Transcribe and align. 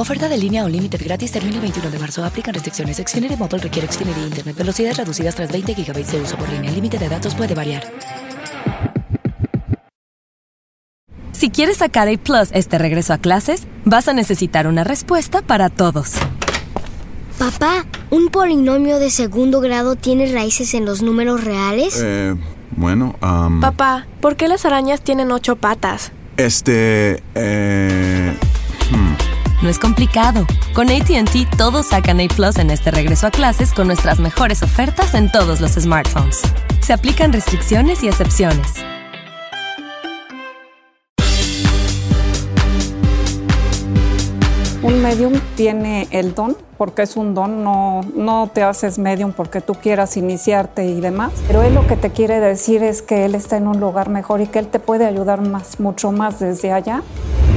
Oferta 0.00 0.30
de 0.30 0.38
línea 0.38 0.64
o 0.64 0.68
límite 0.70 0.96
gratis 0.96 1.30
termina 1.30 1.56
el 1.56 1.60
21 1.60 1.90
de 1.90 1.98
marzo. 1.98 2.24
Aplican 2.24 2.54
restricciones. 2.54 2.96
Xfinity 2.96 3.36
Mobile 3.36 3.58
requiere 3.58 3.86
Xfinity 3.86 4.20
Internet. 4.22 4.56
Velocidades 4.56 4.96
reducidas 4.96 5.34
tras 5.34 5.52
20 5.52 5.74
GB 5.74 6.06
de 6.06 6.20
uso 6.22 6.38
por 6.38 6.48
línea. 6.48 6.70
El 6.70 6.76
límite 6.76 6.96
de 6.96 7.06
datos 7.10 7.34
puede 7.34 7.54
variar. 7.54 7.82
Si 11.32 11.50
quieres 11.50 11.76
sacar 11.76 12.08
A 12.08 12.16
Plus 12.16 12.48
este 12.52 12.78
regreso 12.78 13.12
a 13.12 13.18
clases, 13.18 13.66
vas 13.84 14.08
a 14.08 14.14
necesitar 14.14 14.66
una 14.66 14.84
respuesta 14.84 15.42
para 15.42 15.68
todos. 15.68 16.12
Papá, 17.38 17.84
¿un 18.08 18.28
polinomio 18.30 18.98
de 19.00 19.10
segundo 19.10 19.60
grado 19.60 19.96
tiene 19.96 20.32
raíces 20.32 20.72
en 20.72 20.86
los 20.86 21.02
números 21.02 21.44
reales? 21.44 22.00
Eh, 22.02 22.34
bueno, 22.70 23.16
am, 23.20 23.60
Papá, 23.60 24.06
¿por 24.22 24.36
qué 24.36 24.48
las 24.48 24.64
arañas 24.64 25.02
tienen 25.02 25.30
ocho 25.30 25.56
patas? 25.56 26.10
este, 26.38 27.22
eh, 27.34 28.34
hmm. 28.92 29.29
No 29.62 29.68
es 29.68 29.78
complicado. 29.78 30.46
Con 30.72 30.88
ATT 30.88 31.56
todos 31.58 31.88
sacan 31.88 32.18
A 32.18 32.28
Plus 32.28 32.56
en 32.56 32.70
este 32.70 32.90
regreso 32.90 33.26
a 33.26 33.30
clases 33.30 33.74
con 33.74 33.88
nuestras 33.88 34.18
mejores 34.18 34.62
ofertas 34.62 35.12
en 35.14 35.30
todos 35.30 35.60
los 35.60 35.72
smartphones. 35.72 36.40
Se 36.80 36.94
aplican 36.94 37.30
restricciones 37.30 38.02
y 38.02 38.08
excepciones. 38.08 38.72
Un 44.82 45.02
medium 45.02 45.34
tiene 45.56 46.08
el 46.10 46.34
don, 46.34 46.56
porque 46.78 47.02
es 47.02 47.18
un 47.18 47.34
don, 47.34 47.62
no, 47.62 48.00
no 48.16 48.50
te 48.54 48.62
haces 48.62 48.98
medium 48.98 49.32
porque 49.34 49.60
tú 49.60 49.74
quieras 49.74 50.16
iniciarte 50.16 50.86
y 50.86 51.02
demás. 51.02 51.32
Pero 51.46 51.62
él 51.62 51.74
lo 51.74 51.86
que 51.86 51.96
te 51.96 52.08
quiere 52.08 52.40
decir 52.40 52.82
es 52.82 53.02
que 53.02 53.26
él 53.26 53.34
está 53.34 53.58
en 53.58 53.68
un 53.68 53.78
lugar 53.78 54.08
mejor 54.08 54.40
y 54.40 54.46
que 54.46 54.58
él 54.58 54.68
te 54.68 54.78
puede 54.78 55.04
ayudar 55.04 55.46
más, 55.46 55.80
mucho 55.80 56.12
más 56.12 56.40
desde 56.40 56.72
allá. 56.72 57.02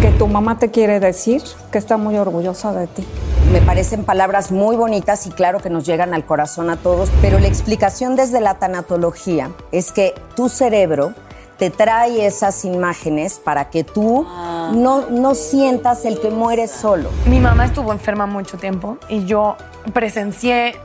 Que 0.03 0.11
tu 0.11 0.27
mamá 0.27 0.59
te 0.59 0.69
quiere 0.69 0.99
decir 0.99 1.41
que 1.71 1.77
está 1.77 1.95
muy 1.95 2.17
orgullosa 2.17 2.73
de 2.73 2.87
ti. 2.87 3.05
Me 3.53 3.61
parecen 3.61 4.03
palabras 4.03 4.51
muy 4.51 4.75
bonitas 4.75 5.25
y 5.27 5.29
claro 5.29 5.61
que 5.61 5.69
nos 5.69 5.85
llegan 5.85 6.13
al 6.13 6.25
corazón 6.25 6.69
a 6.69 6.75
todos, 6.75 7.09
pero 7.21 7.39
la 7.39 7.47
explicación 7.47 8.17
desde 8.17 8.41
la 8.41 8.55
tanatología 8.55 9.51
es 9.71 9.93
que 9.93 10.13
tu 10.35 10.49
cerebro 10.49 11.13
te 11.57 11.69
trae 11.69 12.25
esas 12.25 12.65
imágenes 12.65 13.39
para 13.39 13.69
que 13.69 13.85
tú 13.85 14.27
no, 14.73 15.09
no 15.09 15.35
sientas 15.35 16.03
el 16.03 16.19
que 16.19 16.31
mueres 16.31 16.69
solo. 16.69 17.09
Mi 17.25 17.39
mamá 17.39 17.67
estuvo 17.67 17.93
enferma 17.93 18.25
mucho 18.25 18.57
tiempo 18.57 18.97
y 19.07 19.23
yo 19.23 19.55
presencié 19.93 20.75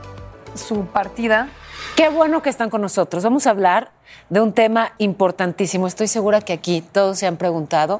su 0.55 0.85
partida. 0.85 1.49
Qué 1.97 2.07
bueno 2.07 2.41
que 2.41 2.49
están 2.49 2.69
con 2.69 2.79
nosotros. 2.79 3.25
Vamos 3.25 3.47
a 3.47 3.49
hablar 3.49 3.91
de 4.29 4.39
un 4.39 4.53
tema 4.53 4.93
importantísimo. 4.97 5.87
Estoy 5.87 6.07
segura 6.07 6.39
que 6.39 6.53
aquí 6.53 6.81
todos 6.93 7.19
se 7.19 7.27
han 7.27 7.35
preguntado 7.35 7.99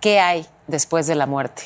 qué 0.00 0.20
hay 0.20 0.46
después 0.68 1.08
de 1.08 1.16
la 1.16 1.26
muerte. 1.26 1.64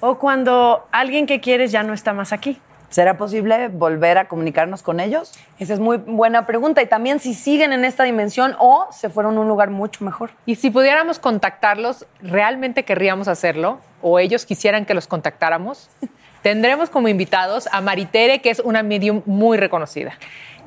O 0.00 0.18
cuando 0.18 0.88
alguien 0.92 1.26
que 1.26 1.40
quieres 1.40 1.70
ya 1.70 1.82
no 1.82 1.92
está 1.92 2.14
más 2.14 2.32
aquí. 2.32 2.58
¿Será 2.88 3.16
posible 3.16 3.68
volver 3.68 4.18
a 4.18 4.26
comunicarnos 4.26 4.82
con 4.82 4.98
ellos? 4.98 5.32
Esa 5.60 5.74
es 5.74 5.78
muy 5.78 5.98
buena 5.98 6.44
pregunta. 6.46 6.82
Y 6.82 6.86
también 6.86 7.20
si 7.20 7.34
siguen 7.34 7.72
en 7.72 7.84
esta 7.84 8.02
dimensión 8.02 8.56
o 8.58 8.88
se 8.90 9.10
fueron 9.10 9.36
a 9.36 9.40
un 9.40 9.48
lugar 9.48 9.70
mucho 9.70 10.04
mejor. 10.04 10.30
Y 10.44 10.56
si 10.56 10.70
pudiéramos 10.70 11.20
contactarlos, 11.20 12.06
¿realmente 12.20 12.84
querríamos 12.84 13.28
hacerlo? 13.28 13.78
¿O 14.02 14.18
ellos 14.18 14.44
quisieran 14.44 14.86
que 14.86 14.94
los 14.94 15.06
contactáramos? 15.06 15.88
Tendremos 16.42 16.90
como 16.90 17.06
invitados 17.06 17.68
a 17.70 17.80
Maritere, 17.80 18.40
que 18.40 18.50
es 18.50 18.58
una 18.58 18.82
medium 18.82 19.22
muy 19.26 19.58
reconocida. 19.58 20.14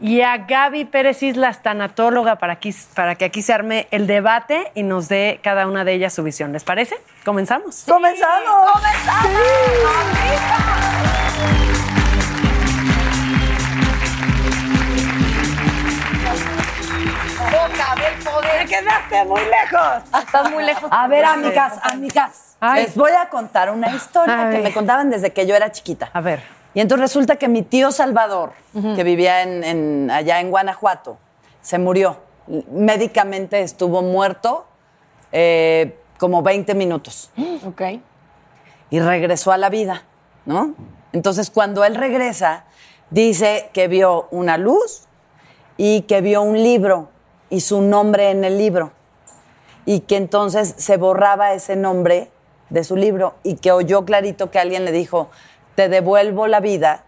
Y 0.04 0.20
a 0.20 0.36
Gaby 0.36 0.84
Pérez 0.84 1.24
Islas, 1.24 1.64
tanatóloga, 1.64 2.36
para, 2.36 2.52
aquí, 2.52 2.76
para 2.94 3.16
que 3.16 3.24
aquí 3.24 3.42
se 3.42 3.54
arme 3.54 3.88
el 3.90 4.06
debate 4.06 4.70
y 4.76 4.84
nos 4.84 5.08
dé 5.08 5.40
cada 5.42 5.66
una 5.66 5.86
de 5.86 5.94
ellas 5.94 6.14
su 6.14 6.24
visión. 6.24 6.52
¿Les 6.52 6.66
parece? 6.66 6.98
¿Comenzamos? 7.24 7.86
¡Comenzamos! 7.88 8.72
¡Comenzamos! 8.74 9.32
Boca 17.50 17.96
del 17.96 18.24
poder. 18.26 18.60
¡Te 18.60 18.76
quedaste 18.76 19.24
muy 19.24 19.40
lejos! 19.40 20.04
Estás 20.22 20.52
muy 20.52 20.66
lejos. 20.66 20.90
A 20.92 21.08
ver, 21.08 21.24
amigas, 21.24 21.80
amigas, 21.82 22.58
les 22.76 22.94
voy 22.98 23.12
a 23.14 23.30
contar 23.30 23.72
una 23.72 23.90
historia 23.96 24.50
que 24.52 24.58
me 24.58 24.74
contaban 24.74 25.10
desde 25.10 25.32
que 25.32 25.48
yo 25.48 25.56
era 25.56 25.72
chiquita. 25.72 26.10
A 26.12 26.20
ver. 26.20 26.63
Y 26.74 26.80
entonces 26.82 27.02
resulta 27.02 27.36
que 27.36 27.48
mi 27.48 27.62
tío 27.62 27.92
Salvador, 27.92 28.54
que 28.96 29.04
vivía 29.04 29.44
en- 29.44 29.64
en- 29.64 30.12
allá 30.12 30.40
en 30.40 30.50
Guanajuato, 30.50 31.18
se 31.62 31.78
murió. 31.78 32.18
Médicamente 32.72 33.62
estuvo 33.62 34.02
muerto 34.02 34.66
eh, 35.32 35.98
como 36.20 36.42
20 36.44 36.74
minutos. 36.76 37.32
Ok. 37.66 37.82
y 38.90 39.00
regresó 39.00 39.52
a 39.52 39.58
la 39.58 39.70
vida, 39.70 40.04
¿no? 40.46 40.76
Entonces, 41.14 41.50
cuando 41.50 41.84
él 41.84 41.96
regresa, 41.96 42.66
dice 43.10 43.70
que 43.74 43.88
vio 43.88 44.28
una 44.30 44.58
luz 44.58 45.04
y 45.78 46.02
que 46.02 46.22
vio 46.22 46.44
un 46.44 46.62
libro 46.62 47.10
y 47.50 47.62
su 47.62 47.82
nombre 47.82 48.30
en 48.30 48.44
el 48.44 48.58
libro. 48.60 48.92
Y 49.86 50.02
que 50.02 50.18
entonces 50.18 50.76
se 50.78 50.98
borraba 50.98 51.54
ese 51.54 51.76
nombre 51.76 52.30
de 52.70 52.84
su 52.84 52.96
libro 52.96 53.34
y 53.44 53.56
que 53.56 53.72
oyó 53.72 54.06
clarito 54.06 54.52
que 54.52 54.60
alguien 54.60 54.86
le 54.86 54.92
dijo, 54.92 55.30
te 55.76 55.90
devuelvo 55.90 56.48
la 56.48 56.60
vida 56.60 57.04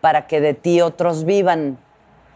para 0.00 0.26
que 0.26 0.40
de 0.40 0.54
ti 0.54 0.80
otros 0.80 1.24
vivan, 1.24 1.78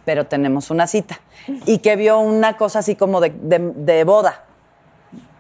pero 0.05 0.27
tenemos 0.27 0.71
una 0.71 0.87
cita. 0.87 1.21
Y 1.67 1.79
que 1.79 1.97
vio 1.97 2.19
una 2.19 2.57
cosa 2.57 2.81
así 2.81 2.97
como 2.97 3.21
de, 3.21 3.31
de- 3.31 3.59
de 3.75 4.05
boda. 4.05 4.45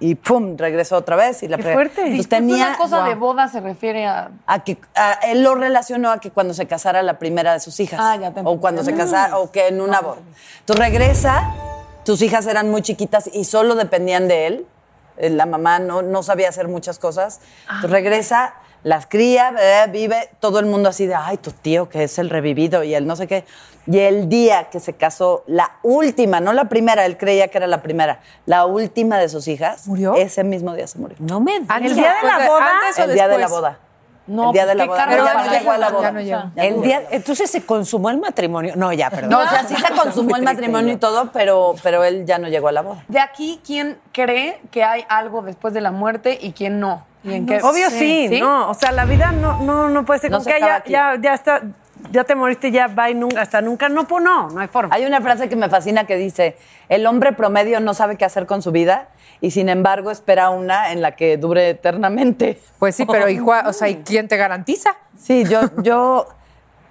Y 0.00 0.14
pum, 0.16 0.56
regresó 0.56 0.96
otra 0.96 1.14
vez 1.14 1.42
y 1.42 1.48
la 1.48 1.56
Qué 1.56 1.62
fuerte. 1.62 2.00
Entonces 2.00 2.16
Disculpe, 2.28 2.36
tenía 2.36 2.66
una 2.68 2.76
cosa 2.76 3.04
de 3.04 3.14
boda 3.14 3.48
se 3.48 3.60
refiere 3.60 4.06
a... 4.06 4.30
a 4.46 4.64
que 4.64 4.78
a- 4.94 5.12
él 5.24 5.42
lo 5.42 5.54
relacionó 5.54 6.10
a 6.10 6.18
que 6.20 6.30
cuando 6.30 6.54
se 6.54 6.66
casara 6.66 7.02
la 7.02 7.18
primera 7.18 7.52
de 7.52 7.60
sus 7.60 7.78
hijas 7.80 8.00
Ah, 8.02 8.16
ya 8.16 8.32
te 8.32 8.40
o 8.44 8.58
cuando 8.60 8.82
se 8.82 8.90
entendí. 8.90 9.12
casara 9.12 9.38
o 9.38 9.50
que 9.52 9.68
en 9.68 9.80
una 9.80 10.00
boda. 10.00 10.18
Entonces 10.60 10.84
regresa, 10.86 11.54
sus 12.04 12.20
hijas 12.22 12.46
eran 12.46 12.70
muy 12.70 12.82
chiquitas 12.82 13.28
y 13.32 13.44
solo 13.44 13.74
dependían 13.74 14.26
de 14.26 14.46
él. 14.46 14.66
Eh, 15.18 15.30
La 15.30 15.46
mamá 15.46 15.78
no, 15.78 16.02
no 16.02 16.22
sabía 16.22 16.48
hacer 16.48 16.66
muchas 16.66 16.98
cosas. 16.98 17.40
Entonces 17.66 17.90
regresa, 17.90 18.54
las 18.82 19.06
cría, 19.06 19.54
eh, 19.58 19.90
vive, 19.90 20.30
todo 20.40 20.58
el 20.58 20.66
mundo 20.66 20.88
así 20.88 21.06
de, 21.06 21.14
ay, 21.14 21.36
tu 21.36 21.52
tío 21.52 21.88
que 21.88 22.04
es 22.04 22.18
el 22.18 22.30
revivido 22.30 22.82
y 22.82 22.94
él 22.94 23.06
no 23.06 23.16
sé 23.16 23.26
qué. 23.26 23.44
Y 23.86 23.98
el 23.98 24.28
día 24.28 24.68
que 24.70 24.78
se 24.78 24.92
casó, 24.92 25.42
la 25.46 25.72
última, 25.82 26.40
no 26.40 26.52
la 26.52 26.66
primera, 26.66 27.06
él 27.06 27.16
creía 27.16 27.48
que 27.48 27.58
era 27.58 27.66
la 27.66 27.82
primera, 27.82 28.20
la 28.46 28.66
última 28.66 29.18
de 29.18 29.28
sus 29.28 29.48
hijas, 29.48 29.86
¿Murió? 29.86 30.14
ese 30.14 30.44
mismo 30.44 30.74
día 30.74 30.86
se 30.86 30.98
murió. 30.98 31.16
No 31.20 31.40
me 31.40 31.56
¿El 31.56 31.94
día 31.94 32.14
de 32.22 32.28
la 32.28 32.48
boda? 32.48 32.70
El 32.96 33.14
día 33.14 33.28
de 33.28 33.38
la 33.38 33.48
boda. 33.48 33.78
No, 34.26 34.48
el 34.48 34.52
día 34.52 34.62
pues, 34.62 34.68
de 34.68 34.74
la 34.76 34.86
boda. 34.86 35.06
No, 35.06 35.12
ya 35.12 35.24
ya 35.24 35.44
no 35.44 35.52
llegó 35.52 35.70
a 35.72 35.78
la 35.78 35.90
boda. 35.90 36.52
El 36.54 36.82
día, 36.82 37.02
entonces 37.10 37.50
se 37.50 37.66
consumó 37.66 38.10
el 38.10 38.18
matrimonio. 38.18 38.74
No, 38.76 38.92
ya, 38.92 39.10
perdón. 39.10 39.30
No, 39.30 39.40
o 39.40 39.48
sea, 39.48 39.64
sí 39.64 39.74
se 39.74 39.92
consumó 40.02 40.36
el 40.36 40.42
matrimonio 40.42 40.92
y 40.92 40.96
todo, 40.98 41.30
pero, 41.32 41.74
pero 41.82 42.04
él 42.04 42.24
ya 42.26 42.38
no 42.38 42.46
llegó 42.48 42.68
a 42.68 42.72
la 42.72 42.82
boda. 42.82 43.04
De 43.08 43.18
aquí, 43.18 43.60
¿quién 43.66 43.98
cree 44.12 44.60
que 44.70 44.84
hay 44.84 45.04
algo 45.08 45.42
después 45.42 45.74
de 45.74 45.80
la 45.80 45.90
muerte 45.90 46.38
y 46.40 46.52
quién 46.52 46.78
no? 46.78 47.09
¿Y 47.22 47.34
en 47.34 47.46
qué- 47.46 47.60
Obvio 47.62 47.90
sí, 47.90 48.28
no. 48.40 48.70
O 48.70 48.74
sea, 48.74 48.92
la 48.92 49.04
vida 49.04 49.32
no, 49.32 49.60
no, 49.62 49.88
no 49.88 50.04
puede 50.04 50.20
ser 50.20 50.30
No 50.30 50.38
como 50.38 50.44
se 50.44 50.54
que 50.54 50.60
ya, 50.60 50.82
ya, 50.86 51.16
ya 51.20 51.34
está, 51.34 51.62
ya 52.10 52.24
te 52.24 52.34
moriste, 52.34 52.70
ya 52.70 52.86
va 52.86 53.10
y 53.10 53.14
nunca, 53.14 53.42
hasta 53.42 53.60
nunca. 53.60 53.88
No, 53.88 54.06
pues 54.08 54.24
no, 54.24 54.48
no 54.48 54.60
hay 54.60 54.68
forma. 54.68 54.94
Hay 54.94 55.04
una 55.04 55.20
frase 55.20 55.48
que 55.48 55.56
me 55.56 55.68
fascina 55.68 56.04
que 56.06 56.16
dice, 56.16 56.56
el 56.88 57.06
hombre 57.06 57.32
promedio 57.32 57.80
no 57.80 57.92
sabe 57.94 58.16
qué 58.16 58.24
hacer 58.24 58.46
con 58.46 58.62
su 58.62 58.72
vida 58.72 59.08
y 59.42 59.50
sin 59.50 59.68
embargo 59.68 60.10
espera 60.10 60.50
una 60.50 60.92
en 60.92 61.02
la 61.02 61.12
que 61.16 61.36
dure 61.36 61.70
eternamente. 61.70 62.58
Pues 62.78 62.96
sí, 62.96 63.04
pero 63.04 63.28
¿y, 63.28 63.38
o 63.38 63.72
sea, 63.74 63.88
¿y 63.88 63.96
quién 64.04 64.26
te 64.28 64.36
garantiza? 64.38 64.96
Sí, 65.18 65.44
yo, 65.44 65.60
yo 65.82 66.26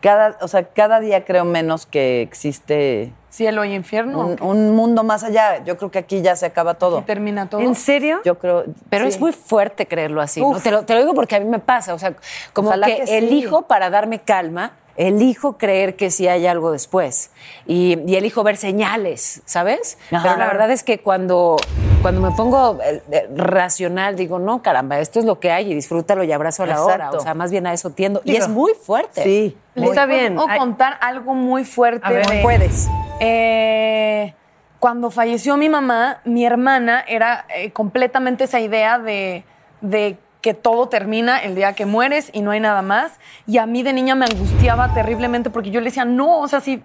cada, 0.02 0.38
o 0.42 0.48
sea, 0.48 0.64
cada 0.66 1.00
día 1.00 1.25
creo 1.25 1.44
menos 1.46 1.88
que 1.88 2.22
existe, 2.22 3.12
cielo 3.39 3.63
y 3.63 3.74
infierno. 3.74 4.19
Un, 4.19 4.41
un 4.41 4.75
mundo 4.75 5.03
más 5.06 5.24
allá. 5.24 5.63
Yo 5.63 5.77
creo 5.77 5.89
que 5.89 6.00
aquí 6.00 6.21
ya 6.21 6.36
se 6.36 6.45
acaba 6.45 6.74
todo. 6.74 7.00
Y 7.00 7.03
termina 7.03 7.50
todo. 7.50 7.62
¿En 7.62 7.74
serio? 7.74 8.19
Yo 8.25 8.38
creo. 8.38 8.65
Pero 8.89 9.06
sí. 9.06 9.09
es 9.12 9.19
muy 9.19 9.31
fuerte 9.31 9.86
creerlo 9.88 10.21
así. 10.21 10.44
Te 10.62 10.71
lo, 10.71 10.83
te 10.83 10.94
lo 10.94 11.00
digo 11.00 11.13
porque 11.13 11.38
a 11.38 11.39
mí 11.39 11.45
me 11.45 11.59
pasa, 11.59 11.94
o 11.94 12.00
sea, 12.00 12.13
como 12.51 12.68
Ojalá 12.68 12.88
que, 12.88 12.97
que 12.97 13.07
sí. 13.07 13.13
elijo 13.13 13.62
para 13.62 13.89
darme 13.89 14.19
calma, 14.19 14.74
elijo 15.00 15.57
creer 15.57 15.96
que 15.96 16.12
sí 16.12 16.28
hay 16.28 16.46
algo 16.46 16.74
después 16.74 17.31
y, 17.66 17.98
y 18.06 18.16
elijo 18.18 18.44
ver 18.44 18.57
señales, 18.57 19.42
¿sabes? 19.46 19.98
Ajá. 20.12 20.24
Pero 20.24 20.38
la 20.38 20.46
verdad 20.48 20.69
es 20.72 20.84
que 20.84 21.00
cuando, 21.00 21.56
cuando 22.01 22.19
me 22.19 22.31
pongo 22.31 22.78
eh, 22.84 23.01
eh, 23.10 23.30
racional, 23.34 24.18
digo, 24.18 24.40
no, 24.40 24.62
caramba, 24.62 25.00
esto 25.00 25.19
es 25.19 25.25
lo 25.25 25.40
que 25.40 25.51
hay 25.51 25.72
y 25.72 25.74
disfrútalo 25.74 26.25
y 26.25 26.34
abrazo 26.34 26.63
a 26.63 26.66
la 26.66 26.84
hora, 26.84 27.12
o 27.12 27.19
sea, 27.22 27.34
más 27.34 27.50
bien 27.50 27.66
a 27.66 27.72
eso 27.72 27.92
tiendo. 27.92 28.19
Y 28.25 28.36
es 28.36 28.50
muy 28.50 28.74
fuerte. 28.74 29.24
Sí. 29.24 29.57
Les 29.75 29.90
Está 29.90 30.06
bien. 30.06 30.38
Ay. 30.50 30.60
contar 30.60 30.98
algo 31.00 31.34
muy 31.34 31.63
fuerte. 31.63 32.06
A 32.06 32.12
ver. 32.12 32.25
de- 32.25 32.42
Puedes. 32.42 32.90
Eh, 33.22 34.34
cuando 34.80 35.12
falleció 35.12 35.56
mi 35.56 35.69
mamá, 35.69 36.19
mi 36.25 36.46
hermana 36.46 37.06
era 37.07 37.46
eh, 37.56 37.72
completamente 37.72 38.44
esa 38.44 38.60
idea 38.60 39.00
de, 39.00 39.46
de 39.80 40.18
que 40.41 40.53
todo 40.53 40.88
termina 40.88 41.39
el 41.39 41.56
día 41.56 41.74
que 41.74 41.86
mueres 41.86 42.30
y 42.33 42.41
no 42.41 42.51
hay 42.51 42.59
nada 42.59 42.81
más. 42.81 43.19
Y 43.45 43.57
a 43.57 43.65
mí 43.65 43.83
de 43.83 43.94
niña 43.94 44.15
me 44.15 44.25
angustiaba 44.25 44.94
terriblemente 44.94 45.50
porque 45.50 45.71
yo 45.71 45.81
le 45.81 45.86
decía, 45.86 46.06
no, 46.06 46.39
o 46.39 46.47
sea, 46.47 46.62
si 46.62 46.81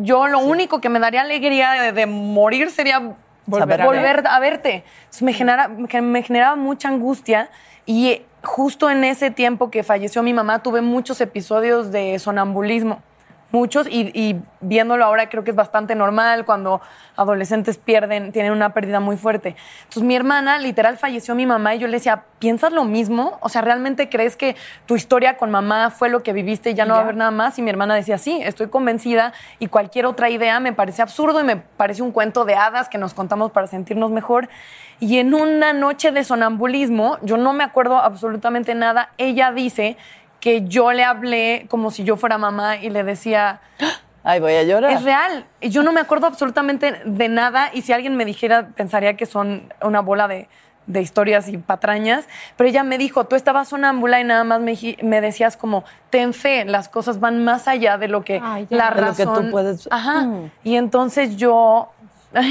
yo 0.00 0.26
lo 0.26 0.40
único 0.40 0.80
que 0.80 0.88
me 0.88 0.98
daría 0.98 1.20
alegría 1.20 1.72
de, 1.72 1.92
de 1.92 2.06
morir 2.06 2.70
sería 2.70 3.14
Volver 3.46 3.82
volver, 3.82 4.26
a 4.26 4.38
verte. 4.38 4.84
Entonces, 5.00 5.22
me, 5.22 5.32
genera, 5.32 5.68
me 5.68 6.22
generaba 6.22 6.56
mucha 6.56 6.88
angustia 6.88 7.50
y 7.86 8.22
justo 8.42 8.88
en 8.90 9.04
ese 9.04 9.30
tiempo 9.30 9.70
que 9.70 9.82
falleció 9.82 10.22
mi 10.22 10.32
mamá 10.32 10.62
tuve 10.62 10.80
muchos 10.80 11.20
episodios 11.20 11.90
de 11.90 12.18
sonambulismo. 12.18 13.02
Muchos, 13.52 13.86
y, 13.86 14.10
y 14.14 14.40
viéndolo 14.60 15.04
ahora 15.04 15.28
creo 15.28 15.44
que 15.44 15.50
es 15.50 15.56
bastante 15.56 15.94
normal 15.94 16.44
cuando 16.44 16.80
adolescentes 17.16 17.76
pierden, 17.76 18.32
tienen 18.32 18.52
una 18.52 18.72
pérdida 18.72 18.98
muy 18.98 19.16
fuerte. 19.16 19.56
Entonces 19.80 20.02
mi 20.02 20.16
hermana 20.16 20.58
literal 20.58 20.96
falleció 20.96 21.34
mi 21.34 21.46
mamá 21.46 21.74
y 21.74 21.78
yo 21.78 21.86
le 21.86 21.94
decía, 21.94 22.24
¿piensas 22.38 22.72
lo 22.72 22.84
mismo? 22.84 23.38
O 23.40 23.48
sea, 23.48 23.60
¿realmente 23.60 24.08
crees 24.08 24.36
que 24.36 24.56
tu 24.86 24.96
historia 24.96 25.36
con 25.36 25.50
mamá 25.50 25.90
fue 25.90 26.08
lo 26.08 26.22
que 26.22 26.32
viviste 26.32 26.70
y 26.70 26.74
ya 26.74 26.86
no 26.86 26.94
va 26.94 27.00
a 27.00 27.02
haber 27.02 27.16
nada 27.16 27.30
más? 27.30 27.58
Y 27.58 27.62
mi 27.62 27.70
hermana 27.70 27.94
decía, 27.94 28.18
sí, 28.18 28.40
estoy 28.42 28.68
convencida 28.68 29.32
y 29.58 29.66
cualquier 29.66 30.06
otra 30.06 30.30
idea 30.30 30.58
me 30.58 30.72
parece 30.72 31.02
absurdo 31.02 31.40
y 31.40 31.44
me 31.44 31.56
parece 31.56 32.02
un 32.02 32.12
cuento 32.12 32.44
de 32.44 32.54
hadas 32.54 32.88
que 32.88 32.98
nos 32.98 33.14
contamos 33.14 33.52
para 33.52 33.66
sentirnos 33.66 34.10
mejor. 34.10 34.48
Y 35.00 35.18
en 35.18 35.34
una 35.34 35.72
noche 35.72 36.12
de 36.12 36.22
sonambulismo, 36.22 37.18
yo 37.22 37.36
no 37.36 37.52
me 37.52 37.64
acuerdo 37.64 37.96
absolutamente 37.98 38.74
nada, 38.74 39.10
ella 39.18 39.50
dice 39.50 39.96
que 40.42 40.64
yo 40.66 40.90
le 40.92 41.04
hablé 41.04 41.66
como 41.70 41.92
si 41.92 42.02
yo 42.02 42.16
fuera 42.16 42.36
mamá 42.36 42.76
y 42.76 42.90
le 42.90 43.04
decía, 43.04 43.60
Ay, 44.24 44.40
voy 44.40 44.54
a 44.54 44.64
llorar. 44.64 44.90
es 44.90 45.02
real. 45.04 45.46
Y 45.60 45.70
Yo 45.70 45.84
no 45.84 45.92
me 45.92 46.00
acuerdo 46.00 46.26
absolutamente 46.26 47.00
de 47.04 47.28
nada 47.28 47.70
y 47.72 47.82
si 47.82 47.92
alguien 47.92 48.16
me 48.16 48.24
dijera, 48.24 48.70
pensaría 48.74 49.16
que 49.16 49.24
son 49.24 49.72
una 49.82 50.00
bola 50.00 50.26
de, 50.26 50.48
de 50.88 51.00
historias 51.00 51.46
y 51.46 51.58
patrañas. 51.58 52.26
Pero 52.56 52.68
ella 52.68 52.82
me 52.82 52.98
dijo, 52.98 53.24
tú 53.26 53.36
estabas 53.36 53.68
sonámbula 53.68 54.20
y 54.20 54.24
nada 54.24 54.42
más 54.42 54.60
me, 54.60 54.76
me 55.04 55.20
decías 55.20 55.56
como, 55.56 55.84
ten 56.10 56.34
fe, 56.34 56.64
las 56.64 56.88
cosas 56.88 57.20
van 57.20 57.44
más 57.44 57.68
allá 57.68 57.96
de 57.96 58.08
lo 58.08 58.24
que 58.24 58.40
Ay, 58.42 58.66
ya. 58.68 58.76
la 58.76 58.90
De 58.90 59.00
lo 59.02 59.14
que 59.14 59.22
tú 59.24 59.30
razón... 59.30 59.50
puedes- 59.52 59.88
Ajá. 59.92 60.22
Mm. 60.22 60.50
Y 60.64 60.74
entonces 60.76 61.36
yo... 61.36 61.92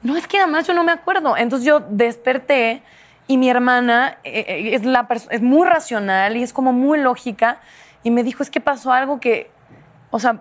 No, 0.00 0.16
es 0.16 0.28
que 0.28 0.38
además 0.38 0.64
yo 0.66 0.74
no 0.74 0.84
me 0.84 0.92
acuerdo. 0.92 1.36
Entonces 1.36 1.66
yo 1.66 1.80
desperté 1.88 2.82
y 3.28 3.36
mi 3.36 3.48
hermana 3.48 4.18
eh, 4.24 4.44
eh, 4.48 4.74
es, 4.74 4.84
la 4.84 5.06
es 5.30 5.42
muy 5.42 5.68
racional 5.68 6.36
y 6.36 6.42
es 6.42 6.52
como 6.52 6.72
muy 6.72 6.98
lógica 6.98 7.60
y 8.02 8.10
me 8.10 8.24
dijo, 8.24 8.42
es 8.42 8.50
que 8.50 8.60
pasó 8.60 8.92
algo 8.92 9.20
que, 9.20 9.50
o 10.10 10.18
sea, 10.18 10.40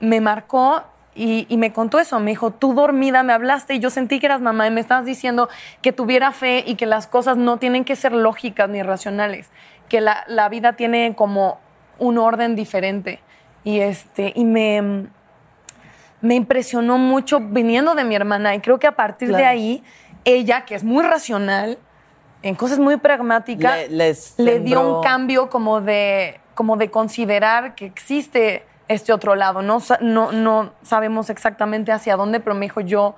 me 0.00 0.20
marcó 0.20 0.82
y, 1.14 1.46
y 1.48 1.56
me 1.56 1.72
contó 1.72 2.00
eso. 2.00 2.18
Me 2.18 2.32
dijo, 2.32 2.50
tú 2.50 2.74
dormida 2.74 3.22
me 3.22 3.32
hablaste 3.32 3.74
y 3.74 3.78
yo 3.78 3.88
sentí 3.88 4.18
que 4.18 4.26
eras 4.26 4.40
mamá 4.40 4.66
y 4.66 4.70
me 4.72 4.80
estabas 4.80 5.04
diciendo 5.04 5.48
que 5.80 5.92
tuviera 5.92 6.32
fe 6.32 6.64
y 6.66 6.74
que 6.74 6.86
las 6.86 7.06
cosas 7.06 7.36
no 7.36 7.58
tienen 7.58 7.84
que 7.84 7.94
ser 7.94 8.12
lógicas 8.12 8.68
ni 8.68 8.82
racionales, 8.82 9.48
que 9.88 10.00
la, 10.00 10.24
la 10.26 10.48
vida 10.48 10.72
tiene 10.74 11.14
como 11.14 11.60
un 12.00 12.18
orden 12.18 12.56
diferente. 12.56 13.20
Y, 13.62 13.78
este, 13.78 14.32
y 14.34 14.44
me, 14.44 15.06
me 16.20 16.34
impresionó 16.34 16.98
mucho 16.98 17.38
viniendo 17.38 17.94
de 17.94 18.02
mi 18.02 18.16
hermana 18.16 18.54
y 18.56 18.60
creo 18.60 18.78
que 18.80 18.88
a 18.88 18.96
partir 18.96 19.28
de 19.28 19.34
Claro. 19.34 19.50
ahí, 19.50 19.82
ella, 20.24 20.64
que 20.64 20.74
es 20.74 20.82
muy 20.82 21.04
racional, 21.04 21.78
en 22.44 22.54
cosas 22.54 22.78
muy 22.78 22.96
pragmáticas, 22.98 23.88
Le- 23.88 23.88
les 23.88 24.34
le 24.38 24.60
dio 24.60 24.80
un 24.98 25.02
cambio 25.02 25.48
como 25.50 25.80
de, 25.80 26.38
como 26.54 26.76
de 26.76 26.90
considerar 26.90 27.74
que 27.74 27.86
existe 27.86 28.64
este 28.86 29.12
otro 29.12 29.34
lado. 29.34 29.62
No, 29.62 29.78
no, 30.00 30.30
no 30.30 30.70
sabemos 30.82 31.30
exactamente 31.30 31.90
hacia 31.90 32.16
dónde, 32.16 32.38
pero 32.40 32.54
me 32.54 32.66
dijo 32.66 32.80
yo 32.82 33.16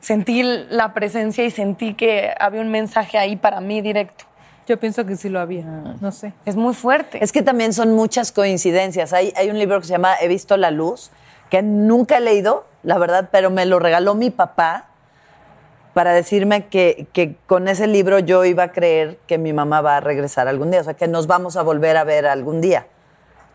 sentí 0.00 0.42
la 0.42 0.94
presencia 0.94 1.44
y 1.44 1.50
sentí 1.50 1.94
que 1.94 2.32
había 2.38 2.60
un 2.60 2.70
mensaje 2.70 3.18
ahí 3.18 3.36
para 3.36 3.60
mí 3.60 3.80
directo. 3.80 4.24
Yo 4.66 4.78
pienso 4.78 5.04
que 5.04 5.16
sí 5.16 5.28
lo 5.28 5.40
había, 5.40 5.64
no 6.00 6.10
sé. 6.12 6.32
Es 6.46 6.56
muy 6.56 6.72
fuerte. 6.74 7.22
Es 7.22 7.32
que 7.32 7.42
también 7.42 7.72
son 7.74 7.92
muchas 7.94 8.32
coincidencias. 8.32 9.12
Hay, 9.12 9.32
hay 9.36 9.50
un 9.50 9.58
libro 9.58 9.78
que 9.80 9.86
se 9.86 9.92
llama 9.92 10.14
He 10.20 10.28
visto 10.28 10.56
la 10.56 10.70
luz, 10.70 11.10
que 11.50 11.60
nunca 11.62 12.16
he 12.16 12.20
leído, 12.20 12.64
la 12.82 12.96
verdad, 12.98 13.28
pero 13.30 13.50
me 13.50 13.66
lo 13.66 13.78
regaló 13.78 14.14
mi 14.14 14.30
papá 14.30 14.86
para 15.94 16.12
decirme 16.12 16.66
que, 16.66 17.06
que 17.12 17.36
con 17.46 17.68
ese 17.68 17.86
libro 17.86 18.18
yo 18.18 18.44
iba 18.44 18.64
a 18.64 18.72
creer 18.72 19.18
que 19.26 19.38
mi 19.38 19.52
mamá 19.52 19.80
va 19.80 19.96
a 19.96 20.00
regresar 20.00 20.48
algún 20.48 20.70
día, 20.70 20.80
o 20.80 20.84
sea, 20.84 20.94
que 20.94 21.08
nos 21.08 21.26
vamos 21.26 21.56
a 21.56 21.62
volver 21.62 21.96
a 21.96 22.04
ver 22.04 22.26
algún 22.26 22.60
día. 22.60 22.86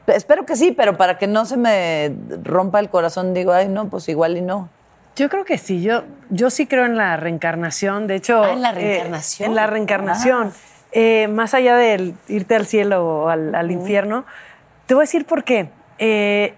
Espero 0.08 0.46
que 0.46 0.56
sí, 0.56 0.72
pero 0.72 0.98
para 0.98 1.18
que 1.18 1.28
no 1.28 1.46
se 1.46 1.58
me 1.58 2.12
rompa 2.44 2.80
el 2.80 2.90
corazón, 2.90 3.34
digo, 3.34 3.52
ay, 3.52 3.68
no, 3.68 3.90
pues 3.90 4.10
igual 4.10 4.38
y 4.38 4.42
no. 4.42 4.70
Yo 5.16 5.30
creo 5.30 5.44
que 5.44 5.58
sí, 5.58 5.82
yo, 5.82 6.04
yo 6.30 6.50
sí 6.50 6.66
creo 6.66 6.86
en 6.86 6.98
la 6.98 7.18
reencarnación, 7.18 8.08
de 8.08 8.16
hecho... 8.16 8.42
Ah, 8.42 8.54
¿en 8.54 8.62
la 8.62 8.70
eh, 8.72 8.74
reencarnación? 8.74 9.50
en 9.50 9.56
la 9.56 9.68
reencarnación. 9.68 10.54
Eh, 10.92 11.28
más 11.28 11.54
allá 11.54 11.76
del 11.76 12.16
irte 12.28 12.56
al 12.56 12.66
cielo 12.66 13.06
o 13.06 13.30
al, 13.30 13.54
al 13.54 13.70
infierno, 13.70 14.26
te 14.88 14.96
voy 14.96 15.02
a 15.02 15.04
decir 15.04 15.26
por 15.26 15.44
qué. 15.44 15.70
Eh, 16.00 16.56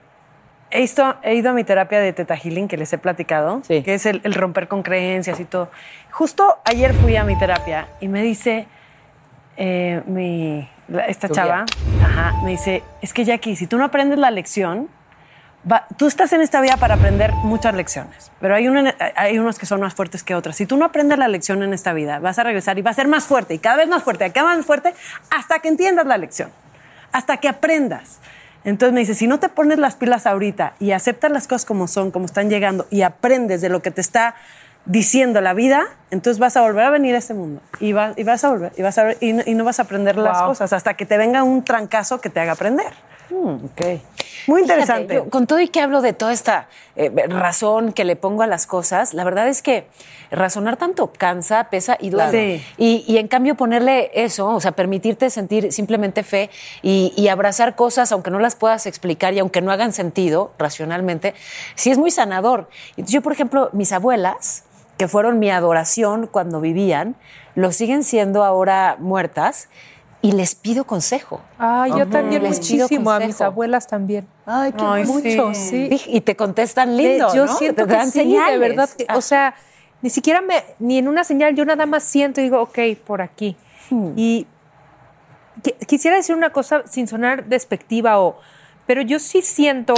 he, 0.72 0.88
he 1.24 1.36
ido 1.36 1.50
a 1.52 1.54
mi 1.54 1.64
terapia 1.64 2.00
de 2.00 2.14
Teta 2.14 2.36
Healing, 2.36 2.68
que 2.68 2.78
les 2.78 2.92
he 2.94 2.98
platicado, 2.98 3.62
que 3.84 3.94
es 3.94 4.06
el, 4.06 4.22
el 4.24 4.34
romper 4.34 4.68
con 4.68 4.84
creencias 4.84 5.40
y 5.40 5.46
todo. 5.46 5.70
Justo 6.12 6.58
ayer 6.66 6.94
fui 6.94 7.16
a 7.16 7.24
mi 7.24 7.38
terapia 7.38 7.88
y 8.00 8.08
me 8.08 8.22
dice 8.24 8.68
eh, 9.58 10.02
mi, 10.06 10.68
esta 11.08 11.28
chava, 11.30 11.66
ajá, 12.04 12.34
me 12.44 12.52
dice, 12.52 12.84
es 13.02 13.14
que 13.14 13.24
Jackie, 13.26 13.56
si 13.56 13.68
tú 13.68 13.78
no 13.78 13.86
aprendes 13.86 14.18
la 14.18 14.32
lección, 14.32 14.90
va- 15.70 15.86
tú 15.98 16.08
estás 16.08 16.34
en 16.34 16.42
esta 16.42 16.62
vida 16.62 16.78
para 16.78 16.96
aprender 16.96 17.32
muchas 17.34 17.74
lecciones, 17.76 18.32
pero 18.40 18.56
hay, 18.56 18.68
una- 18.68 18.96
hay 19.16 19.38
unos 19.38 19.60
que 19.60 19.66
son 19.66 19.82
más 19.82 19.94
fuertes 19.94 20.24
que 20.24 20.34
otras. 20.36 20.56
Si 20.56 20.66
tú 20.66 20.78
no 20.78 20.86
aprendes 20.86 21.18
la 21.20 21.28
lección 21.28 21.62
en 21.64 21.74
esta 21.74 21.94
vida, 21.94 22.20
vas 22.20 22.40
a 22.40 22.44
regresar 22.44 22.78
y 22.80 22.82
va 22.82 22.92
a 22.92 22.94
ser 22.94 23.08
más 23.08 23.26
fuerte 23.26 23.54
y 23.54 23.60
cada 23.60 23.78
vez 23.78 23.88
más 23.88 24.04
fuerte, 24.04 24.32
cada 24.32 24.48
vez 24.50 24.58
más 24.58 24.66
fuerte, 24.66 24.94
hasta 25.30 25.60
que 25.60 25.68
entiendas 25.68 26.06
la 26.08 26.18
lección, 26.18 26.50
hasta 27.12 27.38
que 27.38 27.48
aprendas. 27.50 28.20
Entonces 28.64 28.94
me 28.94 29.00
dice, 29.02 29.16
si 29.16 29.28
no 29.28 29.40
te 29.40 29.50
pones 29.50 29.80
las 29.80 29.96
pilas 29.96 30.26
ahorita 30.28 30.74
y 30.80 30.92
aceptas 30.92 31.32
las 31.32 31.48
cosas 31.48 31.66
como 31.66 31.88
son, 31.88 32.12
como 32.12 32.26
están 32.26 32.50
llegando, 32.50 32.86
y 32.90 33.02
aprendes 33.02 33.62
de 33.62 33.70
lo 33.70 33.82
que 33.82 33.92
te 33.92 34.02
está 34.02 34.36
diciendo 34.86 35.42
la 35.42 35.54
vida, 35.54 35.84
entonces 36.10 36.40
vas 36.40 36.58
a 36.58 36.62
volver 36.62 36.86
a 36.86 36.90
venir 36.90 37.14
a 37.16 37.20
este 37.20 37.34
mundo 37.36 37.62
y, 37.80 37.92
va- 37.94 38.14
y 38.18 38.24
vas 38.24 38.44
a 38.44 38.50
volver 38.50 38.72
y 38.78 38.82
vas 38.82 38.98
a 38.98 39.12
y 39.20 39.34
no, 39.34 39.44
y 39.46 39.54
no 39.54 39.64
vas 39.64 39.80
a 39.80 39.84
aprender 39.84 40.16
las 40.18 40.42
cosas 40.48 40.74
hasta 40.74 40.96
que 40.96 41.06
te 41.06 41.18
venga 41.18 41.44
un 41.44 41.64
trancazo 41.64 42.20
que 42.22 42.30
te 42.30 42.40
haga 42.40 42.54
aprender. 42.54 42.92
Muy 44.48 44.62
Fíjate, 44.64 44.82
interesante. 44.82 45.16
yo, 45.16 45.30
con 45.30 45.48
todo 45.48 45.60
y 45.60 45.68
que 45.68 45.82
hablo 45.82 46.02
de 46.02 46.14
toda 46.14 46.34
esta 46.34 46.68
eh, 46.96 47.12
razón 47.28 47.94
que 47.94 48.04
le 48.06 48.16
pongo 48.16 48.44
a 48.44 48.48
las 48.48 48.66
cosas, 48.66 49.14
la 49.14 49.24
verdad 49.24 49.48
es 49.48 49.62
que 49.62 49.88
razonar 50.32 50.78
tanto 50.78 51.12
cansa, 51.14 51.70
pesa 51.70 51.98
y 52.00 52.10
duele. 52.10 52.60
Sí. 52.60 52.66
Y, 52.78 53.06
y 53.08 53.18
en 53.18 53.28
cambio 53.28 53.56
ponerle 53.56 54.12
eso, 54.14 54.48
o 54.48 54.60
sea, 54.60 54.72
permitirte 54.72 55.30
sentir 55.30 55.72
simplemente 55.72 56.24
fe 56.24 56.50
y, 56.82 57.14
y 57.16 57.28
abrazar 57.28 57.76
cosas, 57.76 58.12
aunque 58.12 58.32
no 58.32 58.40
las 58.40 58.56
puedas 58.56 58.86
explicar 58.86 59.34
y 59.34 59.40
aunque 59.40 59.62
no 59.62 59.72
hagan 59.72 59.94
sentido 59.94 60.52
racionalmente, 60.58 61.34
sí 61.76 61.92
es 61.92 61.98
muy 61.98 62.12
sanador. 62.12 62.70
Entonces, 62.92 63.14
yo, 63.14 63.22
por 63.22 63.34
ejemplo, 63.34 63.70
mis 63.74 63.92
abuelas, 63.92 64.64
que 64.98 65.08
fueron 65.08 65.40
mi 65.40 65.50
adoración 65.50 66.28
cuando 66.28 66.62
vivían, 66.62 67.16
lo 67.56 67.72
siguen 67.72 68.04
siendo 68.04 68.44
ahora 68.44 68.98
muertas 69.00 69.68
y 70.22 70.34
les 70.34 70.54
pido 70.56 70.84
consejo. 70.86 71.42
Ah, 71.58 71.88
yo 71.90 72.08
también 72.08 72.44
Les 72.44 72.60
pido 72.60 72.84
muchísimo, 72.86 73.12
a 73.12 73.20
mis 73.20 73.42
abuelas 73.42 73.88
también. 73.88 74.28
Ay, 74.46 74.72
qué 74.74 74.84
Ay, 74.86 75.04
mucho, 75.06 75.54
sí. 75.56 75.90
sí. 75.90 76.00
Y 76.08 76.22
te 76.22 76.36
contestan 76.36 76.96
lindo, 76.96 77.32
De- 77.32 77.38
yo 77.38 77.46
¿no? 77.48 77.56
siento 77.58 77.88
Te 77.88 77.94
que 77.96 78.00
sí, 78.02 78.06
de 78.06 78.12
señales. 78.12 78.60
verdad. 78.60 78.90
que- 78.96 79.06
Ah. 79.08 79.18
O 79.18 79.22
sea, 79.22 79.56
ni 80.04 80.10
siquiera 80.10 80.42
me, 80.42 80.64
ni 80.80 80.98
en 81.00 81.08
una 81.08 81.24
señal, 81.24 81.56
yo 81.56 81.66
nada 81.66 81.86
más 81.86 82.04
siento 82.04 82.40
y 82.40 82.44
digo, 82.46 82.62
ok, 82.62 82.80
por 83.06 83.22
aquí. 83.22 83.56
Hmm. 83.90 84.14
Y 84.16 84.46
qui- 85.64 85.86
quisiera 85.88 86.18
decir 86.18 86.36
una 86.36 86.52
cosa 86.52 86.84
sin 86.88 87.08
sonar 87.08 87.46
despectiva 87.46 88.20
o, 88.20 88.40
pero 88.86 89.02
yo 89.02 89.18
sí 89.20 89.42
siento 89.42 89.94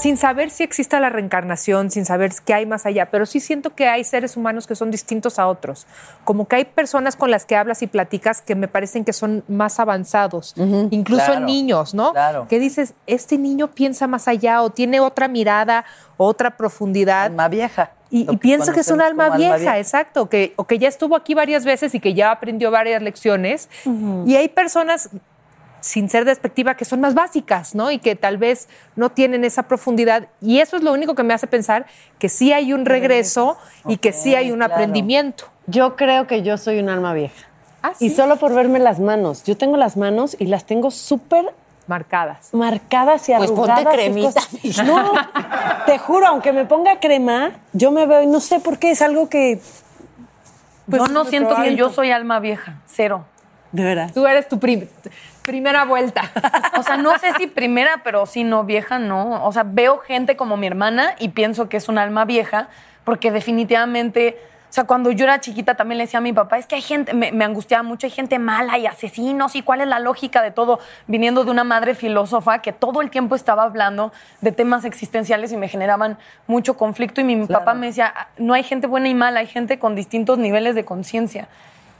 sin 0.00 0.16
saber 0.16 0.50
si 0.50 0.62
existe 0.62 0.98
la 0.98 1.08
reencarnación, 1.08 1.90
sin 1.90 2.04
saber 2.04 2.32
qué 2.44 2.54
hay 2.54 2.66
más 2.66 2.84
allá, 2.86 3.10
pero 3.10 3.26
sí 3.26 3.40
siento 3.40 3.74
que 3.74 3.88
hay 3.88 4.04
seres 4.04 4.36
humanos 4.36 4.66
que 4.66 4.74
son 4.74 4.90
distintos 4.90 5.38
a 5.38 5.46
otros. 5.46 5.86
Como 6.24 6.48
que 6.48 6.56
hay 6.56 6.64
personas 6.64 7.16
con 7.16 7.30
las 7.30 7.44
que 7.44 7.56
hablas 7.56 7.82
y 7.82 7.86
platicas 7.86 8.42
que 8.42 8.54
me 8.54 8.68
parecen 8.68 9.04
que 9.04 9.12
son 9.12 9.44
más 9.48 9.78
avanzados, 9.80 10.54
incluso 10.90 11.24
claro, 11.24 11.40
en 11.40 11.46
niños, 11.46 11.94
¿no? 11.94 12.12
claro. 12.12 12.46
Que 12.48 12.58
dices, 12.58 12.94
este 13.06 13.38
niño 13.38 13.68
piensa 13.68 14.06
más 14.06 14.28
allá 14.28 14.62
o 14.62 14.70
tiene 14.70 15.00
otra 15.00 15.28
mirada, 15.28 15.84
otra 16.16 16.56
profundidad. 16.56 17.26
Alma 17.26 17.48
vieja. 17.48 17.92
Y, 18.10 18.22
y 18.22 18.26
que 18.26 18.36
pienso 18.36 18.72
que 18.72 18.80
es 18.80 18.90
un 18.90 18.98
vieja, 18.98 19.10
alma 19.10 19.36
vieja. 19.36 19.78
exacto, 19.78 20.28
que, 20.28 20.52
o 20.56 20.64
que 20.64 20.78
ya 20.78 20.88
estuvo 20.88 21.16
aquí 21.16 21.34
varias 21.34 21.64
veces 21.64 21.94
y 21.94 22.00
que 22.00 22.14
ya 22.14 22.30
aprendió 22.30 22.70
varias 22.70 23.02
lecciones. 23.02 23.68
Y 24.26 24.36
hay 24.36 24.48
personas, 24.48 25.10
sin 25.84 26.08
ser 26.08 26.24
despectiva, 26.24 26.76
que 26.78 26.86
son 26.86 27.02
más 27.02 27.12
básicas, 27.12 27.74
¿no? 27.74 27.90
Y 27.90 27.98
que 27.98 28.16
tal 28.16 28.38
vez 28.38 28.68
no 28.96 29.10
tienen 29.10 29.44
esa 29.44 29.64
profundidad. 29.64 30.28
Y 30.40 30.60
eso 30.60 30.78
es 30.78 30.82
lo 30.82 30.90
único 30.92 31.14
que 31.14 31.22
me 31.22 31.34
hace 31.34 31.46
pensar 31.46 31.84
que 32.18 32.30
sí 32.30 32.54
hay 32.54 32.72
un 32.72 32.86
regreso 32.86 33.58
y 33.86 33.98
que 33.98 34.14
sí 34.14 34.34
hay 34.34 34.50
un 34.50 34.60
claro. 34.60 34.72
aprendimiento. 34.72 35.44
Yo 35.66 35.94
creo 35.94 36.26
que 36.26 36.42
yo 36.42 36.56
soy 36.56 36.78
un 36.78 36.88
alma 36.88 37.12
vieja. 37.12 37.48
Ah, 37.82 37.92
Y 38.00 38.08
solo 38.08 38.36
por 38.36 38.54
verme 38.54 38.78
las 38.78 38.98
manos. 38.98 39.44
Yo 39.44 39.58
tengo 39.58 39.76
las 39.76 39.98
manos 39.98 40.34
y 40.38 40.46
las 40.46 40.64
tengo 40.64 40.90
súper 40.90 41.52
marcadas. 41.86 42.54
Marcadas 42.54 43.28
y 43.28 43.34
Pues 43.34 43.50
ponte 43.50 43.72
arrugadas. 43.72 43.94
y 44.62 44.72
cremita. 44.72 44.84
No, 44.84 45.12
te 45.84 45.98
juro, 45.98 46.26
aunque 46.28 46.54
me 46.54 46.64
ponga 46.64 46.98
crema, 46.98 47.52
yo 47.74 47.90
me 47.90 48.06
veo 48.06 48.22
y 48.22 48.26
no 48.26 48.40
sé 48.40 48.58
por 48.58 48.78
qué, 48.78 48.92
es 48.92 49.02
algo 49.02 49.28
que... 49.28 49.60
Pues 50.88 51.02
yo 51.02 51.08
no 51.08 51.26
siento 51.26 51.56
que 51.56 51.76
yo 51.76 51.90
soy 51.90 52.10
alma 52.10 52.40
vieja, 52.40 52.80
cero. 52.86 53.26
De 53.74 53.82
verdad. 53.82 54.10
Tú 54.14 54.24
eres 54.26 54.48
tu 54.48 54.60
prim- 54.60 54.86
primera 55.44 55.84
vuelta. 55.84 56.30
O 56.78 56.82
sea, 56.84 56.96
no 56.96 57.18
sé 57.18 57.32
si 57.38 57.48
primera, 57.48 58.02
pero 58.04 58.24
sí 58.24 58.44
no 58.44 58.62
vieja, 58.62 59.00
no. 59.00 59.44
O 59.44 59.52
sea, 59.52 59.64
veo 59.66 59.98
gente 59.98 60.36
como 60.36 60.56
mi 60.56 60.68
hermana 60.68 61.14
y 61.18 61.30
pienso 61.30 61.68
que 61.68 61.76
es 61.78 61.88
un 61.88 61.98
alma 61.98 62.24
vieja, 62.24 62.68
porque 63.02 63.32
definitivamente, 63.32 64.38
o 64.70 64.72
sea, 64.72 64.84
cuando 64.84 65.10
yo 65.10 65.24
era 65.24 65.40
chiquita 65.40 65.74
también 65.74 65.98
le 65.98 66.04
decía 66.04 66.18
a 66.18 66.22
mi 66.22 66.32
papá, 66.32 66.56
es 66.58 66.66
que 66.66 66.76
hay 66.76 66.82
gente, 66.82 67.14
me, 67.14 67.32
me 67.32 67.44
angustiaba 67.44 67.82
mucho, 67.82 68.06
hay 68.06 68.12
gente 68.12 68.38
mala 68.38 68.78
y 68.78 68.86
asesinos, 68.86 69.56
y 69.56 69.62
cuál 69.62 69.80
es 69.80 69.88
la 69.88 69.98
lógica 69.98 70.40
de 70.40 70.52
todo, 70.52 70.78
viniendo 71.08 71.44
de 71.44 71.50
una 71.50 71.64
madre 71.64 71.96
filósofa 71.96 72.60
que 72.62 72.72
todo 72.72 73.00
el 73.02 73.10
tiempo 73.10 73.34
estaba 73.34 73.64
hablando 73.64 74.12
de 74.40 74.52
temas 74.52 74.84
existenciales 74.84 75.50
y 75.50 75.56
me 75.56 75.66
generaban 75.66 76.16
mucho 76.46 76.76
conflicto. 76.76 77.20
Y 77.20 77.24
mi 77.24 77.44
papá 77.46 77.74
me 77.74 77.86
decía, 77.88 78.12
"Ah, 78.16 78.28
no 78.38 78.54
hay 78.54 78.62
gente 78.62 78.86
buena 78.86 79.08
y 79.08 79.14
mala, 79.14 79.40
hay 79.40 79.48
gente 79.48 79.80
con 79.80 79.96
distintos 79.96 80.38
niveles 80.38 80.76
de 80.76 80.84
conciencia. 80.84 81.48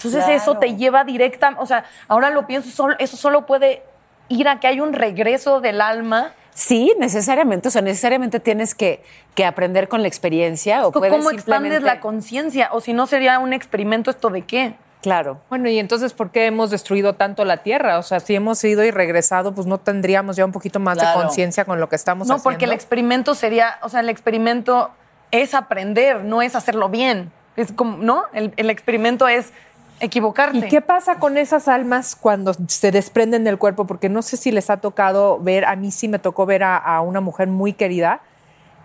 Entonces 0.05 0.43
eso 0.43 0.57
te 0.59 0.77
lleva 0.77 1.05
directa, 1.05 1.55
o 1.59 1.67
sea, 1.67 1.85
ahora 2.09 2.31
lo 2.31 2.47
pienso, 2.47 2.71
solo- 2.71 2.97
eso 2.99 3.17
solo 3.17 3.47
puede 3.47 3.83
ir 4.29 4.49
a 4.49 4.61
que 4.61 4.67
hay 4.67 4.81
un 4.81 4.93
regreso 4.93 5.61
del 5.61 5.81
alma. 5.81 6.33
Sí, 6.55 6.95
necesariamente. 6.99 7.69
O 7.69 7.71
sea, 7.71 7.83
necesariamente 7.83 8.39
tienes 8.41 8.75
que, 8.75 9.03
que 9.35 9.45
aprender 9.45 9.89
con 9.89 10.03
la 10.03 10.09
experiencia 10.09 10.87
o 10.87 10.93
puedes 10.93 11.13
¿Cómo 11.13 11.31
expandes 11.31 11.83
la 11.83 12.01
conciencia? 12.01 12.69
O 12.73 12.81
si 12.81 12.93
no 12.93 13.07
sería 13.07 13.39
un 13.41 13.53
experimento 13.53 14.11
esto 14.11 14.31
de 14.31 14.43
qué? 14.43 14.75
Claro. 15.03 15.41
Bueno, 15.51 15.69
y 15.69 15.79
entonces, 15.79 16.15
¿por 16.15 16.31
qué 16.31 16.47
hemos 16.47 16.71
destruido 16.71 17.15
tanto 17.15 17.45
la 17.45 17.59
Tierra? 17.59 17.99
O 17.99 18.03
sea, 18.03 18.21
si 18.21 18.35
hemos 18.35 18.63
ido 18.65 18.83
y 18.85 18.91
regresado, 18.91 19.53
pues 19.55 19.67
no 19.67 19.77
tendríamos 19.79 20.37
ya 20.37 20.45
un 20.47 20.53
poquito 20.53 20.79
más 20.81 20.97
Claro. 20.97 21.19
de 21.19 21.25
conciencia 21.27 21.65
con 21.67 21.79
lo 21.81 21.89
que 21.91 21.97
estamos 21.97 22.27
No, 22.29 22.35
haciendo. 22.35 22.45
porque 22.45 22.65
el 22.65 22.73
experimento 22.73 23.35
sería, 23.35 23.79
o 23.83 23.89
sea, 23.91 24.01
el 24.01 24.09
experimento 24.09 24.91
es 25.31 25.53
aprender, 25.53 26.25
no 26.25 26.41
es 26.41 26.55
hacerlo 26.55 26.89
bien. 26.89 27.33
Es 27.57 27.73
como, 27.73 27.99
¿no? 27.99 28.25
El, 28.33 28.55
el 28.57 28.71
experimento 28.71 29.29
es 29.29 29.53
equivocarte. 30.01 30.59
¿Y 30.59 30.63
qué 30.69 30.81
pasa 30.81 31.19
con 31.19 31.37
esas 31.37 31.69
almas 31.69 32.17
cuando 32.17 32.55
se 32.69 32.91
desprenden 32.91 33.45
del 33.45 33.59
cuerpo? 33.59 33.87
Porque 33.87 34.09
no 34.09 34.23
sé 34.23 34.37
si 34.37 34.51
les 34.51 34.71
ha 34.71 34.79
tocado 34.79 35.39
ver, 35.41 35.65
a 35.65 35.77
mí 35.77 35.91
sí 35.91 36.09
me 36.09 36.19
tocó 36.19 36.47
ver 36.47 36.65
a, 36.65 36.77
a 36.77 37.01
una 37.01 37.21
mujer 37.21 37.49
muy 37.49 37.73
querida 37.73 38.21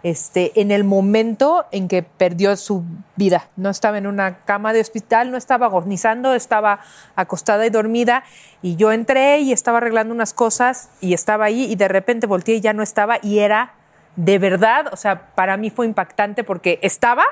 este, 0.03 0.59
en 0.61 0.71
el 0.71 0.83
momento 0.83 1.65
en 1.71 1.87
que 1.87 2.03
perdió 2.03 2.55
su 2.55 2.83
vida. 3.15 3.49
No 3.55 3.69
estaba 3.69 3.97
en 3.97 4.07
una 4.07 4.39
cama 4.45 4.71
de 4.73 4.81
hospital, 4.81 5.31
no 5.31 5.37
estaba 5.37 5.65
agonizando, 5.65 6.33
estaba 6.33 6.79
acostada 7.15 7.65
y 7.65 7.69
dormida. 7.69 8.23
Y 8.61 8.75
yo 8.75 8.91
entré 8.91 9.39
y 9.39 9.51
estaba 9.51 9.79
arreglando 9.79 10.13
unas 10.13 10.33
cosas 10.33 10.89
y 11.01 11.13
estaba 11.13 11.45
ahí 11.45 11.65
y 11.65 11.75
de 11.75 11.87
repente 11.87 12.27
volteé 12.27 12.55
y 12.55 12.61
ya 12.61 12.73
no 12.73 12.83
estaba 12.83 13.17
y 13.21 13.39
era 13.39 13.73
de 14.15 14.37
verdad, 14.37 14.87
o 14.91 14.97
sea, 14.97 15.33
para 15.35 15.55
mí 15.55 15.69
fue 15.69 15.85
impactante 15.85 16.43
porque 16.43 16.79
estaba, 16.81 17.23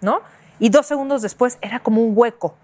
¿no? 0.00 0.20
Y 0.58 0.68
dos 0.70 0.86
segundos 0.86 1.22
después 1.22 1.58
era 1.60 1.80
como 1.80 2.02
un 2.02 2.12
hueco, 2.16 2.54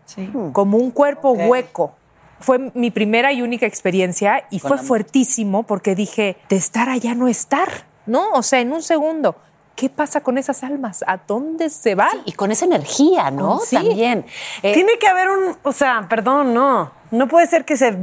como 0.52 0.78
un 0.78 0.90
cuerpo 0.90 1.32
hueco. 1.32 1.94
Fue 2.40 2.58
mi 2.74 2.90
primera 2.90 3.32
y 3.32 3.42
única 3.42 3.66
experiencia 3.66 4.44
y 4.50 4.58
Con 4.60 4.68
fue 4.70 4.76
la- 4.78 4.82
fuertísimo 4.82 5.62
porque 5.64 5.94
dije, 5.94 6.36
de 6.48 6.56
estar 6.56 6.88
allá 6.88 7.14
no 7.14 7.28
estar, 7.28 7.68
¿no? 8.06 8.30
O 8.32 8.42
sea, 8.42 8.60
en 8.60 8.72
un 8.72 8.82
segundo. 8.82 9.36
¿Qué 9.76 9.88
pasa 9.88 10.20
con 10.22 10.36
esas 10.38 10.62
almas? 10.64 11.02
¿A 11.06 11.18
dónde 11.26 11.70
se 11.70 11.94
van? 11.94 12.10
y 12.26 12.32
con 12.32 12.50
esa 12.52 12.64
energía, 12.66 13.30
¿no? 13.30 13.60
Sí. 13.60 13.76
También. 13.76 14.26
Eh, 14.62 14.74
Tiene 14.74 14.98
que 14.98 15.06
haber 15.06 15.30
un, 15.30 15.56
o 15.62 15.72
sea, 15.72 16.06
perdón, 16.08 16.52
no. 16.52 16.90
No 17.10 17.28
puede 17.28 17.46
ser 17.46 17.64
que 17.64 17.76
se 17.76 17.96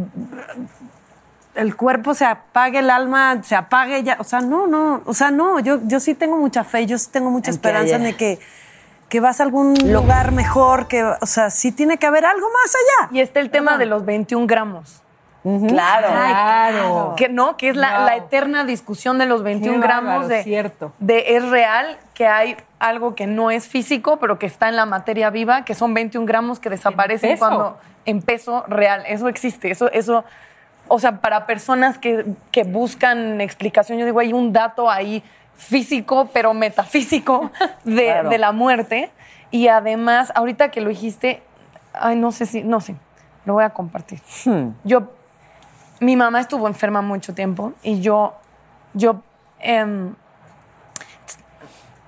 el 1.55 1.75
cuerpo 1.75 2.13
se 2.13 2.25
apague, 2.25 2.79
el 2.79 2.89
alma 2.89 3.41
se 3.43 3.55
apague 3.55 4.01
ya. 4.03 4.17
O 4.19 4.23
sea, 4.23 4.39
no, 4.39 4.67
no. 4.67 5.01
O 5.05 5.13
sea, 5.13 5.29
no. 5.31 5.59
Yo, 5.59 5.79
yo 5.85 5.99
sí 5.99 6.13
tengo 6.15 6.37
mucha 6.37 6.63
fe, 6.63 6.85
yo 6.85 6.97
sí 6.97 7.07
tengo 7.11 7.29
mucha 7.31 7.51
que 7.51 7.55
esperanza 7.55 7.95
haya- 7.95 8.05
de 8.05 8.15
que, 8.15 8.39
que 9.09 9.19
vas 9.19 9.39
a 9.39 9.43
algún 9.43 9.73
lugar 9.91 10.31
mejor, 10.31 10.87
que, 10.87 11.03
o 11.03 11.25
sea, 11.25 11.49
sí 11.49 11.71
tiene 11.71 11.97
que 11.97 12.05
haber 12.05 12.25
algo 12.25 12.47
más 12.47 12.75
allá. 12.75 13.09
Y 13.11 13.21
está 13.21 13.39
el 13.39 13.49
tema 13.49 13.77
de 13.77 13.85
los 13.87 14.05
21 14.05 14.47
gramos. 14.47 15.01
Claro. 15.41 16.07
Ay, 16.11 16.31
Claro. 16.33 17.13
Que 17.15 17.29
no, 17.29 17.57
que 17.57 17.69
es 17.69 17.75
la, 17.75 17.99
Wow. 17.99 18.05
la 18.07 18.15
eterna 18.17 18.65
discusión 18.65 19.17
de 19.17 19.25
los 19.25 19.41
21 19.41 19.79
Qué 19.79 19.87
gramos 19.87 20.13
bárbaro, 20.13 20.27
de, 20.27 20.43
cierto. 20.43 20.91
de 20.99 21.37
es 21.37 21.49
real 21.49 21.97
que 22.13 22.27
hay 22.27 22.57
algo 22.77 23.15
que 23.15 23.25
no 23.25 23.49
es 23.49 23.67
físico, 23.67 24.17
pero 24.17 24.37
que 24.37 24.45
está 24.45 24.67
en 24.69 24.75
la 24.75 24.85
materia 24.85 25.29
viva, 25.29 25.63
que 25.63 25.75
son 25.75 25.93
21 25.93 26.25
gramos 26.27 26.59
que 26.59 26.69
desaparecen 26.69 27.37
cuando 27.37 27.77
en 28.05 28.21
peso 28.21 28.63
real. 28.67 29.03
Eso 29.07 29.27
existe. 29.29 29.71
Eso, 29.71 29.89
eso, 29.91 30.25
o 30.87 30.99
sea, 30.99 31.21
para 31.21 31.45
personas 31.45 31.97
que, 31.97 32.25
que 32.51 32.63
buscan 32.63 33.39
explicación, 33.41 33.97
yo 33.97 34.05
digo, 34.05 34.19
hay 34.19 34.33
un 34.33 34.51
dato 34.51 34.89
ahí 34.89 35.23
físico, 35.59 36.29
pero 36.33 36.53
metafísico 36.53 37.51
de, 37.83 38.05
Claro. 38.05 38.29
de 38.29 38.37
la 38.37 38.51
muerte. 38.53 39.11
Y 39.51 39.67
además, 39.67 40.31
ahorita 40.35 40.71
que 40.71 40.79
lo 40.81 40.89
dijiste, 40.89 41.43
ay, 41.93 42.15
no 42.15 42.31
sé 42.31 42.45
si, 42.45 42.63
no 42.63 42.79
sé, 42.81 42.95
lo 43.45 43.53
voy 43.55 43.63
a 43.65 43.71
compartir. 43.71 44.21
Yo, 44.83 45.11
mi 45.99 46.15
mamá 46.15 46.39
estuvo 46.39 46.67
enferma 46.67 47.01
mucho 47.01 47.33
tiempo 47.33 47.73
y 47.83 47.99
yo, 47.99 48.35
yo 48.93 49.21
em, 49.59 50.15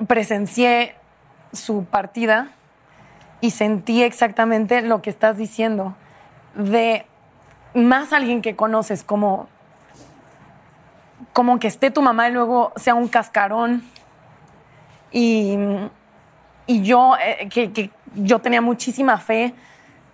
presencié 0.08 0.96
su 1.52 1.84
partida 1.86 2.50
y 3.42 3.52
sentí 3.52 4.04
exactamente 4.04 4.82
lo 4.82 5.02
que 5.02 5.10
estás 5.10 5.36
diciendo 5.38 5.96
de 6.56 7.06
más 7.74 8.14
alguien 8.14 8.42
que 8.42 8.56
conoces 8.56 9.04
como 9.04 9.48
como 11.34 11.60
que 11.60 11.68
esté 11.68 11.92
tu 11.92 12.02
mamá 12.02 12.30
y 12.30 12.34
luego 12.34 12.74
sea 12.76 12.96
un 12.96 13.08
cascarón 13.08 13.84
y, 15.12 15.58
y 16.68 16.82
yo 16.84 17.16
eh, 17.24 17.48
que, 17.50 17.72
que 17.72 17.92
yo 18.16 18.40
tenía 18.40 18.62
muchísima 18.62 19.18
fe 19.18 19.54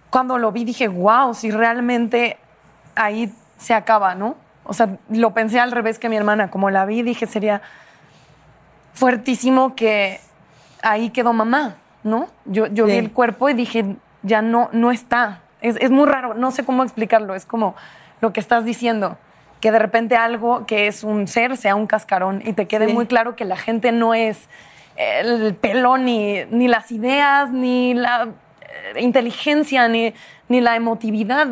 cuando 0.10 0.38
lo 0.38 0.52
vi 0.52 0.64
dije 0.64 0.88
wow 0.88 1.34
si 1.34 1.52
realmente 1.52 2.38
ahí 2.96 3.34
se 3.58 3.74
acaba 3.74 4.16
no 4.16 4.36
o 4.64 4.74
sea 4.74 4.98
lo 5.10 5.32
pensé 5.34 5.60
al 5.60 5.72
revés 5.72 6.00
que 6.00 6.10
mi 6.10 6.18
hermana 6.18 6.50
como 6.50 6.70
la 6.70 6.86
vi 6.86 7.02
dije 7.02 7.26
sería 7.26 7.62
fuertísimo 8.98 9.76
que 9.76 10.20
ahí 10.82 11.10
quedó 11.12 11.34
mamá, 11.34 11.76
¿no? 12.04 12.28
Yo, 12.46 12.68
yo 12.68 12.86
vi 12.86 12.94
el 12.94 13.12
cuerpo 13.12 13.50
y 13.50 13.54
dije, 13.54 13.96
ya 14.24 14.42
no, 14.42 14.70
no 14.74 14.92
está. 14.92 15.42
Es, 15.62 15.78
es 15.80 15.92
muy 15.92 16.08
raro, 16.08 16.34
no 16.34 16.52
sé 16.52 16.66
cómo 16.66 16.84
explicarlo. 16.84 17.36
Es 17.36 17.46
como 17.46 17.76
lo 18.22 18.34
que 18.34 18.40
estás 18.40 18.66
diciendo, 18.66 19.18
que 19.62 19.72
de 19.72 19.80
repente 19.80 20.16
algo 20.16 20.66
que 20.66 20.88
es 20.88 21.04
un 21.04 21.28
ser 21.28 21.58
sea 21.58 21.76
un 21.76 21.88
cascarón 21.88 22.42
y 22.46 22.54
te 22.54 22.68
quede 22.68 22.88
Sí. 22.88 22.94
muy 22.94 23.06
claro 23.08 23.36
que 23.36 23.46
la 23.46 23.58
gente 23.58 23.92
no 23.92 24.14
es 24.14 24.48
el 24.96 25.56
pelo, 25.56 25.98
ni, 25.98 26.44
ni 26.50 26.68
las 26.68 26.92
ideas, 26.92 27.52
ni 27.52 27.94
la 27.94 28.30
eh, 28.96 29.02
inteligencia, 29.02 29.88
ni, 29.88 30.14
ni 30.50 30.60
la 30.62 30.76
emotividad. 30.76 31.48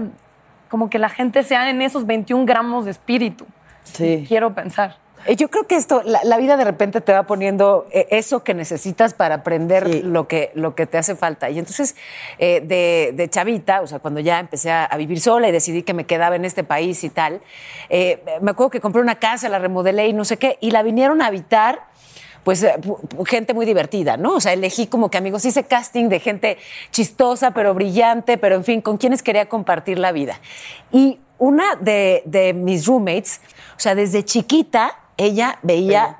Como 0.69 0.89
que 0.89 0.97
la 0.99 1.09
gente 1.09 1.43
sea 1.43 1.69
en 1.69 1.81
esos 1.81 2.05
21 2.05 2.45
gramos 2.45 2.85
de 2.85 2.91
espíritu. 2.91 3.45
Sí. 3.83 4.25
Quiero 4.27 4.53
pensar. 4.53 4.97
Eh, 5.25 5.35
Yo 5.35 5.49
creo 5.49 5.65
que 5.67 5.75
esto, 5.75 6.01
la, 6.05 6.19
la 6.23 6.37
vida 6.37 6.57
de 6.57 6.63
repente 6.63 7.01
te 7.01 7.11
va 7.13 7.23
poniendo 7.23 7.87
eh, 7.91 8.07
eso 8.11 8.43
que 8.43 8.53
necesitas 8.53 9.13
para 9.13 9.35
aprender 9.35 9.87
Sí. 9.91 10.01
lo, 10.03 10.27
que, 10.27 10.51
lo 10.55 10.75
que 10.75 10.85
te 10.85 10.97
hace 10.97 11.15
falta. 11.15 11.49
Y 11.49 11.59
entonces, 11.59 11.95
eh, 12.37 12.61
de, 12.65 13.11
de 13.15 13.29
chavita, 13.29 13.81
o 13.81 13.87
sea, 13.87 13.99
cuando 13.99 14.19
ya 14.19 14.39
empecé 14.39 14.71
a, 14.71 14.85
a 14.85 14.97
vivir 14.97 15.19
sola 15.19 15.47
y 15.47 15.51
decidí 15.51 15.83
que 15.83 15.93
me 15.93 16.05
quedaba 16.05 16.35
en 16.35 16.45
este 16.45 16.63
país 16.63 17.03
y 17.03 17.09
tal, 17.09 17.41
eh, 17.89 18.23
me 18.41 18.51
acuerdo 18.51 18.69
que 18.69 18.81
compré 18.81 19.01
una 19.01 19.15
casa, 19.15 19.49
la 19.49 19.59
remodelé 19.59 20.07
y 20.07 20.13
no 20.13 20.25
sé 20.25 20.37
qué, 20.37 20.57
y 20.61 20.71
la 20.71 20.83
vinieron 20.83 21.21
a 21.21 21.27
habitar 21.27 21.87
pues 22.43 22.63
pu- 22.63 22.99
pu- 23.01 23.25
gente 23.25 23.55
muy 23.55 23.65
divertida, 23.65 24.17
¿no? 24.17 24.35
O 24.35 24.39
sea, 24.39 24.53
elegí 24.53 24.85
como 24.85 25.09
que 25.09 25.17
amigos, 25.17 25.43
hice 25.45 25.63
casting 25.63 26.09
de 26.09 26.19
gente 26.19 26.57
chistosa, 26.91 27.51
pero 27.55 27.73
brillante, 27.73 28.37
pero 28.37 28.55
en 28.55 28.63
fin, 28.63 28.81
con 28.81 28.97
quienes 28.97 29.23
quería 29.23 29.49
compartir 29.49 29.97
la 29.97 30.11
vida. 30.11 30.39
Y 30.91 31.19
una 31.39 31.73
de, 31.81 32.21
de 32.25 32.53
mis 32.53 32.85
roommates, 32.85 33.41
o 33.75 33.79
sea, 33.79 33.95
desde 33.95 34.23
chiquita, 34.23 34.99
ella 35.17 35.57
veía 35.61 36.17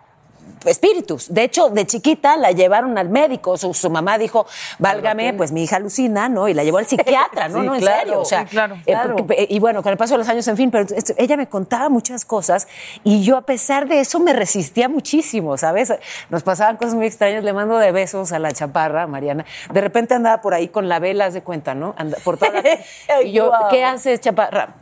espíritus. 0.65 1.31
De 1.31 1.43
hecho, 1.43 1.69
de 1.69 1.85
chiquita 1.85 2.37
la 2.37 2.51
llevaron 2.51 2.97
al 2.97 3.09
médico. 3.09 3.55
Su, 3.57 3.73
su 3.75 3.89
mamá 3.91 4.17
dijo, 4.17 4.47
válgame, 4.79 5.33
pues 5.33 5.51
mi 5.51 5.63
hija 5.63 5.75
alucina, 5.75 6.27
¿no? 6.27 6.47
Y 6.47 6.55
la 6.55 6.63
llevó 6.63 6.79
al 6.79 6.87
psiquiatra, 6.87 7.49
¿no? 7.49 7.59
Sí, 7.61 7.65
no, 7.67 7.75
en 7.75 7.81
claro, 7.81 7.99
serio. 7.99 8.19
O 8.21 8.25
sea, 8.25 8.41
sí, 8.41 8.47
claro, 8.47 8.75
eh, 8.75 8.81
claro. 8.85 9.15
porque- 9.15 9.47
y 9.49 9.59
bueno, 9.59 9.83
con 9.83 9.91
el 9.91 9.97
paso 9.97 10.13
de 10.15 10.19
los 10.19 10.29
años, 10.29 10.47
en 10.47 10.57
fin, 10.57 10.71
pero 10.71 10.85
esto- 10.95 11.13
ella 11.17 11.37
me 11.37 11.47
contaba 11.47 11.89
muchas 11.89 12.25
cosas 12.25 12.67
y 13.03 13.23
yo 13.23 13.37
a 13.37 13.41
pesar 13.41 13.87
de 13.87 13.99
eso 13.99 14.19
me 14.19 14.33
resistía 14.33 14.89
muchísimo, 14.89 15.55
¿sabes? 15.57 15.93
Nos 16.29 16.41
pasaban 16.41 16.77
cosas 16.77 16.95
muy 16.95 17.05
extrañas. 17.05 17.43
Le 17.43 17.53
mando 17.53 17.77
de 17.77 17.91
besos 17.91 18.31
a 18.31 18.39
la 18.39 18.51
chaparra, 18.51 19.03
a 19.03 19.07
Mariana. 19.07 19.45
De 19.71 19.81
repente 19.81 20.15
andaba 20.15 20.41
por 20.41 20.53
ahí 20.55 20.69
con 20.69 20.89
la 20.89 20.97
vela, 20.99 21.25
haz 21.25 21.33
de 21.35 21.43
cuenta, 21.43 21.75
¿no? 21.75 21.93
Anda- 21.97 22.17
por 22.23 22.37
toda 22.37 22.51
la- 22.53 23.21
Y 23.23 23.31
yo. 23.33 23.51
¿qué 23.69 23.83
haces, 23.83 24.19
chaparra? 24.21 24.75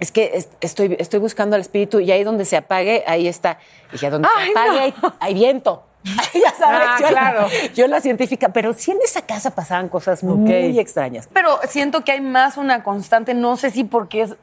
Es 0.00 0.10
que 0.10 0.32
es- 0.34 0.48
estoy, 0.60 0.96
estoy 0.98 1.20
buscando 1.20 1.54
al 1.56 1.60
espíritu 1.60 2.00
y 2.00 2.10
ahí 2.10 2.24
donde 2.24 2.44
se 2.44 2.56
apague, 2.56 3.04
ahí 3.06 3.28
está. 3.28 3.58
Y 3.90 3.92
dije, 3.92 4.10
donde 4.10 4.28
Ay, 4.34 4.46
se 4.46 4.50
apague 4.58 4.70
no. 4.72 4.82
hay, 4.82 4.94
hay 5.20 5.34
viento. 5.34 5.84
ya 6.04 6.54
sabes, 6.58 6.80
Ah, 6.88 6.96
yo, 6.98 7.08
claro. 7.08 7.46
yo 7.74 7.86
la 7.86 8.00
científica, 8.00 8.48
pero 8.48 8.72
sí 8.72 8.90
en 8.90 8.98
esa 9.04 9.20
casa 9.22 9.54
pasaban 9.54 9.88
cosas 9.90 10.24
muy 10.24 10.78
extrañas. 10.78 11.28
Pero 11.32 11.60
siento 11.68 12.02
que 12.04 12.12
hay 12.12 12.22
más 12.22 12.56
una 12.56 12.82
constante, 12.82 13.34
no 13.34 13.56
sé 13.58 13.70
si 13.70 13.84
porque 13.84 14.22
es, 14.22 14.36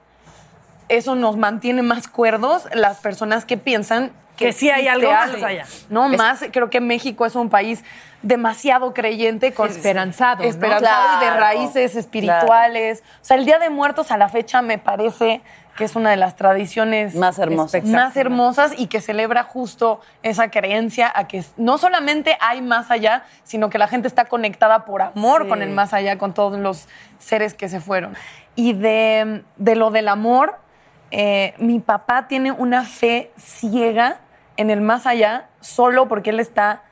eso 0.89 1.15
nos 1.15 1.35
mantiene 1.35 1.81
más 1.81 2.07
cuerdos 2.07 2.63
las 2.73 2.99
personas 2.99 3.43
que 3.45 3.57
piensan 3.57 4.11
que, 4.37 4.45
Que 4.45 4.53
sí 4.53 4.69
hay 4.69 4.87
algo 4.87 5.11
más 5.11 5.33
allá. 5.43 5.65
No, 5.89 6.11
Es- 6.11 6.17
más, 6.17 6.45
creo 6.53 6.69
que 6.69 6.79
México 6.79 7.25
es 7.25 7.35
un 7.35 7.49
país 7.49 7.83
demasiado 8.21 8.93
creyente, 8.93 9.53
con 9.53 9.69
Esperanzado, 9.69 10.43
¿no? 10.43 10.49
esperanzado 10.49 11.21
y 11.21 11.25
de 11.25 11.31
raíces 11.31 11.95
espirituales. 11.95 13.03
O 13.21 13.25
sea, 13.25 13.37
el 13.37 13.45
Día 13.45 13.59
de 13.59 13.69
Muertos 13.69 14.11
a 14.11 14.17
la 14.17 14.29
fecha 14.29 14.61
me 14.61 14.77
parece 14.77 15.41
que 15.77 15.83
es 15.83 15.95
una 15.95 16.09
de 16.09 16.15
las 16.17 16.35
tradiciones 16.35 17.13
Más 17.13 17.37
hermosas. 17.37 17.83
más 17.83 18.17
hermosas 18.17 18.73
y 18.75 18.87
que 18.87 18.99
celebra 18.99 19.43
justo 19.43 20.01
esa 20.23 20.49
creencia 20.49 21.11
a 21.13 21.27
que 21.27 21.43
no 21.55 21.77
solamente 21.77 22.35
hay 22.41 22.63
más 22.63 22.89
allá, 22.89 23.23
sino 23.43 23.69
que 23.69 23.77
la 23.77 23.87
gente 23.87 24.07
está 24.07 24.25
conectada 24.25 24.85
por 24.85 25.03
amor 25.03 25.43
Sí. 25.43 25.49
con 25.49 25.61
el 25.61 25.69
más 25.69 25.93
allá, 25.93 26.17
con 26.17 26.33
todos 26.33 26.57
los 26.57 26.87
seres 27.19 27.53
que 27.53 27.69
se 27.69 27.79
fueron. 27.79 28.15
Y 28.55 28.73
de, 28.73 29.43
de 29.57 29.75
lo 29.75 29.91
del 29.91 30.07
amor, 30.07 30.57
eh, 31.11 31.53
mi 31.59 31.79
papá 31.79 32.27
tiene 32.27 32.51
una 32.51 32.83
fe 32.83 33.31
ciega 33.37 34.17
en 34.57 34.69
el 34.69 34.81
más 34.81 35.05
allá 35.05 35.47
solo 35.61 36.07
porque 36.07 36.31
él 36.31 36.39
está 36.39 36.83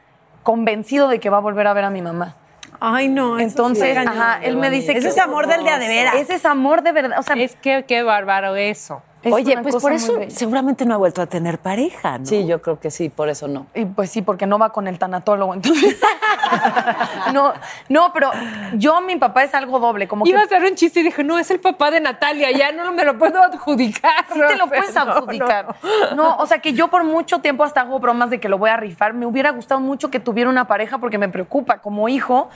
convencido 0.44 1.08
de 1.08 1.20
que 1.20 1.30
va 1.30 1.38
a 1.38 1.42
volver 1.42 1.68
a 1.68 1.74
ver 1.74 1.84
a 1.84 1.90
mi 1.90 2.02
mamá. 2.02 2.36
Ay, 2.80 3.10
no. 3.10 3.40
Entonces, 3.40 3.98
sí 3.98 4.08
ajá, 4.08 4.40
él 4.42 4.58
me 4.58 4.70
dice 4.70 4.92
Ese 4.92 5.02
que 5.02 5.08
es 5.08 5.18
amor 5.18 5.48
del 5.48 5.64
día 5.64 5.80
de 5.80 5.88
veras. 5.88 6.16
Ese 6.16 6.36
es 6.36 6.46
amor 6.46 6.84
de 6.84 6.92
verdad. 6.92 7.20
O 7.20 7.24
sea, 7.24 7.36
es 7.36 7.56
que 7.56 7.86
qué 7.88 8.04
bárbaro 8.04 8.56
eso. 8.56 9.02
Es 9.24 9.34
Oye, 9.34 9.58
pues 9.64 9.78
por 9.78 9.92
eso 9.92 10.20
seguramente 10.28 10.86
no 10.86 10.94
ha 10.94 10.98
vuelto 10.98 11.20
a 11.20 11.26
tener 11.26 11.58
pareja, 11.58 12.20
¿no? 12.20 12.26
Sí, 12.28 12.46
yo 12.46 12.62
creo 12.62 12.80
que 12.80 12.92
sí, 12.92 13.10
por 13.10 13.28
eso 13.28 13.48
no. 13.48 13.66
Y 13.74 13.86
pues 13.86 14.12
sí, 14.12 14.22
porque 14.22 14.46
no 14.46 14.60
va 14.60 14.72
con 14.72 14.88
el 14.88 15.00
tanatólogo, 15.00 15.56
entonces. 15.56 15.98
no, 17.34 17.54
no, 17.90 18.14
pero 18.14 18.32
yo, 18.74 19.02
mi 19.02 19.16
papá 19.18 19.44
es 19.44 19.54
algo 19.54 19.80
doble, 19.80 20.08
como 20.08 20.26
Iba 20.28 20.42
a 20.42 20.44
hacer 20.44 20.64
un 20.64 20.76
chiste 20.76 21.00
y 21.00 21.04
dije, 21.04 21.24
no, 21.24 21.38
es 21.40 21.50
el 21.52 21.60
papá 21.60 21.92
de 21.92 22.00
Natalia, 22.00 22.52
ya 22.52 22.72
no 22.72 22.92
me 22.92 23.04
lo 23.04 23.18
puedo 23.18 23.42
adjudicar. 23.42 24.26
sí 24.34 24.40
te 24.48 24.56
lo 24.56 24.68
puedes 24.70 24.94
No, 24.96 25.06
no. 25.06 25.12
adjudicar. 25.14 25.76
No, 26.16 26.38
o 26.38 26.46
sea 26.46 26.60
que 26.60 26.74
yo 26.74 26.88
por 26.88 27.04
mucho 27.04 27.40
tiempo 27.40 27.64
hasta 27.64 27.82
hago 27.82 28.00
bromas 28.00 28.30
de 28.30 28.40
que 28.40 28.50
lo 28.50 28.58
voy 28.58 28.70
a 28.70 28.78
rifar. 28.78 29.14
Me 29.14 29.26
hubiera 29.26 29.52
gustado 29.52 29.80
mucho 29.80 30.10
que 30.10 30.20
tuviera 30.20 30.50
una 30.50 30.66
pareja 30.68 30.98
porque 30.98 31.18
me 31.18 31.30
preocupa. 31.30 31.80
Como 31.80 32.10
hijo, 32.10 32.50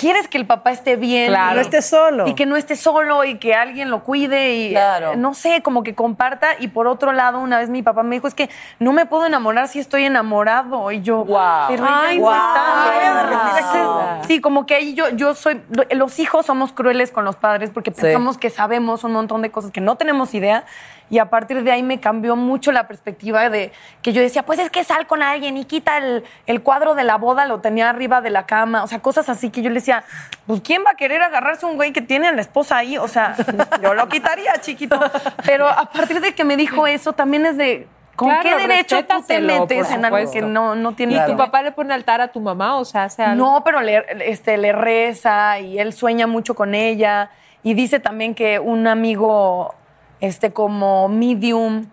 quieres 0.00 0.26
que 0.28 0.38
el 0.38 0.46
papá 0.46 0.70
esté 0.70 0.96
bien. 0.96 1.28
Claro. 1.28 1.52
y- 1.52 1.54
No 1.56 1.60
esté 1.60 1.82
solo. 1.82 2.26
Y 2.26 2.34
que 2.34 2.46
no 2.46 2.56
esté 2.56 2.74
solo 2.76 3.22
y 3.24 3.38
que 3.38 3.54
alguien 3.54 3.90
lo 3.90 4.02
cuide 4.02 4.54
y 4.54 4.70
Claro. 4.70 5.12
eh, 5.12 5.16
no 5.16 5.34
sé, 5.34 5.60
como 5.62 5.82
que 5.82 5.94
comparta. 5.94 6.48
Y 6.58 6.68
por 6.68 6.86
otro 6.86 7.12
lado, 7.12 7.38
una 7.40 7.58
vez 7.58 7.68
mi 7.68 7.82
papá 7.82 8.02
me 8.02 8.16
dijo, 8.16 8.26
es 8.26 8.34
que 8.34 8.48
no 8.78 8.92
me 8.92 9.04
puedo 9.06 9.26
enamorar 9.26 9.68
si 9.68 9.78
estoy 9.78 10.04
enamorado. 10.04 10.90
Y 10.90 11.02
yo, 11.02 11.24
Guau. 11.24 11.68
pero 11.68 11.84
Ay, 11.86 12.18
no 12.18 12.30
está. 12.32 13.74
Guau. 13.78 14.24
Sí, 14.26 14.40
como 14.40 14.66
que 14.66 14.74
ahí 14.74 14.94
yo, 14.94 15.10
yo 15.10 15.34
soy, 15.34 15.60
los 15.90 16.18
hijos 16.18 16.46
somos 16.46 16.72
crueles 16.72 17.10
con 17.10 17.24
los 17.24 17.36
padres 17.36 17.70
porque 17.70 17.90
Sí. 17.92 18.00
pensamos 18.00 18.38
que 18.38 18.50
sabemos 18.50 19.04
un 19.04 19.12
montón 19.12 19.42
de 19.42 19.50
cosas 19.50 19.70
que 19.70 19.80
no 19.80 19.96
tenemos 19.96 20.34
idea. 20.34 20.64
Y 21.10 21.18
a 21.18 21.28
partir 21.28 21.62
de 21.64 21.72
ahí 21.72 21.82
me 21.82 21.98
cambió 21.98 22.36
mucho 22.36 22.70
la 22.72 22.86
perspectiva 22.86 23.50
de 23.50 23.72
que 24.00 24.12
yo 24.12 24.22
decía, 24.22 24.44
pues 24.44 24.60
es 24.60 24.70
que 24.70 24.84
sal 24.84 25.06
con 25.06 25.22
alguien 25.22 25.56
y 25.56 25.64
quita 25.64 25.98
el, 25.98 26.24
el 26.46 26.62
cuadro 26.62 26.94
de 26.94 27.04
la 27.04 27.16
boda, 27.16 27.46
lo 27.46 27.60
tenía 27.60 27.90
arriba 27.90 28.20
de 28.20 28.30
la 28.30 28.46
cama. 28.46 28.84
O 28.84 28.86
sea, 28.86 29.00
cosas 29.00 29.28
así 29.28 29.50
que 29.50 29.60
yo 29.60 29.70
le 29.70 29.76
decía, 29.76 30.04
pues 30.46 30.60
¿quién 30.60 30.82
va 30.86 30.92
a 30.92 30.94
querer 30.94 31.22
agarrarse 31.22 31.66
a 31.66 31.68
un 31.68 31.76
güey 31.76 31.92
que 31.92 32.00
tiene 32.00 32.28
a 32.28 32.32
la 32.32 32.40
esposa 32.40 32.78
ahí? 32.78 32.96
O 32.96 33.08
sea, 33.08 33.36
yo 33.82 33.94
lo 33.94 34.08
quitaría, 34.08 34.52
chiquito. 34.60 34.98
Pero 35.44 35.68
a 35.68 35.86
partir 35.86 36.20
de 36.20 36.34
que 36.34 36.44
me 36.44 36.56
dijo 36.56 36.86
eso, 36.86 37.12
también 37.12 37.46
es 37.46 37.56
de, 37.56 37.88
¿con 38.16 38.28
Claro, 38.28 38.42
qué 38.42 38.68
derecho 38.68 39.04
tú 39.04 39.22
te 39.26 39.40
metes 39.40 39.90
en 39.90 40.04
algo 40.04 40.30
que 40.30 40.42
no, 40.42 40.74
no 40.74 40.92
tiene 40.92 41.16
¿Y 41.16 41.26
tu 41.26 41.36
papá 41.36 41.62
le 41.62 41.72
pone 41.72 41.92
altar 41.92 42.20
a 42.20 42.28
tu 42.28 42.40
mamá? 42.40 42.76
O 42.76 42.84
sea, 42.84 43.04
hace 43.04 43.22
algo. 43.22 43.44
no, 43.44 43.64
pero 43.64 43.80
le, 43.80 44.04
este, 44.30 44.56
le 44.56 44.72
reza 44.72 45.58
y 45.58 45.78
él 45.78 45.92
sueña 45.92 46.26
mucho 46.26 46.54
con 46.54 46.74
ella. 46.74 47.30
Y 47.62 47.74
dice 47.74 48.00
también 48.00 48.34
que 48.34 48.58
un 48.58 48.86
amigo, 48.86 49.74
este, 50.20 50.52
como 50.52 51.08
medium, 51.08 51.86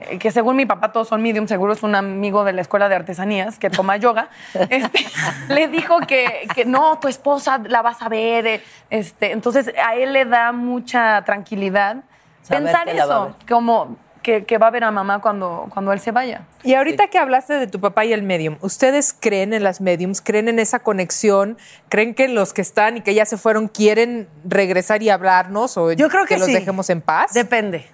eh, 0.00 0.18
que 0.18 0.30
según 0.30 0.56
mi 0.56 0.66
papá 0.66 0.92
todos 0.92 1.08
son 1.08 1.22
medium, 1.22 1.46
seguro 1.46 1.72
es 1.72 1.82
un 1.82 1.94
amigo 1.94 2.44
de 2.44 2.52
la 2.52 2.60
escuela 2.60 2.88
de 2.88 2.96
artesanías 2.96 3.58
que 3.58 3.70
toma 3.70 3.96
yoga, 3.96 4.28
este, 4.70 5.06
le 5.48 5.68
dijo 5.68 5.98
que, 6.00 6.48
que 6.54 6.64
no, 6.64 6.98
tu 6.98 7.08
esposa 7.08 7.58
la 7.58 7.82
vas 7.82 8.02
a 8.02 8.08
ver. 8.08 8.46
eh, 8.46 8.62
Este, 8.90 9.32
entonces 9.32 9.72
a 9.84 9.94
él 9.96 10.12
le 10.12 10.24
da 10.24 10.52
mucha 10.52 11.22
tranquilidad 11.24 11.98
Saber 12.42 12.64
pensar 12.64 12.88
eso, 12.88 13.36
como 13.48 13.96
que, 14.24 14.44
que 14.44 14.58
va 14.58 14.66
a 14.66 14.70
ver 14.70 14.82
a 14.82 14.90
mamá 14.90 15.20
cuando, 15.20 15.66
cuando 15.72 15.92
él 15.92 16.00
se 16.00 16.10
vaya. 16.10 16.42
Y 16.64 16.74
ahorita 16.74 17.06
que 17.06 17.18
hablaste 17.18 17.54
de 17.54 17.68
tu 17.68 17.78
papá 17.78 18.04
y 18.04 18.12
el 18.12 18.24
medium, 18.24 18.56
¿ustedes 18.62 19.12
creen 19.12 19.52
en 19.52 19.62
las 19.62 19.80
mediums? 19.80 20.20
¿Creen 20.20 20.48
en 20.48 20.58
esa 20.58 20.80
conexión? 20.80 21.56
¿Creen 21.88 22.14
que 22.14 22.26
los 22.26 22.52
que 22.52 22.62
están 22.62 22.96
y 22.96 23.00
que 23.02 23.14
ya 23.14 23.26
se 23.26 23.36
fueron 23.36 23.68
quieren 23.68 24.26
regresar 24.44 25.02
y 25.02 25.10
hablarnos 25.10 25.76
o 25.76 25.92
Yo 25.92 26.08
creo 26.08 26.24
que 26.24 26.38
los 26.38 26.46
sí. 26.46 26.54
dejemos 26.54 26.90
en 26.90 27.02
paz? 27.02 27.32
Depende. 27.34 27.86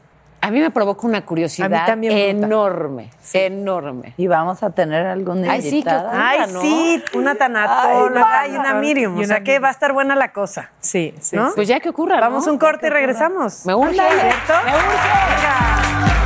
A 0.42 0.50
mí 0.50 0.58
me 0.60 0.70
provoca 0.70 1.06
una 1.06 1.26
curiosidad 1.26 1.84
también, 1.84 2.12
enorme, 2.16 3.10
enorme. 3.34 4.14
Y 4.16 4.26
vamos 4.26 4.62
a 4.62 4.70
tener 4.70 5.06
alguna 5.06 5.52
Ay, 5.52 5.60
sí, 5.60 5.84
ocurre. 5.86 6.08
Ay, 6.14 6.40
¿no? 6.50 6.60
sí, 6.62 7.04
una 7.12 7.34
tanatóloga 7.34 8.40
Ay, 8.40 8.52
y 8.52 8.56
una 8.56 8.74
medium. 8.74 9.18
Y 9.18 9.24
O 9.24 9.26
sea 9.26 9.36
una 9.36 9.44
que 9.44 9.58
va 9.58 9.68
a 9.68 9.72
estar 9.72 9.92
buena 9.92 10.16
la 10.16 10.32
cosa. 10.32 10.70
Sí, 10.80 11.14
sí. 11.20 11.36
Pues 11.54 11.68
ya 11.68 11.78
que 11.80 11.90
ocurra, 11.90 12.16
¿no? 12.16 12.22
Vamos 12.22 12.48
a 12.48 12.52
un 12.52 12.58
corte 12.58 12.86
y 12.86 12.90
regresamos. 12.90 13.66
Me 13.66 13.74
urge. 13.74 13.96
¿Cierto? 13.96 14.54
Me 14.64 14.72
urge. 14.72 16.19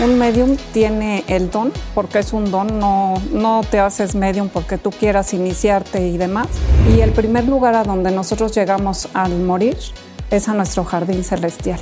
Un 0.00 0.18
medium 0.18 0.56
tiene 0.72 1.22
el 1.28 1.52
don, 1.52 1.72
porque 1.94 2.18
es 2.18 2.32
un 2.32 2.50
don, 2.50 2.80
no, 2.80 3.14
no 3.30 3.60
te 3.70 3.78
haces 3.78 4.16
medium 4.16 4.48
porque 4.48 4.76
tú 4.76 4.90
quieras 4.90 5.32
iniciarte 5.32 6.08
y 6.08 6.18
demás. 6.18 6.48
Y 6.92 7.00
el 7.00 7.12
primer 7.12 7.46
lugar 7.46 7.76
a 7.76 7.84
donde 7.84 8.10
nosotros 8.10 8.52
llegamos 8.56 9.08
al 9.14 9.38
morir 9.38 9.78
es 10.32 10.48
a 10.48 10.54
nuestro 10.54 10.84
jardín 10.84 11.22
celestial. 11.22 11.78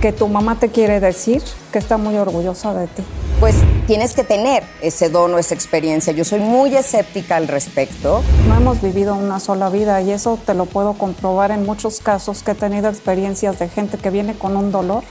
Que 0.00 0.12
tu 0.12 0.28
mamá 0.28 0.60
te 0.60 0.68
quiere 0.68 1.00
decir 1.00 1.42
que 1.72 1.80
está 1.80 1.96
muy 1.96 2.16
orgullosa 2.16 2.72
de 2.72 2.86
ti. 2.86 3.02
Pues 3.40 3.56
tienes 3.88 4.14
que 4.14 4.22
tener 4.22 4.62
ese 4.80 5.08
don 5.08 5.34
o 5.34 5.38
esa 5.38 5.54
experiencia. 5.54 6.12
Yo 6.12 6.24
soy 6.24 6.38
muy 6.38 6.76
escéptica 6.76 7.34
al 7.34 7.48
respecto. 7.48 8.22
No 8.48 8.54
hemos 8.54 8.80
vivido 8.80 9.16
una 9.16 9.40
sola 9.40 9.70
vida 9.70 10.00
y 10.02 10.12
eso 10.12 10.38
te 10.46 10.54
lo 10.54 10.66
puedo 10.66 10.92
comprobar 10.92 11.50
en 11.50 11.66
muchos 11.66 11.98
casos 11.98 12.44
que 12.44 12.52
he 12.52 12.54
tenido 12.54 12.88
experiencias 12.88 13.58
de 13.58 13.68
gente 13.68 13.98
que 13.98 14.10
viene 14.10 14.34
con 14.34 14.56
un 14.56 14.70
dolor 14.70 15.02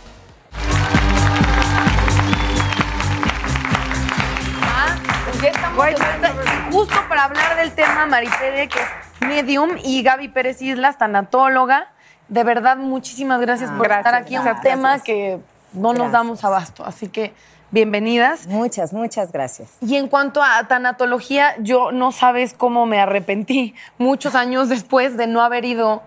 para 7.30 7.42
hablar 7.42 7.58
del 7.58 7.72
tema, 7.74 8.06
Maripede, 8.06 8.68
que 8.68 8.80
es 8.80 9.28
medium, 9.28 9.78
y 9.82 10.04
Gaby 10.04 10.28
Pérez 10.30 10.62
Islas, 10.62 10.98
tanatóloga. 10.98 11.88
De 12.28 12.44
verdad, 12.44 12.76
muchísimas 12.78 13.40
gracias 13.40 13.70
por 13.72 13.88
Gracias, 13.88 14.06
estar 14.06 14.16
aquí. 14.16 14.38
Un 14.38 14.62
tema 14.62 15.00
que 15.00 15.40
no 15.72 15.94
nos 15.94 16.12
damos 16.12 16.44
abasto. 16.44 16.86
Así 16.86 17.08
que 17.08 17.34
bienvenidas. 17.72 18.48
Muchas, 18.48 18.92
muchas 18.92 19.32
gracias. 19.32 19.70
Y 19.82 19.96
en 19.96 20.10
cuanto 20.10 20.44
a 20.44 20.68
tanatología, 20.68 21.56
yo 21.60 21.92
no 21.94 22.12
sabes 22.12 22.54
cómo 22.54 22.86
me 22.86 23.00
arrepentí 23.00 23.74
muchos 23.98 24.36
años 24.36 24.68
después 24.68 25.16
de 25.16 25.28
no 25.28 25.42
haber 25.42 25.64
ido 25.64 26.04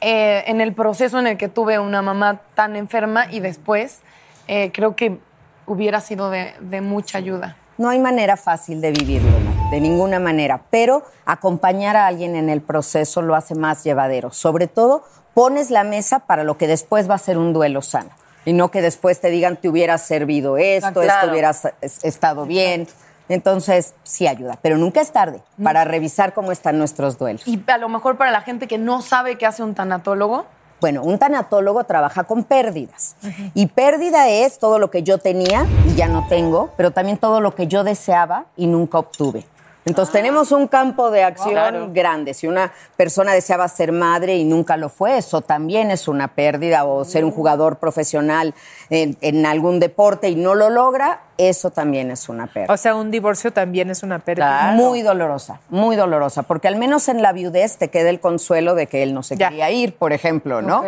eh, 0.00 0.44
en 0.46 0.60
el 0.60 0.74
proceso 0.74 1.18
en 1.18 1.28
el 1.28 1.38
que 1.38 1.48
tuve 1.48 1.78
una 1.78 2.02
mamá 2.02 2.40
tan 2.54 2.76
enferma 2.76 3.26
y 3.30 3.40
después 3.40 4.00
eh, 4.48 4.70
creo 4.74 4.96
que 4.96 5.18
hubiera 5.66 6.00
sido 6.00 6.28
de, 6.28 6.54
de 6.60 6.82
mucha 6.82 7.18
ayuda. 7.18 7.56
No 7.78 7.88
hay 7.88 7.98
manera 7.98 8.36
fácil 8.36 8.80
de 8.80 8.90
vivirlo, 8.92 9.30
¿no? 9.30 9.70
de 9.70 9.80
ninguna 9.80 10.20
manera, 10.20 10.60
pero 10.70 11.02
acompañar 11.24 11.96
a 11.96 12.06
alguien 12.06 12.36
en 12.36 12.50
el 12.50 12.60
proceso 12.60 13.22
lo 13.22 13.34
hace 13.34 13.54
más 13.54 13.82
llevadero. 13.84 14.30
Sobre 14.30 14.66
todo, 14.66 15.02
pones 15.32 15.70
la 15.70 15.82
mesa 15.82 16.18
para 16.20 16.44
lo 16.44 16.58
que 16.58 16.66
después 16.66 17.08
va 17.08 17.14
a 17.14 17.18
ser 17.18 17.38
un 17.38 17.54
duelo 17.54 17.80
sano. 17.80 18.10
Y 18.44 18.52
no 18.52 18.70
que 18.70 18.82
después 18.82 19.20
te 19.20 19.30
digan, 19.30 19.56
te 19.56 19.70
hubiera 19.70 19.96
servido 19.96 20.58
esto, 20.58 20.88
Ah, 20.88 20.92
claro. 20.92 21.08
esto 21.20 21.30
hubieras 21.30 21.68
es- 21.80 22.04
estado 22.04 22.44
bien. 22.44 22.86
Entonces, 23.30 23.94
sí 24.02 24.26
ayuda, 24.26 24.58
pero 24.60 24.76
nunca 24.76 25.00
es 25.00 25.10
tarde 25.12 25.40
para 25.62 25.84
revisar 25.84 26.34
cómo 26.34 26.52
están 26.52 26.76
nuestros 26.76 27.16
duelos. 27.16 27.46
Y 27.46 27.62
a 27.66 27.78
lo 27.78 27.88
mejor 27.88 28.18
para 28.18 28.30
la 28.30 28.42
gente 28.42 28.66
que 28.68 28.76
no 28.76 29.00
sabe 29.00 29.38
qué 29.38 29.46
hace 29.46 29.62
un 29.62 29.74
tanatólogo, 29.74 30.44
Bueno, 30.82 31.04
un 31.04 31.16
tanatólogo 31.16 31.84
trabaja 31.84 32.24
con 32.24 32.42
pérdidas. 32.42 33.14
Y 33.54 33.66
pérdida 33.66 34.28
es 34.28 34.58
todo 34.58 34.80
lo 34.80 34.90
que 34.90 35.04
yo 35.04 35.18
tenía 35.18 35.64
y 35.86 35.94
ya 35.94 36.08
no 36.08 36.26
tengo, 36.28 36.70
pero 36.76 36.90
también 36.90 37.18
todo 37.18 37.40
lo 37.40 37.54
que 37.54 37.68
yo 37.68 37.84
deseaba 37.84 38.46
y 38.56 38.66
nunca 38.66 38.98
obtuve. 38.98 39.46
Entonces 39.84 40.12
tenemos 40.12 40.52
un 40.52 40.68
campo 40.68 41.10
de 41.10 41.24
acción 41.24 41.92
grande. 41.92 42.34
Si 42.34 42.46
una 42.46 42.72
persona 42.96 43.32
deseaba 43.32 43.66
ser 43.68 43.90
madre 43.90 44.36
y 44.36 44.44
nunca 44.44 44.76
lo 44.76 44.88
fue, 44.88 45.18
eso 45.18 45.40
también 45.40 45.90
es 45.90 46.06
una 46.06 46.28
pérdida. 46.28 46.84
O 46.84 47.04
ser 47.04 47.24
un 47.24 47.32
jugador 47.32 47.78
profesional 47.78 48.54
en, 48.90 49.16
en 49.20 49.44
algún 49.44 49.80
deporte 49.80 50.28
y 50.28 50.36
no 50.36 50.54
lo 50.54 50.70
logra, 50.70 51.22
eso 51.36 51.70
también 51.70 52.10
es 52.10 52.28
una 52.28 52.46
pérdida. 52.46 52.72
O 52.72 52.76
sea, 52.76 52.94
un 52.94 53.10
divorcio 53.10 53.52
también 53.52 53.90
es 53.90 54.02
una 54.02 54.20
pérdida. 54.20 54.72
Muy 54.72 55.02
dolorosa, 55.02 55.60
muy 55.68 55.96
dolorosa, 55.96 56.44
porque 56.44 56.68
al 56.68 56.76
menos 56.76 57.08
en 57.08 57.22
la 57.22 57.32
viudez 57.32 57.76
te 57.78 57.88
queda 57.88 58.10
el 58.10 58.20
consuelo 58.20 58.74
de 58.74 58.86
que 58.86 59.02
él 59.02 59.14
no 59.14 59.22
se 59.22 59.36
quería 59.36 59.70
ir, 59.70 59.94
por 59.96 60.12
ejemplo, 60.12 60.62
¿no? 60.62 60.84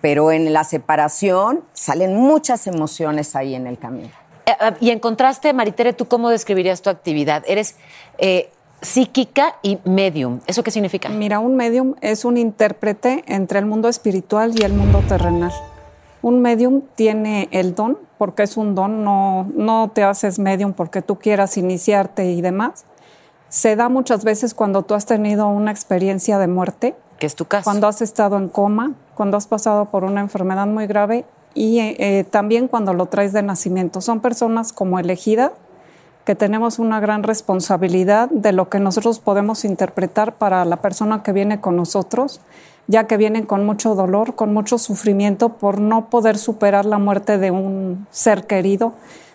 Pero 0.00 0.30
en 0.30 0.52
la 0.52 0.64
separación 0.64 1.64
salen 1.72 2.14
muchas 2.16 2.66
emociones 2.66 3.34
ahí 3.36 3.54
en 3.54 3.66
el 3.66 3.78
camino. 3.78 4.10
Eh, 4.48 4.56
eh, 4.60 4.74
Y 4.80 4.90
en 4.90 4.98
contraste, 4.98 5.52
Maritere, 5.52 5.92
¿tú 5.92 6.06
cómo 6.06 6.30
describirías 6.30 6.80
tu 6.80 6.88
actividad? 6.88 7.44
Eres 7.46 7.76
eh, 8.16 8.50
psíquica 8.80 9.56
y 9.62 9.78
medium. 9.84 10.40
¿Eso 10.46 10.62
qué 10.62 10.70
significa? 10.70 11.10
Mira, 11.10 11.38
un 11.38 11.54
medium 11.54 11.94
es 12.00 12.24
un 12.24 12.38
intérprete 12.38 13.24
entre 13.26 13.58
el 13.58 13.66
mundo 13.66 13.88
espiritual 13.88 14.58
y 14.58 14.64
el 14.64 14.72
mundo 14.72 15.02
terrenal. 15.06 15.52
Un 16.22 16.40
medium 16.40 16.82
tiene 16.94 17.48
el 17.52 17.74
don, 17.74 17.98
porque 18.16 18.42
es 18.42 18.56
un 18.56 18.74
don, 18.74 19.04
no, 19.04 19.46
no 19.54 19.90
te 19.94 20.02
haces 20.02 20.38
medium 20.38 20.72
porque 20.72 21.02
tú 21.02 21.16
quieras 21.16 21.56
iniciarte 21.56 22.24
y 22.32 22.40
demás. 22.40 22.86
Se 23.50 23.76
da 23.76 23.88
muchas 23.88 24.24
veces 24.24 24.54
cuando 24.54 24.82
tú 24.82 24.94
has 24.94 25.06
tenido 25.06 25.48
una 25.48 25.70
experiencia 25.70 26.38
de 26.38 26.48
muerte. 26.48 26.96
Que 27.18 27.26
es 27.26 27.34
tu 27.34 27.44
caso. 27.44 27.64
Cuando 27.64 27.86
has 27.86 28.00
estado 28.00 28.36
en 28.36 28.48
coma, 28.48 28.92
cuando 29.14 29.36
has 29.36 29.46
pasado 29.46 29.86
por 29.86 30.04
una 30.04 30.20
enfermedad 30.20 30.66
muy 30.66 30.86
grave 30.86 31.24
y 31.58 31.80
eh, 31.80 32.24
también 32.30 32.68
cuando 32.68 32.94
lo 32.94 33.06
traes 33.06 33.32
de 33.32 33.42
nacimiento. 33.42 34.00
Son 34.00 34.20
personas 34.20 34.72
como 34.72 35.00
elegida 35.00 35.52
que 36.24 36.36
tenemos 36.36 36.78
una 36.78 37.00
gran 37.00 37.24
responsabilidad 37.24 38.30
de 38.30 38.52
lo 38.52 38.68
que 38.68 38.78
nosotros 38.78 39.18
podemos 39.18 39.64
interpretar 39.64 40.36
para 40.36 40.64
la 40.64 40.76
persona 40.76 41.24
que 41.24 41.32
viene 41.32 41.60
con 41.60 41.74
nosotros, 41.74 42.40
ya 42.86 43.08
que 43.08 43.16
vienen 43.16 43.44
con 43.44 43.66
mucho 43.66 43.96
dolor, 43.96 44.36
con 44.36 44.54
mucho 44.54 44.78
sufrimiento 44.78 45.48
por 45.48 45.80
no 45.80 46.10
poder 46.10 46.38
superar 46.38 46.84
la 46.84 46.98
muerte 46.98 47.38
de 47.38 47.50
un 47.50 48.06
ser 48.12 48.46
querido, 48.46 48.92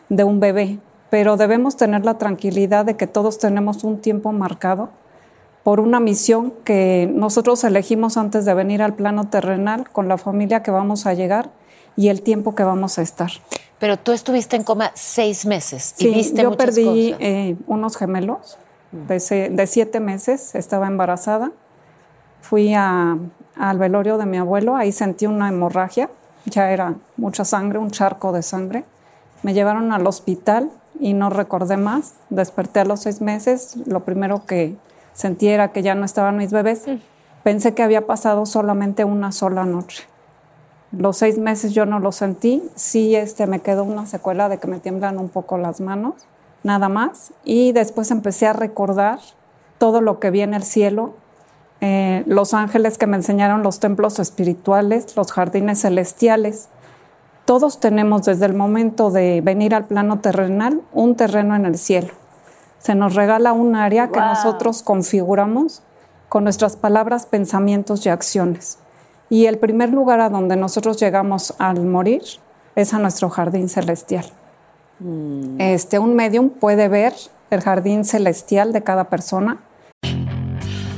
de 0.07 0.23
un 0.23 0.39
bebé. 0.39 0.79
Pero 1.09 1.35
debemos 1.35 1.75
tener 1.75 2.05
la 2.05 2.17
tranquilidad 2.19 2.85
de 2.85 2.95
que 2.95 3.05
todos 3.05 3.37
tenemos 3.37 3.83
un 3.83 3.99
tiempo 3.99 4.31
marcado 4.31 4.91
por 5.63 5.81
una 5.81 5.99
misión 5.99 6.53
que 6.63 7.11
nosotros 7.13 7.65
elegimos 7.65 8.15
antes 8.15 8.45
de 8.45 8.53
venir 8.53 8.81
al 8.81 8.93
plano 8.93 9.25
terrenal 9.25 9.89
con 9.89 10.07
la 10.07 10.17
familia 10.17 10.63
que 10.63 10.71
vamos 10.71 11.05
a 11.05 11.13
llegar 11.13 11.49
y 11.95 12.09
el 12.09 12.21
tiempo 12.21 12.55
que 12.55 12.63
vamos 12.63 12.97
a 12.99 13.01
estar. 13.01 13.31
Pero 13.79 13.97
tú 13.97 14.11
estuviste 14.13 14.55
en 14.55 14.63
coma 14.63 14.91
seis 14.95 15.45
meses 15.45 15.95
y 15.97 16.03
Sí, 16.05 16.09
viste 16.13 16.41
yo 16.41 16.49
muchas 16.51 16.65
perdí 16.65 16.85
cosas. 17.11 17.17
eh, 17.21 17.55
unos 17.67 17.97
gemelos 17.97 18.57
de, 18.91 19.19
se- 19.19 19.49
de 19.49 19.67
siete 19.67 19.99
meses, 19.99 20.55
estaba 20.55 20.87
embarazada. 20.87 21.51
Fui 22.41 22.73
a- 22.73 23.17
al 23.55 23.77
velorio 23.77 24.17
de 24.17 24.25
mi 24.25 24.37
abuelo, 24.37 24.75
ahí 24.75 24.91
sentí 24.91 25.25
una 25.27 25.49
hemorragia, 25.49 26.09
ya 26.45 26.71
era 26.71 26.95
mucha 27.17 27.45
sangre, 27.45 27.79
un 27.79 27.91
charco 27.91 28.31
de 28.31 28.41
sangre. 28.43 28.85
Me 29.43 29.53
llevaron 29.53 29.91
al 29.91 30.05
hospital 30.07 30.71
y 30.99 31.13
no 31.13 31.29
recordé 31.29 31.77
más. 31.77 32.13
Desperté 32.29 32.79
a 32.81 32.85
los 32.85 33.01
seis 33.01 33.21
meses, 33.21 33.75
lo 33.85 34.01
primero 34.01 34.45
que 34.45 34.75
sentí 35.13 35.47
era 35.49 35.71
que 35.71 35.81
ya 35.83 35.95
no 35.95 36.05
estaban 36.05 36.37
mis 36.37 36.51
bebés. 36.51 36.85
Pensé 37.43 37.73
que 37.73 37.83
había 37.83 38.07
pasado 38.07 38.45
solamente 38.45 39.03
una 39.03 39.31
sola 39.31 39.65
noche. 39.65 40.03
Los 40.95 41.17
seis 41.17 41.39
meses 41.39 41.73
yo 41.73 41.85
no 41.87 41.99
lo 41.99 42.11
sentí. 42.11 42.61
Sí, 42.75 43.15
este, 43.15 43.47
me 43.47 43.61
quedó 43.61 43.83
una 43.83 44.05
secuela 44.05 44.47
de 44.47 44.59
que 44.59 44.67
me 44.67 44.79
tiemblan 44.79 45.17
un 45.17 45.29
poco 45.29 45.57
las 45.57 45.81
manos, 45.81 46.13
nada 46.61 46.87
más. 46.87 47.33
Y 47.43 47.71
después 47.71 48.11
empecé 48.11 48.45
a 48.45 48.53
recordar 48.53 49.19
todo 49.79 50.01
lo 50.01 50.19
que 50.19 50.29
vi 50.29 50.41
en 50.41 50.53
el 50.53 50.63
cielo, 50.63 51.15
eh, 51.81 52.23
los 52.27 52.53
ángeles 52.53 52.99
que 52.99 53.07
me 53.07 53.17
enseñaron 53.17 53.63
los 53.63 53.79
templos 53.79 54.19
espirituales, 54.19 55.17
los 55.17 55.31
jardines 55.31 55.81
celestiales. 55.81 56.69
Todos 57.45 57.79
tenemos 57.79 58.23
desde 58.25 58.45
el 58.45 58.53
momento 58.53 59.09
de 59.09 59.41
venir 59.41 59.73
al 59.73 59.85
plano 59.85 60.19
terrenal 60.19 60.81
un 60.93 61.15
terreno 61.15 61.55
en 61.55 61.65
el 61.65 61.77
cielo. 61.79 62.13
Se 62.77 62.93
nos 62.93 63.15
regala 63.15 63.51
un 63.51 63.75
área 63.75 64.09
que 64.09 64.19
nosotros 64.19 64.83
configuramos 64.83 65.81
con 66.29 66.43
nuestras 66.43 66.75
palabras, 66.75 67.25
pensamientos 67.25 68.05
y 68.05 68.09
acciones. 68.09 68.77
Y 69.33 69.47
el 69.47 69.57
primer 69.57 69.89
lugar 69.89 70.19
a 70.19 70.29
donde 70.29 70.55
nosotros 70.55 70.99
llegamos 70.99 71.55
al 71.57 71.83
morir 71.83 72.21
es 72.75 72.93
a 72.93 72.99
nuestro 72.99 73.31
jardín 73.31 73.67
celestial. 73.67 74.25
Este, 75.57 75.97
un 75.97 76.13
medium 76.13 76.51
puede 76.51 76.87
ver 76.87 77.13
el 77.49 77.61
jardín 77.61 78.05
celestial 78.05 78.71
de 78.73 78.83
cada 78.83 79.05
persona. 79.05 79.57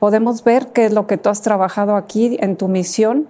Podemos 0.00 0.44
ver 0.44 0.68
qué 0.68 0.86
es 0.86 0.94
lo 0.94 1.06
que 1.06 1.18
tú 1.18 1.28
has 1.28 1.42
trabajado 1.42 1.94
aquí 1.94 2.38
en 2.40 2.56
tu 2.56 2.68
misión. 2.68 3.28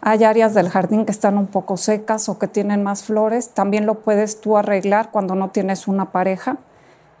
Hay 0.00 0.24
áreas 0.24 0.54
del 0.54 0.68
jardín 0.68 1.04
que 1.04 1.12
están 1.12 1.38
un 1.38 1.46
poco 1.46 1.76
secas 1.76 2.28
o 2.28 2.36
que 2.36 2.48
tienen 2.48 2.82
más 2.82 3.04
flores. 3.04 3.50
También 3.50 3.86
lo 3.86 4.00
puedes 4.00 4.40
tú 4.40 4.56
arreglar 4.56 5.12
cuando 5.12 5.36
no 5.36 5.50
tienes 5.50 5.86
una 5.86 6.10
pareja, 6.10 6.58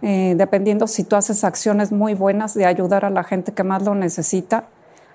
eh, 0.02 0.34
dependiendo 0.36 0.88
si 0.88 1.04
tú 1.04 1.14
haces 1.14 1.44
acciones 1.44 1.92
muy 1.92 2.14
buenas 2.14 2.54
de 2.54 2.66
ayudar 2.66 3.04
a 3.04 3.10
la 3.10 3.22
gente 3.22 3.52
que 3.52 3.62
más 3.62 3.84
lo 3.84 3.94
necesita, 3.94 4.64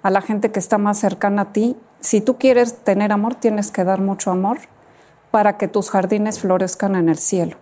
a 0.04 0.10
la 0.10 0.22
gente 0.22 0.52
que 0.52 0.60
está 0.60 0.78
más 0.78 0.98
cercana 0.98 1.42
a 1.42 1.52
ti. 1.52 1.76
Si 2.00 2.22
tú 2.22 2.38
quieres 2.38 2.78
tener 2.78 3.12
amor, 3.12 3.36
tienes 3.36 3.72
que 3.72 3.84
dar 3.84 4.00
mucho 4.00 4.32
amor 4.32 4.60
para 5.32 5.58
que 5.58 5.68
tus 5.68 5.90
jardines 5.90 6.40
florezcan 6.40 6.96
en 6.96 7.10
el 7.10 7.18
cielo. 7.18 7.58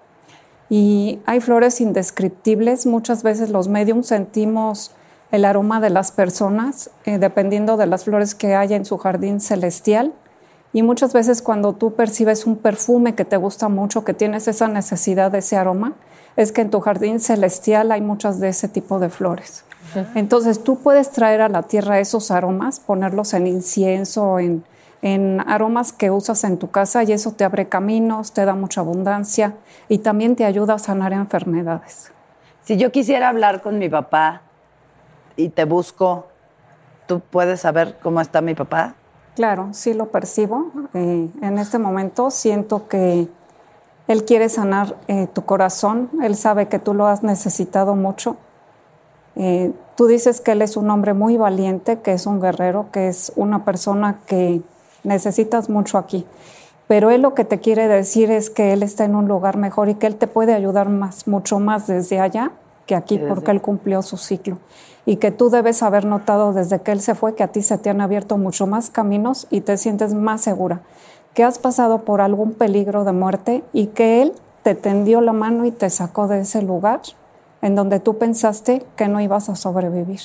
Y 0.70 1.22
hay 1.26 1.40
flores 1.40 1.82
indescriptibles. 1.82 2.86
Muchas 2.86 3.24
veces 3.24 3.50
los 3.50 3.68
mediums 3.68 4.06
sentimos 4.06 4.92
el 5.34 5.46
aroma 5.46 5.82
de 5.82 5.90
las 5.90 6.12
personas, 6.12 6.92
eh, 7.06 7.18
dependiendo 7.18 7.76
de 7.76 7.88
las 7.88 8.04
flores 8.04 8.36
que 8.36 8.54
haya 8.54 8.76
en 8.76 8.86
su 8.86 9.00
jardín 9.00 9.42
celestial. 9.42 10.14
Y 10.74 10.84
muchas 10.84 11.12
veces 11.12 11.42
cuando 11.42 11.74
tú 11.74 11.96
percibes 11.96 12.46
un 12.46 12.56
perfume 12.56 13.16
que 13.16 13.26
te 13.26 13.38
gusta 13.38 13.68
mucho, 13.68 14.06
que 14.06 14.14
tienes 14.14 14.48
esa 14.48 14.68
necesidad 14.68 15.32
de 15.32 15.40
ese 15.40 15.58
aroma, 15.58 15.94
es 16.36 16.52
que 16.52 16.62
en 16.62 16.70
tu 16.70 16.82
jardín 16.82 17.20
celestial 17.20 17.92
hay 17.92 18.00
muchas 18.00 18.40
de 18.40 18.50
ese 18.50 18.68
tipo 18.68 19.00
de 19.00 19.10
flores. 19.10 19.66
Entonces 20.14 20.64
tú 20.64 20.78
puedes 20.78 21.10
traer 21.10 21.42
a 21.42 21.50
la 21.50 21.64
tierra 21.64 22.00
esos 22.00 22.30
aromas, 22.30 22.80
ponerlos 22.80 23.34
en 23.34 23.48
incienso, 23.48 24.38
en, 24.38 24.64
en 25.02 25.42
aromas 25.48 25.94
que 25.94 26.12
usas 26.12 26.44
en 26.44 26.60
tu 26.60 26.70
casa 26.70 27.04
y 27.04 27.12
eso 27.12 27.32
te 27.32 27.44
abre 27.44 27.70
caminos, 27.70 28.34
te 28.34 28.46
da 28.46 28.54
mucha 28.54 28.82
abundancia 28.82 29.56
y 29.90 29.98
también 30.00 30.36
te 30.36 30.46
ayuda 30.46 30.76
a 30.76 30.80
sanar 30.80 31.12
enfermedades. 31.12 32.12
Si 32.64 32.78
yo 32.78 32.92
quisiera 32.92 33.30
hablar 33.30 33.64
con 33.64 33.80
mi 33.80 33.90
papá 33.90 34.44
y 35.36 35.50
te 35.50 35.66
busco, 35.66 36.28
¿tú 37.08 37.20
puedes 37.20 37.62
saber 37.62 37.98
cómo 38.02 38.22
está 38.22 38.42
mi 38.42 38.56
papá? 38.56 38.96
Claro, 39.36 39.70
sí 39.72 39.94
lo 39.94 40.08
percibo. 40.08 40.72
Eh, 40.94 41.30
en 41.42 41.58
este 41.58 41.80
momento 41.80 42.30
siento 42.32 42.88
que 42.88 43.28
Él 44.08 44.26
quiere 44.26 44.50
sanar 44.50 44.96
eh, 45.08 45.28
tu 45.34 45.44
corazón. 45.46 46.10
Él 46.22 46.36
sabe 46.36 46.68
que 46.68 46.80
tú 46.80 46.94
lo 46.94 47.08
has 47.08 47.24
necesitado 47.24 47.96
mucho. 47.96 48.38
Eh, 49.36 49.74
Tú 49.96 50.08
dices 50.08 50.42
que 50.42 50.54
él 50.54 50.64
es 50.64 50.76
un 50.76 50.90
hombre 50.90 51.14
muy 51.14 51.38
valiente, 51.38 52.00
que 52.00 52.14
es 52.14 52.26
un 52.26 52.42
guerrero, 52.42 52.88
que 52.92 53.08
es 53.10 53.32
una 53.36 53.64
persona 53.64 54.20
que 54.26 54.62
necesitas 55.04 55.70
mucho 55.70 56.00
aquí. 56.00 56.26
Pero 56.88 57.12
él 57.12 57.22
lo 57.22 57.36
que 57.36 57.46
te 57.46 57.60
quiere 57.60 57.88
decir 57.88 58.32
es 58.32 58.50
que 58.50 58.74
él 58.74 58.82
está 58.82 59.06
en 59.06 59.16
un 59.16 59.28
lugar 59.28 59.56
mejor 59.56 59.90
y 59.90 59.96
que 59.96 60.08
él 60.08 60.16
te 60.16 60.26
puede 60.26 60.54
ayudar 60.54 60.90
más, 60.90 61.28
mucho 61.28 61.60
más 61.60 61.86
desde 61.86 62.20
allá 62.20 62.52
que 62.86 62.96
aquí, 62.96 63.18
porque 63.18 63.52
él 63.52 63.62
cumplió 63.62 64.02
su 64.02 64.18
ciclo. 64.18 64.58
Y 65.06 65.18
que 65.18 65.32
tú 65.32 65.50
debes 65.50 65.84
haber 65.84 66.06
notado 66.06 66.54
desde 66.54 66.82
que 66.82 66.92
él 66.92 67.02
se 67.02 67.16
fue 67.16 67.36
que 67.36 67.44
a 67.44 67.50
ti 67.50 67.62
se 67.62 67.78
te 67.78 67.90
han 67.90 68.02
abierto 68.02 68.38
mucho 68.38 68.68
más 68.68 68.90
caminos 68.90 69.48
y 69.50 69.62
te 69.62 69.78
sientes 69.78 70.14
más 70.14 70.42
segura, 70.42 70.82
que 71.34 71.44
has 71.44 71.60
pasado 71.60 72.00
por 72.06 72.22
algún 72.22 72.54
peligro 72.54 73.04
de 73.04 73.12
muerte 73.12 73.64
y 73.74 73.88
que 73.88 74.22
él 74.22 74.34
te 74.64 74.76
tendió 74.76 75.20
la 75.20 75.34
mano 75.34 75.66
y 75.66 75.72
te 75.72 75.90
sacó 75.90 76.28
de 76.28 76.42
ese 76.42 76.62
lugar 76.62 77.02
en 77.62 77.76
donde 77.76 78.00
tú 78.00 78.18
pensaste 78.18 78.86
que 78.96 79.08
no 79.08 79.20
ibas 79.20 79.50
a 79.50 79.56
sobrevivir. 79.56 80.22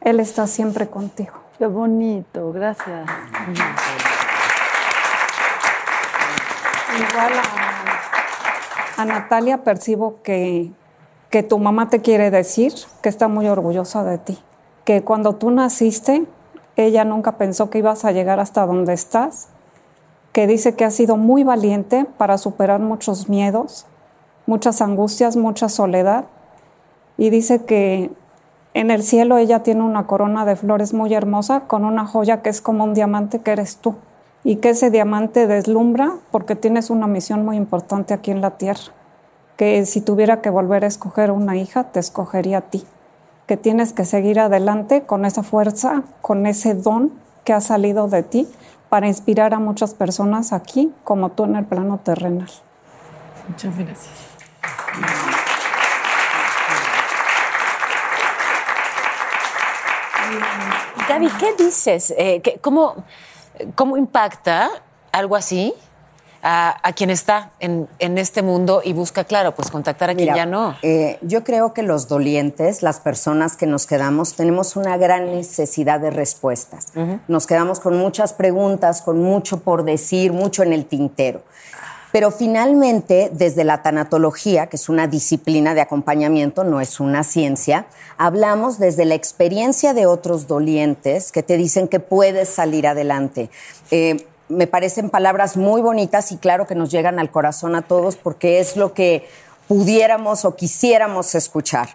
Él 0.00 0.20
está 0.20 0.46
siempre 0.46 0.88
contigo. 0.88 1.34
Qué 1.58 1.66
bonito, 1.66 2.52
gracias. 2.52 3.08
Igual 6.96 7.32
a, 8.96 9.02
a 9.02 9.04
Natalia 9.04 9.64
percibo 9.64 10.22
que, 10.22 10.70
que 11.30 11.42
tu 11.42 11.58
mamá 11.58 11.88
te 11.88 12.00
quiere 12.00 12.30
decir 12.30 12.72
que 13.02 13.08
está 13.08 13.28
muy 13.28 13.48
orgullosa 13.48 14.04
de 14.04 14.18
ti, 14.18 14.38
que 14.84 15.02
cuando 15.02 15.34
tú 15.34 15.50
naciste, 15.50 16.26
ella 16.76 17.04
nunca 17.04 17.32
pensó 17.32 17.70
que 17.70 17.78
ibas 17.78 18.04
a 18.04 18.12
llegar 18.12 18.40
hasta 18.40 18.66
donde 18.66 18.92
estás, 18.92 19.48
que 20.32 20.46
dice 20.46 20.74
que 20.74 20.84
has 20.84 20.94
sido 20.94 21.16
muy 21.16 21.44
valiente 21.44 22.06
para 22.18 22.38
superar 22.38 22.80
muchos 22.80 23.28
miedos, 23.28 23.86
muchas 24.46 24.82
angustias, 24.82 25.36
mucha 25.36 25.68
soledad, 25.68 26.26
y 27.16 27.30
dice 27.30 27.64
que 27.64 28.10
en 28.74 28.90
el 28.90 29.02
cielo 29.02 29.38
ella 29.38 29.62
tiene 29.62 29.82
una 29.82 30.06
corona 30.06 30.44
de 30.44 30.54
flores 30.54 30.92
muy 30.92 31.14
hermosa 31.14 31.60
con 31.60 31.86
una 31.86 32.04
joya 32.04 32.42
que 32.42 32.50
es 32.50 32.60
como 32.60 32.84
un 32.84 32.92
diamante 32.92 33.40
que 33.40 33.52
eres 33.52 33.78
tú 33.78 33.94
y 34.44 34.56
que 34.56 34.68
ese 34.68 34.90
diamante 34.90 35.46
deslumbra 35.46 36.12
porque 36.30 36.56
tienes 36.56 36.90
una 36.90 37.06
misión 37.06 37.42
muy 37.44 37.56
importante 37.56 38.12
aquí 38.12 38.30
en 38.30 38.42
la 38.42 38.58
tierra, 38.58 38.92
que 39.56 39.84
si 39.86 40.00
tuviera 40.00 40.40
que 40.42 40.50
volver 40.50 40.84
a 40.84 40.88
escoger 40.88 41.30
una 41.30 41.56
hija, 41.56 41.84
te 41.84 42.00
escogería 42.00 42.58
a 42.58 42.60
ti, 42.62 42.84
que 43.46 43.56
tienes 43.56 43.92
que 43.92 44.04
seguir 44.04 44.38
adelante 44.40 45.02
con 45.06 45.24
esa 45.24 45.42
fuerza, 45.42 46.02
con 46.20 46.46
ese 46.46 46.74
don 46.74 47.12
que 47.44 47.52
ha 47.52 47.60
salido 47.60 48.08
de 48.08 48.22
ti 48.22 48.48
para 48.88 49.06
inspirar 49.06 49.54
a 49.54 49.58
muchas 49.58 49.94
personas 49.94 50.52
aquí 50.52 50.92
como 51.04 51.30
tú 51.30 51.44
en 51.44 51.56
el 51.56 51.64
plano 51.64 51.98
terrenal. 52.04 52.50
Muchas 53.48 53.76
gracias. 53.78 54.10
Gaby, 61.08 61.28
¿qué 61.38 61.54
dices? 61.64 62.14
Eh, 62.16 62.40
¿qué- 62.42 62.58
cómo, 62.60 62.94
¿Cómo 63.74 63.96
impacta 63.96 64.68
algo 65.12 65.34
así 65.36 65.72
a, 66.42 66.76
a 66.82 66.92
quien 66.92 67.10
está 67.10 67.50
en, 67.60 67.88
en 67.98 68.18
este 68.18 68.42
mundo 68.42 68.82
y 68.84 68.92
busca, 68.92 69.24
claro, 69.24 69.54
pues 69.54 69.70
contactar 69.70 70.10
a 70.10 70.14
quien 70.14 70.34
ya 70.34 70.46
no? 70.46 70.76
eh, 70.82 71.18
yo 71.22 71.44
creo 71.44 71.74
que 71.74 71.82
los 71.82 72.08
dolientes, 72.08 72.82
las 72.82 73.00
personas 73.00 73.56
que 73.56 73.66
nos 73.66 73.86
quedamos, 73.86 74.34
tenemos 74.34 74.76
una 74.76 74.96
gran 74.96 75.26
necesidad 75.26 76.00
de 76.00 76.10
respuestas. 76.10 76.88
Nos 77.28 77.46
quedamos 77.46 77.80
con 77.80 77.96
muchas 77.96 78.32
preguntas, 78.32 79.02
con 79.02 79.22
mucho 79.22 79.60
por 79.60 79.84
decir, 79.84 80.32
mucho 80.32 80.62
en 80.62 80.72
el 80.72 80.86
tintero. 80.86 81.42
Pero 82.12 82.30
finalmente, 82.30 83.30
desde 83.32 83.64
la 83.64 83.82
tanatología, 83.82 84.68
que 84.68 84.76
es 84.76 84.88
una 84.88 85.06
disciplina 85.06 85.74
de 85.74 85.82
acompañamiento, 85.82 86.64
no 86.64 86.80
es 86.80 86.98
una 86.98 87.24
ciencia, 87.24 87.86
hablamos 88.16 88.78
desde 88.78 89.04
la 89.04 89.14
experiencia 89.14 89.92
de 89.92 90.06
otros 90.06 90.46
dolientes 90.46 91.30
que 91.30 91.42
te 91.42 91.58
dicen 91.58 91.88
que 91.88 92.00
puedes 92.00 92.48
salir 92.48 92.86
adelante. 92.86 93.50
Eh, 93.90 94.26
me 94.48 94.66
parecen 94.66 95.10
palabras 95.10 95.56
muy 95.56 95.80
bonitas 95.80 96.32
y 96.32 96.36
claro 96.36 96.66
que 96.66 96.74
nos 96.74 96.90
llegan 96.90 97.18
al 97.18 97.30
corazón 97.30 97.74
a 97.74 97.82
todos 97.82 98.16
porque 98.16 98.60
es 98.60 98.76
lo 98.76 98.94
que 98.94 99.26
pudiéramos 99.68 100.44
o 100.44 100.56
quisiéramos 100.56 101.34
escuchar. 101.34 101.88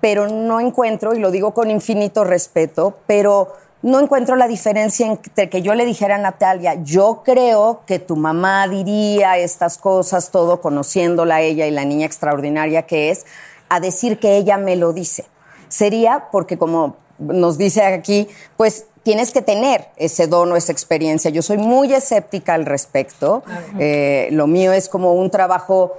Pero 0.00 0.28
no 0.28 0.60
encuentro, 0.60 1.14
y 1.14 1.18
lo 1.18 1.30
digo 1.30 1.54
con 1.54 1.70
infinito 1.70 2.22
respeto, 2.22 2.98
pero 3.06 3.54
no 3.82 4.00
encuentro 4.00 4.36
la 4.36 4.48
diferencia 4.48 5.06
entre 5.06 5.48
que 5.48 5.62
yo 5.62 5.74
le 5.74 5.84
dijera 5.86 6.16
a 6.16 6.18
Natalia, 6.18 6.74
yo 6.82 7.22
creo 7.24 7.82
que 7.86 7.98
tu 7.98 8.16
mamá 8.16 8.68
diría 8.68 9.38
estas 9.38 9.78
cosas, 9.78 10.30
todo 10.30 10.60
conociéndola 10.60 11.40
ella 11.40 11.66
y 11.66 11.70
la 11.70 11.84
niña 11.84 12.06
extraordinaria 12.06 12.82
que 12.82 13.10
es, 13.10 13.26
a 13.68 13.80
decir 13.80 14.18
que 14.18 14.36
ella 14.36 14.58
me 14.58 14.76
lo 14.76 14.92
dice. 14.92 15.26
Sería 15.68 16.28
porque 16.30 16.58
como 16.58 16.96
nos 17.18 17.58
dice 17.58 17.82
aquí, 17.82 18.28
pues 18.56 18.86
tienes 19.06 19.30
que 19.30 19.40
tener 19.40 19.86
ese 19.94 20.26
don 20.26 20.50
o 20.50 20.56
esa 20.56 20.72
experiencia. 20.72 21.30
Yo 21.30 21.40
soy 21.40 21.58
muy 21.58 21.94
escéptica 21.94 22.54
al 22.54 22.66
respecto. 22.66 23.44
Eh, 23.78 24.26
lo 24.32 24.48
mío 24.48 24.72
es 24.72 24.88
como 24.88 25.12
un 25.12 25.30
trabajo 25.30 25.92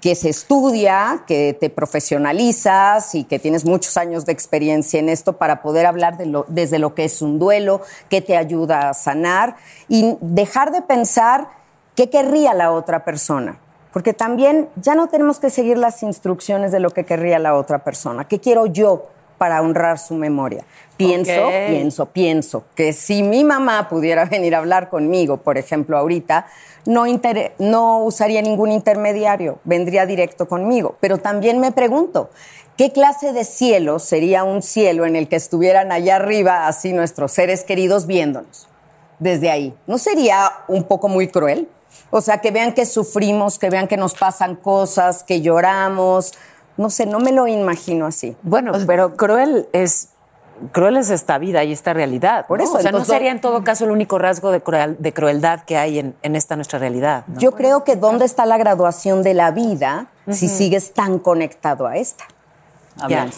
que 0.00 0.16
se 0.16 0.30
estudia, 0.30 1.22
que 1.28 1.56
te 1.60 1.70
profesionalizas 1.70 3.14
y 3.14 3.22
que 3.22 3.38
tienes 3.38 3.64
muchos 3.64 3.96
años 3.96 4.26
de 4.26 4.32
experiencia 4.32 4.98
en 4.98 5.08
esto 5.08 5.34
para 5.34 5.62
poder 5.62 5.86
hablar 5.86 6.16
de 6.16 6.26
lo- 6.26 6.44
desde 6.48 6.80
lo 6.80 6.92
que 6.96 7.04
es 7.04 7.22
un 7.22 7.38
duelo, 7.38 7.82
que 8.08 8.20
te 8.20 8.36
ayuda 8.36 8.90
a 8.90 8.94
sanar 8.94 9.54
y 9.88 10.16
dejar 10.20 10.72
de 10.72 10.82
pensar 10.82 11.50
qué 11.94 12.10
querría 12.10 12.52
la 12.52 12.72
otra 12.72 13.04
persona. 13.04 13.60
Porque 13.92 14.12
también 14.12 14.68
ya 14.74 14.96
no 14.96 15.06
tenemos 15.08 15.38
que 15.38 15.50
seguir 15.50 15.78
las 15.78 16.02
instrucciones 16.02 16.72
de 16.72 16.80
lo 16.80 16.90
que 16.90 17.04
querría 17.04 17.38
la 17.38 17.54
otra 17.54 17.84
persona. 17.84 18.26
¿Qué 18.26 18.40
quiero 18.40 18.66
yo 18.66 19.06
para 19.40 19.62
honrar 19.62 19.98
su 19.98 20.12
memoria? 20.12 20.66
Pienso, 20.98 21.48
pienso, 21.66 22.06
pienso 22.12 22.64
que 22.74 22.92
si 22.92 23.22
mi 23.22 23.42
mamá 23.42 23.88
pudiera 23.88 24.24
venir 24.30 24.54
a 24.54 24.58
hablar 24.58 24.90
conmigo, 24.90 25.38
por 25.38 25.56
ejemplo, 25.56 25.96
ahorita, 25.96 26.46
no, 26.84 27.06
no 27.58 28.04
usaría 28.04 28.42
ningún 28.42 28.70
intermediario, 28.70 29.58
vendría 29.64 30.04
directo 30.04 30.46
conmigo. 30.46 30.96
Pero 31.00 31.16
también 31.16 31.58
me 31.58 31.72
pregunto, 31.72 32.28
¿qué 32.76 32.92
clase 32.92 33.32
de 33.32 33.44
cielo 33.44 33.98
sería 33.98 34.44
un 34.44 34.60
cielo 34.60 35.06
en 35.06 35.16
el 35.16 35.26
que 35.26 35.36
estuvieran 35.36 35.90
allá 35.90 36.16
arriba 36.16 36.66
así 36.68 36.92
nuestros 36.92 37.32
seres 37.32 37.64
queridos 37.64 38.06
viéndonos? 38.06 38.68
Desde 39.18 39.50
ahí. 39.50 39.74
¿No 39.86 39.96
sería 39.96 40.52
un 40.68 40.84
poco 40.84 41.08
muy 41.08 41.28
cruel? 41.28 41.66
O 42.10 42.20
sea, 42.20 42.42
que 42.42 42.50
vean 42.50 42.74
que 42.74 42.84
sufrimos, 42.84 43.58
que 43.58 43.70
vean 43.70 43.88
que 43.88 43.96
nos 43.96 44.12
pasan 44.12 44.54
cosas, 44.54 45.24
que 45.24 45.40
lloramos. 45.40 46.34
No 46.80 46.88
sé, 46.88 47.04
no 47.04 47.20
me 47.20 47.30
lo 47.30 47.46
imagino 47.46 48.06
así. 48.06 48.34
Bueno, 48.42 48.72
pero 48.86 49.14
cruel 49.14 49.68
es 49.74 50.08
cruel 50.72 50.96
es 50.96 51.10
esta 51.10 51.36
vida 51.36 51.62
y 51.62 51.72
esta 51.72 51.92
realidad. 51.92 52.46
Por 52.46 52.58
¿no? 52.58 52.64
eso, 52.64 52.78
o 52.78 52.80
sea, 52.80 52.90
no 52.90 53.04
sería 53.04 53.30
en 53.32 53.40
todo 53.42 53.62
caso 53.64 53.84
el 53.84 53.90
único 53.90 54.18
rasgo 54.18 54.50
de, 54.50 54.64
cruel- 54.64 54.96
de 54.98 55.12
crueldad 55.12 55.60
que 55.64 55.76
hay 55.76 55.98
en, 55.98 56.16
en 56.22 56.36
esta 56.36 56.56
nuestra 56.56 56.78
realidad. 56.78 57.24
¿no? 57.26 57.38
Yo 57.38 57.52
creo 57.52 57.84
que 57.84 57.96
dónde 57.96 58.24
está 58.24 58.46
la 58.46 58.56
graduación 58.56 59.22
de 59.22 59.34
la 59.34 59.50
vida 59.50 60.06
si 60.30 60.48
sigues 60.48 60.94
tan 60.94 61.18
conectado 61.18 61.86
a 61.86 61.96
esta. 61.96 62.24
Ya. 62.96 63.04
Hablando. 63.04 63.36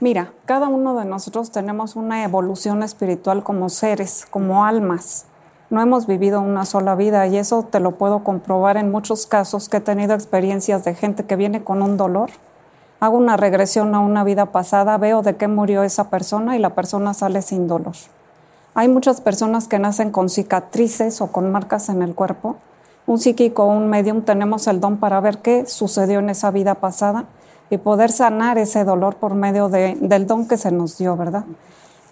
Mira, 0.00 0.32
cada 0.46 0.68
uno 0.68 0.96
de 0.96 1.04
nosotros 1.04 1.50
tenemos 1.50 1.96
una 1.96 2.24
evolución 2.24 2.82
espiritual 2.82 3.42
como 3.42 3.68
seres, 3.68 4.26
como 4.30 4.64
almas. 4.64 5.26
No 5.68 5.82
hemos 5.82 6.06
vivido 6.06 6.40
una 6.40 6.64
sola 6.64 6.94
vida 6.94 7.26
y 7.26 7.36
eso 7.36 7.62
te 7.70 7.78
lo 7.78 7.92
puedo 7.98 8.24
comprobar 8.24 8.78
en 8.78 8.90
muchos 8.90 9.26
casos 9.26 9.68
que 9.68 9.76
he 9.76 9.80
tenido 9.80 10.14
experiencias 10.14 10.82
de 10.84 10.94
gente 10.94 11.26
que 11.26 11.36
viene 11.36 11.62
con 11.62 11.82
un 11.82 11.98
dolor. 11.98 12.30
Hago 13.00 13.16
una 13.16 13.36
regresión 13.36 13.94
a 13.94 14.00
una 14.00 14.24
vida 14.24 14.46
pasada, 14.46 14.98
veo 14.98 15.22
de 15.22 15.36
qué 15.36 15.48
murió 15.48 15.82
esa 15.82 16.10
persona 16.10 16.56
y 16.56 16.58
la 16.58 16.74
persona 16.74 17.14
sale 17.14 17.40
sin 17.42 17.66
dolor. 17.66 17.94
Hay 18.74 18.88
muchas 18.88 19.20
personas 19.20 19.68
que 19.68 19.78
nacen 19.78 20.10
con 20.10 20.28
cicatrices 20.28 21.20
o 21.20 21.28
con 21.32 21.50
marcas 21.50 21.88
en 21.88 22.02
el 22.02 22.14
cuerpo. 22.14 22.56
Un 23.06 23.18
psíquico 23.18 23.64
o 23.64 23.68
un 23.68 23.88
medium 23.88 24.22
tenemos 24.22 24.66
el 24.66 24.80
don 24.80 24.98
para 24.98 25.18
ver 25.20 25.38
qué 25.38 25.66
sucedió 25.66 26.18
en 26.18 26.30
esa 26.30 26.50
vida 26.50 26.74
pasada 26.76 27.24
y 27.70 27.78
poder 27.78 28.12
sanar 28.12 28.58
ese 28.58 28.84
dolor 28.84 29.16
por 29.16 29.34
medio 29.34 29.68
de- 29.68 29.96
del 30.00 30.26
don 30.26 30.46
que 30.46 30.56
se 30.58 30.70
nos 30.70 30.98
dio, 30.98 31.16
¿verdad? 31.16 31.44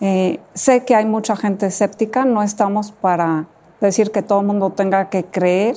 Eh, 0.00 0.40
sé 0.54 0.84
que 0.84 0.94
hay 0.94 1.04
mucha 1.04 1.36
gente 1.36 1.66
escéptica, 1.66 2.24
no 2.24 2.42
estamos 2.42 2.92
para 2.92 3.46
decir 3.80 4.10
que 4.10 4.22
todo 4.22 4.40
el 4.40 4.46
mundo 4.46 4.70
tenga 4.70 5.10
que 5.10 5.24
creer. 5.24 5.76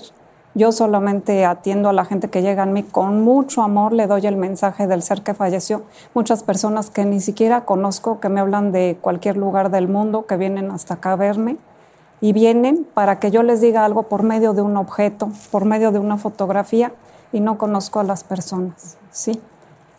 Yo 0.53 0.73
solamente 0.73 1.45
atiendo 1.45 1.89
a 1.89 1.93
la 1.93 2.03
gente 2.03 2.29
que 2.29 2.41
llega 2.41 2.63
a 2.63 2.65
mí 2.65 2.83
con 2.83 3.21
mucho 3.21 3.61
amor, 3.61 3.93
le 3.93 4.07
doy 4.07 4.27
el 4.27 4.35
mensaje 4.35 4.85
del 4.85 5.01
ser 5.01 5.21
que 5.21 5.33
falleció. 5.33 5.83
Muchas 6.13 6.43
personas 6.43 6.89
que 6.89 7.05
ni 7.05 7.21
siquiera 7.21 7.61
conozco, 7.61 8.19
que 8.19 8.27
me 8.27 8.41
hablan 8.41 8.73
de 8.73 8.97
cualquier 8.99 9.37
lugar 9.37 9.71
del 9.71 9.87
mundo, 9.87 10.25
que 10.25 10.35
vienen 10.35 10.69
hasta 10.71 10.95
acá 10.95 11.13
a 11.13 11.15
verme 11.15 11.57
y 12.19 12.33
vienen 12.33 12.85
para 12.93 13.19
que 13.19 13.31
yo 13.31 13.43
les 13.43 13.61
diga 13.61 13.85
algo 13.85 14.03
por 14.03 14.23
medio 14.23 14.53
de 14.53 14.61
un 14.61 14.77
objeto, 14.77 15.31
por 15.51 15.65
medio 15.65 15.91
de 15.91 15.99
una 15.99 16.17
fotografía 16.17 16.91
y 17.31 17.39
no 17.39 17.57
conozco 17.57 17.99
a 17.99 18.03
las 18.03 18.23
personas, 18.23 18.97
¿sí? 19.09 19.41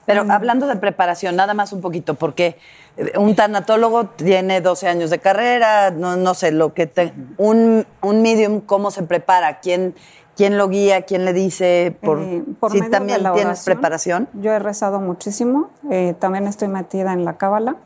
Pero 0.04 0.24
hablando 0.28 0.66
de 0.66 0.76
preparación, 0.76 1.36
nada 1.36 1.54
más 1.54 1.72
un 1.72 1.80
poquito, 1.80 2.14
porque 2.14 2.58
eh, 2.96 3.12
un 3.18 3.36
tanatólogo 3.36 4.06
tiene 4.06 4.60
12 4.60 4.88
años 4.88 5.10
de 5.10 5.18
carrera, 5.18 5.90
no, 5.90 6.16
no 6.16 6.34
sé, 6.34 6.50
lo 6.50 6.74
que 6.74 6.86
te, 6.86 7.12
un, 7.38 7.86
un 8.02 8.22
medium, 8.22 8.60
¿cómo 8.60 8.90
se 8.90 9.04
prepara? 9.04 9.60
¿Quién, 9.60 9.94
quién 10.36 10.58
lo 10.58 10.68
guía? 10.68 11.02
¿Quién 11.02 11.24
le 11.24 11.32
dice? 11.32 11.96
Por, 12.02 12.18
Eh, 12.20 12.42
por 12.60 12.72
si 12.72 12.78
medio 12.78 12.90
de 12.90 12.96
también 12.96 13.22
la 13.22 13.32
tienes 13.32 13.46
oración. 13.48 13.74
preparación. 13.74 14.28
Yo 14.34 14.52
he 14.52 14.58
rezado 14.58 15.00
muchísimo. 15.00 15.70
eh, 15.90 16.14
también 16.18 16.46
estoy 16.46 16.68
metida 16.68 17.12
en 17.12 17.24
la 17.24 17.36
cábala. 17.36 17.76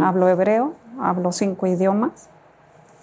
Hablo 0.00 0.28
hebreo, 0.28 0.74
hablo 1.00 1.30
cinco 1.32 1.66
idiomas. 1.66 2.28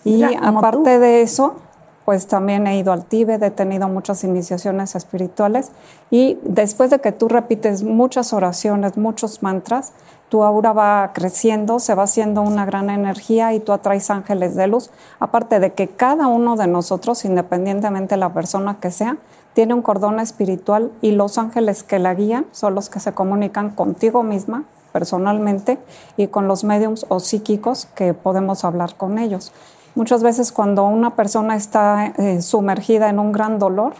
Y 0.03 0.21
aparte 0.23 0.99
de 0.99 1.21
eso, 1.21 1.55
pues 2.03 2.27
también 2.27 2.67
he 2.67 2.77
ido 2.77 2.91
al 2.91 3.05
Tíbet, 3.05 3.41
he 3.41 3.51
tenido 3.51 3.87
muchas 3.87 4.25
iniciaciones 4.25 4.93
espirituales. 4.95 5.71
Y 6.11 6.37
después 6.43 6.89
de 6.89 6.99
que 6.99 7.13
tú 7.13 7.29
repites 7.29 7.83
muchas 7.83 8.33
oraciones, 8.33 8.97
muchos 8.97 9.41
mantras, 9.41 9.93
tu 10.33 10.43
aura 10.43 10.73
va 10.73 11.11
creciendo, 11.13 11.77
se 11.77 11.93
va 11.93 12.05
haciendo 12.05 12.41
una 12.41 12.65
gran 12.65 12.89
energía 12.89 13.53
y 13.53 13.59
tú 13.59 13.71
atraes 13.71 14.09
ángeles 14.09 14.55
de 14.55 14.65
luz. 14.65 14.89
Aparte 15.19 15.59
de 15.59 15.73
que 15.73 15.89
cada 15.89 16.25
uno 16.25 16.55
de 16.55 16.65
nosotros, 16.65 17.23
independientemente 17.23 18.15
de 18.15 18.19
la 18.19 18.33
persona 18.33 18.79
que 18.79 18.89
sea, 18.89 19.17
tiene 19.53 19.75
un 19.75 19.83
cordón 19.83 20.19
espiritual 20.19 20.91
y 21.01 21.11
los 21.11 21.37
ángeles 21.37 21.83
que 21.83 21.99
la 21.99 22.15
guían 22.15 22.47
son 22.51 22.73
los 22.73 22.89
que 22.89 22.99
se 22.99 23.13
comunican 23.13 23.69
contigo 23.69 24.23
misma 24.23 24.63
personalmente 24.91 25.77
y 26.17 26.25
con 26.25 26.47
los 26.47 26.63
mediums 26.63 27.05
o 27.09 27.19
psíquicos 27.19 27.85
que 27.93 28.15
podemos 28.15 28.65
hablar 28.65 28.95
con 28.95 29.19
ellos. 29.19 29.53
Muchas 29.93 30.23
veces 30.23 30.51
cuando 30.51 30.83
una 30.85 31.11
persona 31.11 31.55
está 31.55 32.07
eh, 32.17 32.41
sumergida 32.41 33.09
en 33.09 33.19
un 33.19 33.33
gran 33.33 33.59
dolor, 33.59 33.93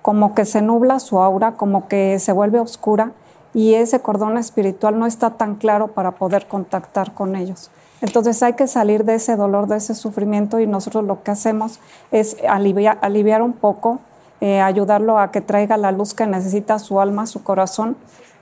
como 0.00 0.34
que 0.34 0.46
se 0.46 0.62
nubla 0.62 0.98
su 0.98 1.18
aura, 1.20 1.58
como 1.58 1.88
que 1.88 2.18
se 2.20 2.32
vuelve 2.32 2.58
oscura 2.58 3.12
y 3.54 3.74
ese 3.74 4.00
cordón 4.00 4.36
espiritual 4.36 4.98
no 4.98 5.06
está 5.06 5.30
tan 5.30 5.54
claro 5.54 5.88
para 5.88 6.12
poder 6.12 6.46
contactar 6.46 7.14
con 7.14 7.36
ellos. 7.36 7.70
Entonces 8.00 8.42
hay 8.42 8.52
que 8.54 8.66
salir 8.66 9.04
de 9.04 9.14
ese 9.14 9.36
dolor, 9.36 9.66
de 9.66 9.76
ese 9.76 9.94
sufrimiento 9.94 10.60
y 10.60 10.66
nosotros 10.66 11.04
lo 11.04 11.22
que 11.22 11.30
hacemos 11.30 11.80
es 12.10 12.36
aliviar, 12.46 12.98
aliviar 13.00 13.40
un 13.40 13.54
poco, 13.54 14.00
eh, 14.40 14.60
ayudarlo 14.60 15.18
a 15.18 15.30
que 15.30 15.40
traiga 15.40 15.78
la 15.78 15.92
luz 15.92 16.12
que 16.12 16.26
necesita 16.26 16.78
su 16.78 17.00
alma, 17.00 17.26
su 17.26 17.42
corazón, 17.42 17.96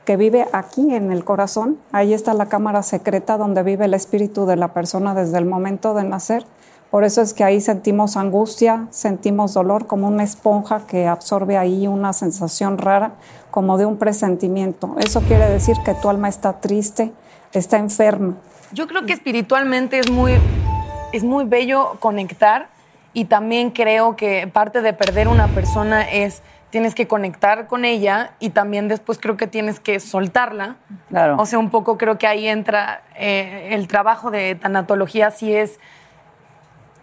que 0.04 0.16
vive 0.16 0.48
aquí 0.52 0.94
en 0.94 1.12
el 1.12 1.24
corazón. 1.24 1.78
Ahí 1.92 2.12
está 2.12 2.34
la 2.34 2.46
cámara 2.46 2.82
secreta 2.82 3.36
donde 3.36 3.62
vive 3.62 3.84
el 3.84 3.94
espíritu 3.94 4.46
de 4.46 4.56
la 4.56 4.74
persona 4.74 5.14
desde 5.14 5.38
el 5.38 5.44
momento 5.44 5.94
de 5.94 6.04
nacer. 6.04 6.44
Por 6.90 7.04
eso 7.04 7.22
es 7.22 7.32
que 7.32 7.44
ahí 7.44 7.60
sentimos 7.60 8.16
angustia, 8.16 8.86
sentimos 8.90 9.54
dolor 9.54 9.86
como 9.86 10.08
una 10.08 10.24
esponja 10.24 10.80
que 10.86 11.06
absorbe 11.06 11.56
ahí 11.56 11.86
una 11.86 12.12
sensación 12.12 12.76
rara, 12.76 13.12
como 13.52 13.76
de 13.76 13.84
un 13.86 13.98
presentimiento. 13.98 14.96
Eso 14.98 15.20
quiere 15.20 15.48
decir 15.48 15.76
que 15.84 15.92
tu 15.94 16.08
alma 16.08 16.28
está 16.28 16.58
triste, 16.58 17.12
está 17.52 17.76
enferma. 17.76 18.34
Yo 18.72 18.88
creo 18.88 19.04
que 19.04 19.12
espiritualmente 19.12 19.98
es 19.98 20.10
muy, 20.10 20.32
es 21.12 21.22
muy 21.22 21.44
bello 21.44 21.98
conectar 22.00 22.70
y 23.12 23.26
también 23.26 23.70
creo 23.70 24.16
que 24.16 24.46
parte 24.46 24.80
de 24.80 24.94
perder 24.94 25.28
una 25.28 25.48
persona 25.48 26.10
es 26.10 26.42
tienes 26.70 26.94
que 26.94 27.06
conectar 27.06 27.66
con 27.66 27.84
ella 27.84 28.30
y 28.40 28.48
también 28.48 28.88
después 28.88 29.18
creo 29.18 29.36
que 29.36 29.46
tienes 29.46 29.78
que 29.78 30.00
soltarla. 30.00 30.76
Claro. 31.10 31.36
O 31.38 31.44
sea, 31.44 31.58
un 31.58 31.68
poco 31.68 31.98
creo 31.98 32.16
que 32.16 32.26
ahí 32.26 32.48
entra 32.48 33.02
eh, 33.14 33.68
el 33.72 33.86
trabajo 33.86 34.30
de 34.30 34.54
tanatología, 34.54 35.30
si 35.30 35.54
es 35.54 35.78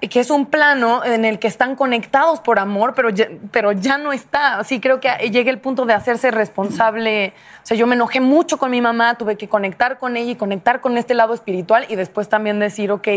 que 0.08 0.22
es 0.22 0.30
un 0.30 0.46
plano 0.46 1.04
en 1.04 1.26
el 1.26 1.40
que 1.40 1.48
están 1.48 1.76
conectados 1.76 2.40
por 2.40 2.58
amor, 2.58 2.94
pero 2.96 3.10
ya, 3.10 3.28
pero 3.52 3.74
ya 3.74 3.98
no 3.98 4.14
está. 4.14 4.58
Así 4.60 4.80
creo 4.80 5.02
que 5.02 5.10
llega 5.30 5.52
el 5.52 5.60
punto 5.60 5.86
de 5.86 5.94
hacerse 5.94 6.32
responsable. 6.32 7.34
O 7.64 7.66
sea, 7.66 7.76
yo 7.76 7.86
me 7.86 7.96
enojé 7.96 8.22
mucho 8.22 8.58
con 8.58 8.72
mi 8.72 8.80
mamá, 8.80 9.16
tuve 9.16 9.36
que 9.36 9.50
conectar 9.50 9.98
con 9.98 10.16
ella 10.16 10.32
y 10.32 10.36
conectar 10.36 10.80
con 10.80 10.98
este 10.98 11.16
lado 11.16 11.34
espiritual 11.34 11.86
y 11.90 11.96
después 11.96 12.30
también 12.30 12.60
decir, 12.60 12.92
ok, 12.92 13.08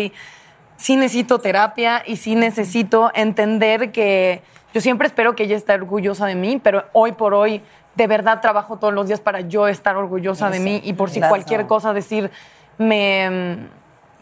sí 0.76 0.96
necesito 0.96 1.38
terapia 1.38 2.02
y 2.04 2.16
sí 2.16 2.34
necesito 2.34 3.12
entender 3.14 3.92
que 3.92 4.42
yo 4.74 4.80
siempre 4.80 5.06
espero 5.06 5.36
que 5.36 5.44
ella 5.44 5.56
esté 5.56 5.74
orgullosa 5.74 6.26
de 6.26 6.34
mí, 6.34 6.60
pero 6.60 6.84
hoy 6.92 7.12
por 7.12 7.34
hoy 7.34 7.62
de 7.94 8.06
verdad 8.08 8.40
trabajo 8.40 8.78
todos 8.78 8.92
los 8.92 9.06
días 9.06 9.20
para 9.20 9.42
yo 9.42 9.68
estar 9.68 9.96
orgullosa 9.96 10.50
de 10.50 10.58
mí 10.58 10.80
y 10.82 10.94
por 10.94 11.10
si 11.10 11.20
cualquier 11.20 11.66
cosa 11.66 11.92
decir, 11.92 12.30
me, 12.78 13.68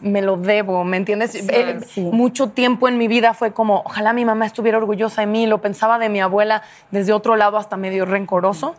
me 0.01 0.21
lo 0.21 0.37
debo, 0.37 0.83
¿me 0.83 0.97
entiendes? 0.97 1.35
Eh, 1.35 1.79
Mucho 2.11 2.49
tiempo 2.49 2.87
en 2.87 2.97
mi 2.97 3.07
vida 3.07 3.33
fue 3.33 3.51
como, 3.53 3.81
ojalá 3.85 4.13
mi 4.13 4.25
mamá 4.25 4.45
estuviera 4.45 4.77
orgullosa 4.77 5.21
de 5.21 5.27
mí, 5.27 5.45
lo 5.47 5.61
pensaba 5.61 5.99
de 5.99 6.09
mi 6.09 6.19
abuela 6.21 6.63
desde 6.91 7.13
otro 7.13 7.35
lado 7.35 7.57
hasta 7.57 7.77
medio 7.77 8.05
rencoroso. 8.05 8.75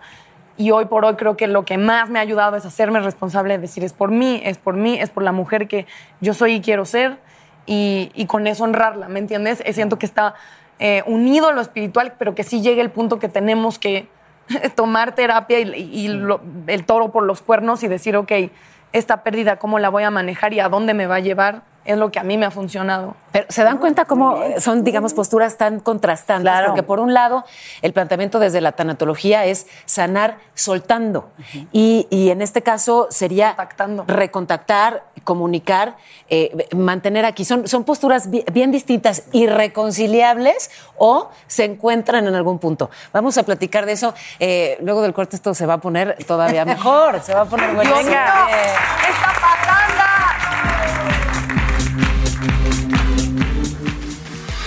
Y 0.58 0.70
hoy 0.70 0.84
por 0.84 1.04
hoy 1.04 1.14
creo 1.14 1.36
que 1.36 1.46
lo 1.46 1.64
que 1.64 1.78
más 1.78 2.10
me 2.10 2.18
ha 2.18 2.22
ayudado 2.22 2.56
es 2.56 2.66
hacerme 2.66 3.00
responsable 3.00 3.54
de 3.54 3.58
decir, 3.60 3.84
es 3.84 3.92
por 3.92 4.10
mí, 4.10 4.40
es 4.44 4.58
por 4.58 4.74
mí, 4.74 4.98
es 5.00 5.08
por 5.10 5.22
la 5.22 5.32
mujer 5.32 5.66
que 5.68 5.86
yo 6.20 6.34
soy 6.34 6.54
y 6.54 6.60
quiero 6.60 6.84
ser, 6.84 7.16
y, 7.64 8.10
y 8.14 8.26
con 8.26 8.46
eso 8.46 8.64
honrarla, 8.64 9.08
¿me 9.08 9.18
entiendes? 9.18 9.62
Eh, 9.64 9.72
Siento 9.72 9.98
que 9.98 10.04
está 10.06 10.34
eh, 10.78 11.04
unido 11.06 11.48
a 11.48 11.52
lo 11.52 11.60
espiritual, 11.60 12.14
pero 12.18 12.34
que 12.34 12.42
sí 12.42 12.60
llega 12.60 12.82
el 12.82 12.90
punto 12.90 13.18
que 13.18 13.28
tenemos 13.28 13.78
que 13.78 14.08
tomar 14.74 15.14
terapia 15.14 15.60
y, 15.60 15.68
y 15.74 16.08
lo- 16.08 16.40
el 16.66 16.84
toro 16.84 17.12
por 17.12 17.22
los 17.22 17.40
cuernos 17.40 17.82
y 17.82 17.88
decir, 17.88 18.16
ok, 18.16 18.32
esta 18.92 19.22
pérdida, 19.22 19.56
¿cómo 19.56 19.78
la 19.78 19.88
voy 19.88 20.02
a 20.02 20.10
manejar 20.10 20.52
y 20.52 20.60
a 20.60 20.68
dónde 20.68 20.94
me 20.94 21.06
va 21.06 21.16
a 21.16 21.20
llevar? 21.20 21.62
Es 21.84 21.96
lo 21.98 22.10
que 22.12 22.18
a 22.20 22.22
mí 22.22 22.38
me 22.38 22.46
ha 22.46 22.50
funcionado. 22.50 23.16
Pero 23.32 23.46
se 23.48 23.64
dan 23.64 23.78
cuenta 23.78 24.04
cómo 24.04 24.38
son, 24.58 24.84
digamos, 24.84 25.14
posturas 25.14 25.56
tan 25.56 25.80
contrastantes. 25.80 26.44
Porque 26.66 26.82
por 26.82 27.00
un 27.00 27.12
lado, 27.14 27.44
el 27.80 27.92
planteamiento 27.92 28.38
desde 28.38 28.60
la 28.60 28.72
tanatología 28.72 29.44
es 29.46 29.66
sanar 29.84 30.36
soltando. 30.54 31.30
y, 31.72 32.06
y 32.10 32.30
en 32.30 32.40
este 32.42 32.62
caso 32.62 33.08
sería 33.10 33.56
recontactar, 34.06 35.04
comunicar, 35.24 35.96
eh, 36.28 36.68
mantener 36.76 37.24
aquí. 37.24 37.44
Son, 37.44 37.66
son 37.66 37.84
posturas 37.84 38.30
bi- 38.30 38.44
bien 38.52 38.70
distintas, 38.70 39.24
irreconciliables 39.32 40.70
o 40.98 41.30
se 41.46 41.64
encuentran 41.64 42.26
en 42.26 42.34
algún 42.34 42.58
punto. 42.58 42.90
Vamos 43.12 43.38
a 43.38 43.42
platicar 43.42 43.86
de 43.86 43.92
eso. 43.92 44.14
Eh, 44.38 44.78
luego 44.82 45.02
del 45.02 45.14
corte 45.14 45.36
esto 45.36 45.54
se 45.54 45.66
va 45.66 45.74
a 45.74 45.78
poner 45.78 46.16
todavía 46.26 46.64
mejor. 46.74 47.20
se 47.22 47.34
va 47.34 47.40
a 47.42 47.44
poner 47.46 47.74
buenísimo. 47.74 48.04
Venga. 48.04 48.46
Eh, 48.50 48.64
está 49.10 49.32
pasando? 49.40 50.11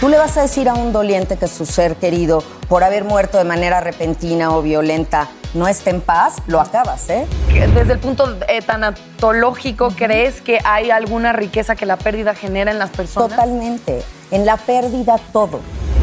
Tú 0.06 0.10
le 0.10 0.20
vas 0.20 0.38
a 0.38 0.44
decir 0.44 0.70
a 0.70 0.76
un 0.76 0.94
doliente 0.94 1.36
que 1.36 1.48
su 1.48 1.65
ser 1.65 1.96
querido, 1.96 2.44
por 2.70 2.84
haber 2.84 3.06
muerto 3.06 3.39
de 3.39 3.44
manera 3.44 3.82
repentina 3.82 4.56
o 4.56 4.62
violenta, 4.62 5.30
no 5.56 5.68
está 5.68 5.89
en 5.89 6.00
paz, 6.00 6.36
lo 6.46 6.62
acabas, 6.62 7.10
¿eh? 7.10 7.26
Desde 7.74 7.94
el 7.94 7.98
punto 7.98 8.38
eh, 8.48 8.62
tanatológico, 8.62 9.89
¿crees 9.98 10.41
que 10.41 10.60
hay 10.63 10.91
alguna 10.91 11.34
riqueza 11.34 11.76
que 11.76 11.88
la 11.88 11.98
pérdida 11.98 12.36
genera 12.36 12.70
en 12.70 12.78
las 12.78 12.91
personas? 12.91 13.32
Totalmente. 13.32 14.04
En 14.30 14.46
la 14.46 14.58
pérdida 14.58 15.18
todo. 15.34 15.60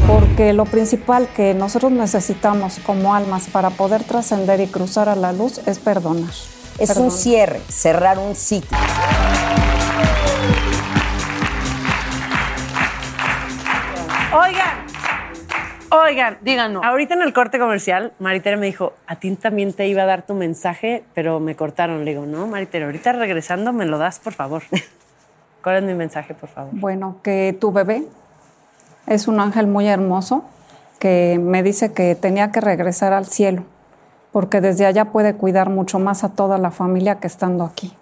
Porque 0.08 0.52
lo 0.52 0.64
principal 0.64 1.28
que 1.28 1.54
nosotros 1.54 1.92
necesitamos 1.92 2.80
como 2.84 3.14
almas 3.14 3.44
para 3.52 3.70
poder 3.70 4.02
trascender 4.02 4.58
y 4.58 4.66
cruzar 4.66 5.08
a 5.08 5.14
la 5.14 5.32
luz 5.32 5.60
es 5.64 5.78
perdonar. 5.78 6.32
Es 6.76 6.96
un 6.96 7.12
cierre, 7.12 7.60
cerrar 7.68 8.18
un 8.18 8.34
ciclo. 8.34 8.76
Oigan, 15.92 16.38
díganos. 16.42 16.84
Ahorita 16.84 17.14
en 17.14 17.22
el 17.22 17.32
corte 17.32 17.58
comercial, 17.58 18.12
Maritere 18.18 18.56
me 18.56 18.66
dijo, 18.66 18.92
a 19.06 19.16
ti 19.16 19.34
también 19.36 19.72
te 19.72 19.86
iba 19.86 20.02
a 20.02 20.06
dar 20.06 20.22
tu 20.22 20.34
mensaje, 20.34 21.04
pero 21.14 21.40
me 21.40 21.54
cortaron. 21.54 22.04
Le 22.04 22.12
digo, 22.12 22.26
no, 22.26 22.46
Maritere, 22.46 22.84
ahorita 22.84 23.12
regresando 23.12 23.72
me 23.72 23.86
lo 23.86 23.98
das, 23.98 24.18
por 24.18 24.32
favor. 24.32 24.62
¿Cuál 25.62 25.76
es 25.76 25.82
mi 25.84 25.94
mensaje, 25.94 26.34
por 26.34 26.48
favor? 26.48 26.70
Bueno, 26.72 27.18
que 27.22 27.56
tu 27.60 27.72
bebé 27.72 28.04
es 29.06 29.28
un 29.28 29.40
ángel 29.40 29.66
muy 29.66 29.86
hermoso 29.86 30.44
que 30.98 31.40
me 31.42 31.62
dice 31.62 31.92
que 31.92 32.14
tenía 32.14 32.52
que 32.52 32.60
regresar 32.60 33.12
al 33.12 33.26
cielo, 33.26 33.64
porque 34.30 34.60
desde 34.60 34.86
allá 34.86 35.06
puede 35.06 35.34
cuidar 35.34 35.68
mucho 35.68 35.98
más 35.98 36.24
a 36.24 36.30
toda 36.30 36.58
la 36.58 36.70
familia 36.70 37.18
que 37.18 37.26
estando 37.26 37.64
aquí. 37.64 37.92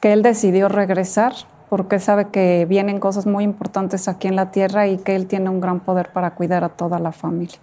Que 0.00 0.12
él 0.12 0.22
decidió 0.22 0.68
regresar 0.68 1.32
porque 1.68 1.98
sabe 1.98 2.28
que 2.28 2.66
vienen 2.68 3.00
cosas 3.00 3.26
muy 3.26 3.44
importantes 3.44 4.08
aquí 4.08 4.28
en 4.28 4.36
la 4.36 4.50
tierra 4.50 4.86
y 4.86 4.98
que 4.98 5.16
él 5.16 5.26
tiene 5.26 5.50
un 5.50 5.60
gran 5.60 5.80
poder 5.80 6.10
para 6.12 6.30
cuidar 6.34 6.64
a 6.64 6.68
toda 6.70 6.98
la 6.98 7.12
familia. 7.12 7.58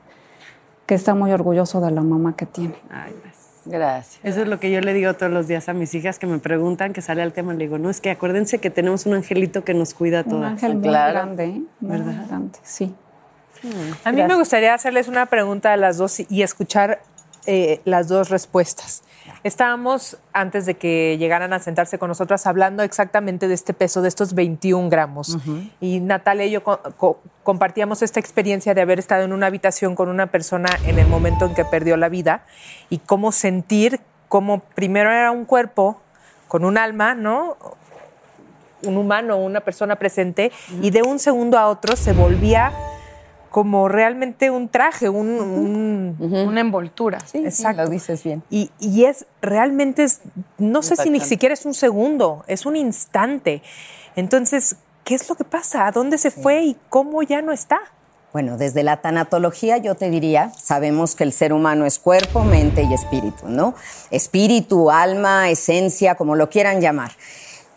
Que 0.86 0.96
está 0.96 1.16
muy 1.16 1.32
orgulloso 1.32 1.80
de 1.82 1.92
la 1.92 2.02
mamá 2.02 2.36
que 2.36 2.46
tiene. 2.46 2.76
Ay, 2.90 3.14
gracias. 3.22 3.44
Gracias. 3.66 4.20
Eso 4.24 4.42
es 4.42 4.48
lo 4.50 4.60
que 4.60 4.70
yo 4.72 4.82
le 4.82 4.94
digo 4.94 5.14
todos 5.14 5.32
los 5.32 5.48
días 5.48 5.70
a 5.70 5.74
mis 5.74 5.96
hijas 5.96 6.20
que 6.20 6.28
me 6.28 6.38
preguntan, 6.40 6.92
que 6.92 7.02
sale 7.02 7.22
al 7.22 7.32
tema. 7.32 7.54
Le 7.54 7.60
digo, 7.64 7.78
no, 7.78 7.90
es 7.90 8.02
que 8.02 8.12
acuérdense 8.12 8.60
que 8.60 8.70
tenemos 8.70 9.06
un 9.06 9.14
angelito 9.14 9.64
que 9.64 9.74
nos 9.74 9.94
cuida 9.94 10.20
a 10.20 10.24
Un 10.24 10.30
todas. 10.30 10.52
ángel 10.52 10.76
muy 10.76 10.90
grande, 10.90 11.46
¿eh? 11.46 11.62
Muy 11.80 11.92
¿Verdad? 11.98 12.26
grande, 12.28 12.60
sí. 12.64 12.94
A 14.04 14.12
mí 14.12 14.22
me 14.22 14.36
gustaría 14.36 14.74
hacerles 14.74 15.08
una 15.08 15.28
pregunta 15.28 15.72
a 15.72 15.78
las 15.78 15.98
dos 15.98 16.20
y 16.20 16.42
escuchar 16.42 17.00
eh, 17.46 17.80
las 17.86 18.10
dos 18.10 18.30
respuestas. 18.30 19.04
Estábamos, 19.44 20.18
antes 20.32 20.66
de 20.66 20.76
que 20.76 21.18
llegaran 21.18 21.52
a 21.52 21.60
sentarse 21.60 22.00
con 22.00 22.08
nosotras, 22.08 22.48
hablando 22.48 22.82
exactamente 22.82 23.48
de 23.50 23.54
este 23.54 23.74
peso, 23.74 24.02
de 24.02 24.08
estos 24.08 24.34
21 24.36 24.90
gramos. 24.90 25.38
Y 25.82 26.00
Natalia 26.00 26.46
y 26.46 26.52
yo 26.52 26.64
co- 26.64 26.80
co- 26.98 27.20
compartíamos 27.44 28.02
esta 28.02 28.22
experiencia 28.22 28.74
de 28.74 28.82
haber 28.82 29.00
estado 29.00 29.24
en 29.24 29.34
una 29.34 29.48
habitación 29.48 29.96
con 29.96 30.08
una 30.08 30.28
persona 30.28 30.70
en 30.86 30.98
el 30.98 31.08
momento 31.08 31.46
en 31.46 31.56
que 31.56 31.66
perdió 31.66 31.98
la 31.98 32.08
vida 32.08 32.46
y 32.90 33.00
cómo 33.00 33.32
sentir 33.34 34.00
cómo 34.30 34.60
primero 34.76 35.12
era 35.12 35.32
un 35.32 35.44
cuerpo 35.46 36.02
con 36.48 36.64
un 36.64 36.78
alma, 36.78 37.14
¿no? 37.14 37.58
Un 38.84 38.98
humano, 38.98 39.38
una 39.38 39.60
persona 39.62 39.96
presente, 39.98 40.52
y 40.82 40.90
de 40.92 41.02
un 41.04 41.20
segundo 41.20 41.58
a 41.58 41.68
otro 41.68 41.96
se 41.96 42.14
volvía 42.14 42.72
como 43.54 43.88
realmente 43.88 44.50
un 44.50 44.68
traje, 44.68 45.10
un, 45.10 46.18
una 46.20 46.60
envoltura. 46.60 47.20
Sí, 47.20 47.38
Exacto. 47.46 47.84
lo 47.84 47.88
dices 47.88 48.24
bien. 48.24 48.42
Y, 48.50 48.72
y 48.80 49.06
es 49.06 49.28
realmente, 49.44 50.06
es, 50.06 50.22
no 50.58 50.82
sé 50.82 50.96
si 50.96 51.12
ni 51.12 51.20
siquiera 51.20 51.54
es 51.54 51.64
un 51.64 51.76
segundo, 51.76 52.44
es 52.48 52.66
un 52.66 52.76
instante. 52.76 53.62
Entonces, 54.16 54.78
¿qué 55.04 55.14
es 55.14 55.30
lo 55.30 55.36
que 55.36 55.44
pasa? 55.44 55.86
¿A 55.86 55.92
dónde 55.92 56.18
se 56.18 56.32
fue 56.32 56.64
y 56.64 56.78
cómo 56.90 57.22
ya 57.22 57.44
no 57.44 57.52
está? 57.52 57.80
Bueno, 58.32 58.58
desde 58.58 58.82
la 58.82 59.02
tanatología 59.02 59.78
yo 59.78 59.94
te 59.94 60.10
diría, 60.10 60.52
sabemos 60.58 61.14
que 61.14 61.24
el 61.24 61.32
ser 61.32 61.54
humano 61.54 61.86
es 61.86 62.00
cuerpo, 62.00 62.44
mente 62.44 62.82
y 62.82 62.92
espíritu, 62.92 63.50
¿no? 63.50 63.76
Espíritu, 64.10 64.90
alma, 64.90 65.52
esencia, 65.52 66.16
como 66.16 66.36
lo 66.36 66.50
quieran 66.50 66.82
llamar. 66.82 67.12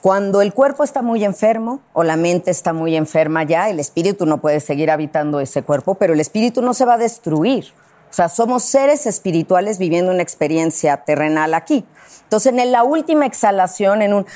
Cuando 0.07 0.41
el 0.41 0.55
cuerpo 0.55 0.85
está 0.85 1.03
muy 1.03 1.25
enfermo 1.25 1.81
o 1.93 2.05
la 2.05 2.17
mente 2.17 2.53
está 2.53 2.73
muy 2.73 2.95
enferma 2.95 3.43
ya, 3.43 3.71
el 3.71 3.81
espíritu 3.81 4.25
no 4.25 4.41
puede 4.41 4.61
seguir 4.61 4.89
habitando 4.89 5.41
ese 5.41 5.65
cuerpo, 5.65 5.97
pero 5.97 6.13
el 6.13 6.21
espíritu 6.21 6.63
no 6.63 6.75
se 6.75 6.85
va 6.85 6.95
a 6.95 6.97
destruir. 6.97 7.73
O 8.09 8.13
sea, 8.13 8.29
somos 8.29 8.63
seres 8.63 9.05
espirituales 9.07 9.79
viviendo 9.79 10.13
una 10.13 10.23
experiencia 10.23 10.99
terrenal 10.99 11.55
aquí. 11.55 11.85
Entonces, 12.23 12.55
en 12.57 12.71
la 12.71 12.85
última 12.85 13.27
exhalación, 13.27 14.01
en 14.01 14.15
un 14.15 14.27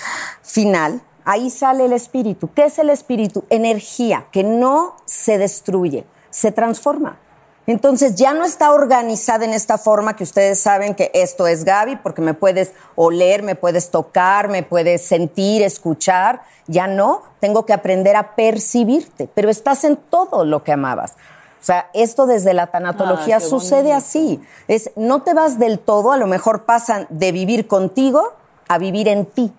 final, 0.43 1.03
ahí 1.25 1.51
sale 1.51 1.85
el 1.85 1.93
espíritu. 1.93 2.51
¿Qué 2.53 2.65
es 2.65 2.81
el 2.81 2.91
espíritu? 2.91 3.45
Energía 3.49 4.27
que 4.33 4.43
no 4.43 4.97
se 5.05 5.39
destruye, 5.39 6.05
se 6.31 6.51
transforma. 6.51 7.21
Entonces 7.67 8.17
ya 8.17 8.35
no 8.35 8.45
está 8.45 8.73
organizada 8.73 9.45
en 9.45 9.53
esta 9.53 9.79
forma 9.79 10.17
que 10.17 10.25
ustedes 10.25 10.59
saben 10.59 10.95
que 10.95 11.11
esto 11.15 11.47
es 11.47 11.65
Gaby, 11.65 11.97
porque 11.97 12.23
me 12.23 12.35
puedes 12.35 12.73
oler, 12.97 13.43
me 13.43 13.55
puedes 13.55 13.91
tocar, 13.91 14.49
me 14.49 14.63
puedes 14.63 15.03
sentir, 15.03 15.63
escuchar. 15.63 16.43
Ya 16.67 16.87
no, 16.87 17.23
tengo 17.39 17.67
que 17.67 17.73
aprender 17.73 18.17
a 18.17 18.35
percibirte, 18.35 19.29
pero 19.33 19.51
estás 19.51 19.85
en 19.85 19.97
todo 19.97 20.45
lo 20.45 20.65
que 20.65 20.73
amabas. 20.73 21.13
O 21.61 21.65
sea, 21.65 21.91
esto 21.93 22.27
desde 22.27 22.55
la 22.55 22.69
tanatología 22.69 23.37
Ah, 23.37 23.41
sucede 23.41 23.93
así. 23.93 24.41
Es, 24.67 24.91
no 24.97 25.23
te 25.23 25.35
vas 25.35 25.59
del 25.59 25.79
todo, 25.79 26.13
a 26.13 26.17
lo 26.17 26.27
mejor 26.27 26.65
pasan 26.65 27.07
de 27.11 27.33
vivir 27.33 27.67
contigo 27.67 28.33
a 28.67 28.79
vivir 28.79 29.09
en 29.09 29.27
ti. 29.27 29.53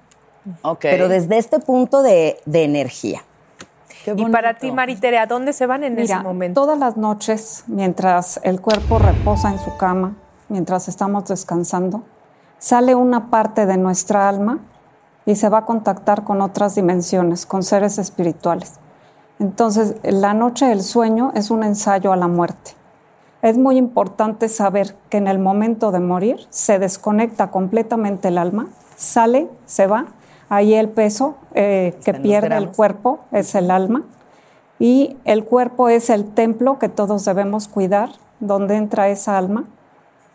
Ok. 0.63 0.79
Pero 0.81 1.07
desde 1.07 1.37
este 1.37 1.59
punto 1.59 2.01
de, 2.01 2.39
de 2.45 2.63
energía. 2.63 3.23
Y 4.05 4.25
para 4.27 4.55
ti, 4.55 4.71
Maritere, 4.71 5.17
¿a 5.17 5.25
dónde 5.25 5.53
se 5.53 5.65
van 5.65 5.83
en 5.83 5.95
Mira, 5.95 6.15
ese 6.15 6.23
momento? 6.23 6.61
todas 6.61 6.77
las 6.77 6.97
noches, 6.97 7.63
mientras 7.67 8.39
el 8.43 8.61
cuerpo 8.61 8.99
reposa 8.99 9.51
en 9.51 9.59
su 9.59 9.77
cama, 9.77 10.15
mientras 10.49 10.87
estamos 10.87 11.25
descansando, 11.25 12.03
sale 12.57 12.95
una 12.95 13.29
parte 13.29 13.65
de 13.65 13.77
nuestra 13.77 14.27
alma 14.27 14.59
y 15.25 15.35
se 15.35 15.49
va 15.49 15.59
a 15.59 15.65
contactar 15.65 16.23
con 16.23 16.41
otras 16.41 16.75
dimensiones, 16.75 17.45
con 17.45 17.63
seres 17.63 17.97
espirituales. 17.97 18.79
Entonces, 19.39 19.95
la 20.03 20.33
noche 20.33 20.65
del 20.65 20.83
sueño 20.83 21.31
es 21.35 21.51
un 21.51 21.63
ensayo 21.63 22.11
a 22.11 22.15
la 22.15 22.27
muerte. 22.27 22.71
Es 23.41 23.57
muy 23.57 23.77
importante 23.77 24.49
saber 24.49 24.95
que 25.09 25.17
en 25.17 25.27
el 25.27 25.39
momento 25.39 25.91
de 25.91 25.99
morir 25.99 26.45
se 26.49 26.77
desconecta 26.77 27.49
completamente 27.49 28.27
el 28.27 28.37
alma, 28.37 28.67
sale, 28.95 29.49
se 29.65 29.87
va, 29.87 30.05
ahí 30.51 30.73
el 30.73 30.89
peso 30.89 31.35
eh, 31.53 31.97
que 32.03 32.13
pierde 32.13 32.57
el 32.57 32.67
cuerpo 32.67 33.21
es 33.31 33.55
el 33.55 33.71
alma. 33.71 34.03
Y 34.79 35.15
el 35.23 35.45
cuerpo 35.45 35.87
es 35.87 36.09
el 36.09 36.25
templo 36.25 36.77
que 36.77 36.89
todos 36.89 37.23
debemos 37.23 37.69
cuidar, 37.69 38.09
donde 38.41 38.75
entra 38.75 39.07
esa 39.07 39.37
alma, 39.37 39.63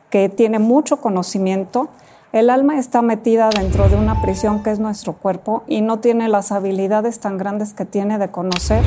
que 0.09 0.31
tiene 0.31 0.59
mucho 0.59 1.03
conocimiento. 1.03 1.91
El 2.33 2.49
alma 2.49 2.79
está 2.79 3.03
metida 3.03 3.51
dentro 3.51 3.91
de 3.91 3.97
una 3.97 4.23
prisión 4.23 4.63
que 4.63 4.71
es 4.71 4.79
nuestro 4.79 5.13
cuerpo 5.13 5.65
y 5.67 5.83
no 5.83 5.99
tiene 5.99 6.29
las 6.29 6.51
habilidades 6.51 7.21
tan 7.21 7.37
grandes 7.37 7.75
que 7.75 7.85
tiene 7.85 8.17
de 8.19 8.31
conocer 8.31 8.83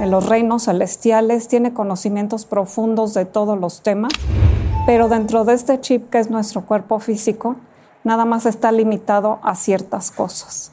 en 0.00 0.10
los 0.10 0.28
reinos 0.28 0.64
celestiales, 0.64 1.48
tiene 1.48 1.72
conocimientos 1.72 2.44
profundos 2.44 3.14
de 3.14 3.24
todos 3.24 3.58
los 3.58 3.82
temas, 3.82 4.12
pero 4.84 5.08
dentro 5.08 5.44
de 5.46 5.54
este 5.54 5.80
chip 5.80 6.10
que 6.10 6.18
es 6.18 6.30
nuestro 6.30 6.66
cuerpo 6.66 6.98
físico, 6.98 7.56
nada 8.08 8.24
más 8.24 8.46
está 8.46 8.72
limitado 8.72 9.38
a 9.42 9.54
ciertas 9.54 10.10
cosas. 10.10 10.72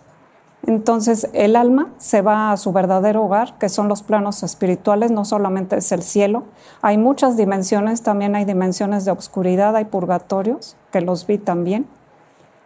Entonces 0.66 1.30
el 1.34 1.56
alma 1.56 1.90
se 1.98 2.22
va 2.24 2.52
a 2.52 2.58
su 2.58 2.72
verdadero 2.72 3.26
hogar, 3.26 3.58
que 3.60 3.70
son 3.70 3.88
los 3.88 4.02
planos 4.02 4.42
espirituales, 4.42 5.12
no 5.12 5.26
solamente 5.26 5.78
es 5.78 5.92
el 5.92 6.02
cielo. 6.02 6.44
Hay 6.82 6.98
muchas 6.98 7.38
dimensiones, 7.38 8.02
también 8.02 8.36
hay 8.36 8.46
dimensiones 8.46 9.06
de 9.06 9.12
oscuridad, 9.12 9.76
hay 9.76 9.86
purgatorios, 9.86 10.76
que 10.92 11.02
los 11.02 11.28
vi 11.28 11.38
también. 11.38 11.86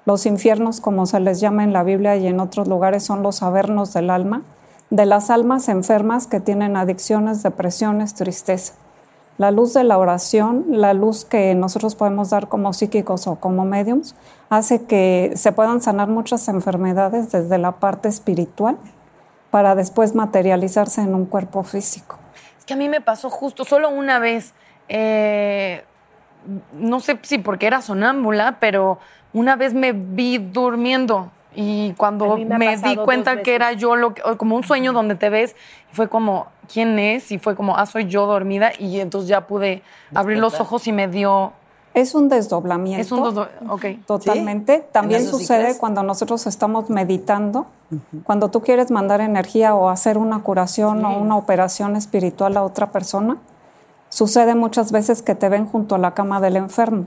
Los 0.05 0.25
infiernos, 0.25 0.79
como 0.79 1.07
se 1.07 1.19
les 1.19 1.41
llama 1.41 1.63
en 1.63 1.73
la 1.73 1.83
Biblia 1.83 2.15
y 2.15 2.27
en 2.27 2.39
otros 2.39 2.67
lugares, 2.67 3.03
son 3.03 3.21
los 3.23 3.43
avernos 3.43 3.91
del 3.93 4.11
alma, 4.11 4.43
de 4.91 5.05
las 5.05 5.29
almas 5.29 5.67
enfermas 5.67 6.25
que 6.27 6.39
tienen 6.39 6.77
adicciones, 6.77 7.43
depresiones, 7.43 8.13
tristeza. 8.13 8.75
La 9.39 9.51
luz 9.51 9.73
de 9.73 9.85
la 9.85 9.97
oración, 9.97 10.65
la 10.67 10.93
luz 10.93 11.23
que 11.23 11.55
nosotros 11.55 11.95
podemos 11.95 12.29
dar 12.29 12.49
como 12.49 12.73
psíquicos 12.73 13.25
o 13.25 13.37
como 13.37 13.63
mediums, 13.63 14.13
hace 14.49 14.83
que 14.83 15.31
se 15.35 15.53
puedan 15.53 15.81
sanar 15.81 16.09
muchas 16.09 16.49
enfermedades 16.49 17.31
desde 17.31 17.57
la 17.57 17.71
parte 17.79 18.09
espiritual 18.09 18.77
para 19.49 19.75
después 19.75 20.13
materializarse 20.13 20.99
en 20.99 21.15
un 21.15 21.25
cuerpo 21.25 21.63
físico. 21.63 22.19
Es 22.57 22.65
que 22.65 22.73
a 22.73 22.75
mí 22.75 22.89
me 22.89 22.99
pasó 22.99 23.29
justo, 23.29 23.63
solo 23.63 23.89
una 23.89 24.19
vez, 24.19 24.53
eh, 24.89 25.85
no 26.73 26.99
sé 26.99 27.17
si 27.21 27.37
porque 27.37 27.65
era 27.65 27.81
sonámbula, 27.81 28.57
pero 28.59 28.99
una 29.31 29.55
vez 29.55 29.73
me 29.73 29.93
vi 29.93 30.37
durmiendo 30.37 31.31
y 31.55 31.93
cuando 31.93 32.25
me 32.59 32.65
di 32.89 32.95
cuenta 33.05 33.31
que 33.43 33.55
era 33.55 33.73
yo, 33.73 33.95
lo 33.95 34.13
que- 34.13 34.21
o 34.23 34.37
como 34.37 34.55
un 34.55 34.63
sueño 34.63 34.93
donde 34.93 35.15
te 35.15 35.29
ves, 35.29 35.55
y 35.91 35.95
fue 35.95 36.07
como, 36.09 36.47
¿quién 36.71 36.99
es? 36.99 37.31
Y 37.31 37.39
fue 37.39 37.55
como, 37.55 37.75
ah, 37.77 37.85
soy 37.85 38.05
yo 38.07 38.25
dormida 38.27 38.71
y 38.77 38.99
entonces 38.99 39.27
ya 39.29 39.47
pude 39.47 39.81
abrir 40.13 40.37
los 40.37 40.53
ojos 40.61 40.87
y 40.87 40.91
me 40.91 41.07
dio... 41.07 41.53
Es 41.95 42.13
un 42.13 42.29
desdoblamiento. 42.29 43.01
Es 43.01 43.11
un 43.11 43.23
desdo- 43.23 43.47
ok. 43.67 43.85
Totalmente. 44.05 44.87
También 44.91 45.21
sucede 45.39 45.77
cuando 45.79 46.03
nosotros 46.03 46.45
estamos 46.45 46.89
meditando, 46.91 47.65
cuando 48.25 48.49
tú 48.51 48.61
quieres 48.61 48.91
mandar 48.91 49.21
energía 49.21 49.73
o 49.73 49.89
hacer 49.89 50.19
una 50.19 50.43
curación 50.43 51.03
o 51.03 51.17
una 51.19 51.35
operación 51.35 51.95
espiritual 51.95 52.55
a 52.57 52.63
otra 52.63 52.91
persona. 52.91 53.37
Sucede 54.09 54.53
muchas 54.53 54.91
veces 54.91 55.23
que 55.23 55.33
te 55.33 55.49
ven 55.49 55.65
junto 55.65 55.95
a 55.95 55.97
la 55.97 56.13
cama 56.13 56.39
del 56.39 56.57
enfermo 56.57 57.05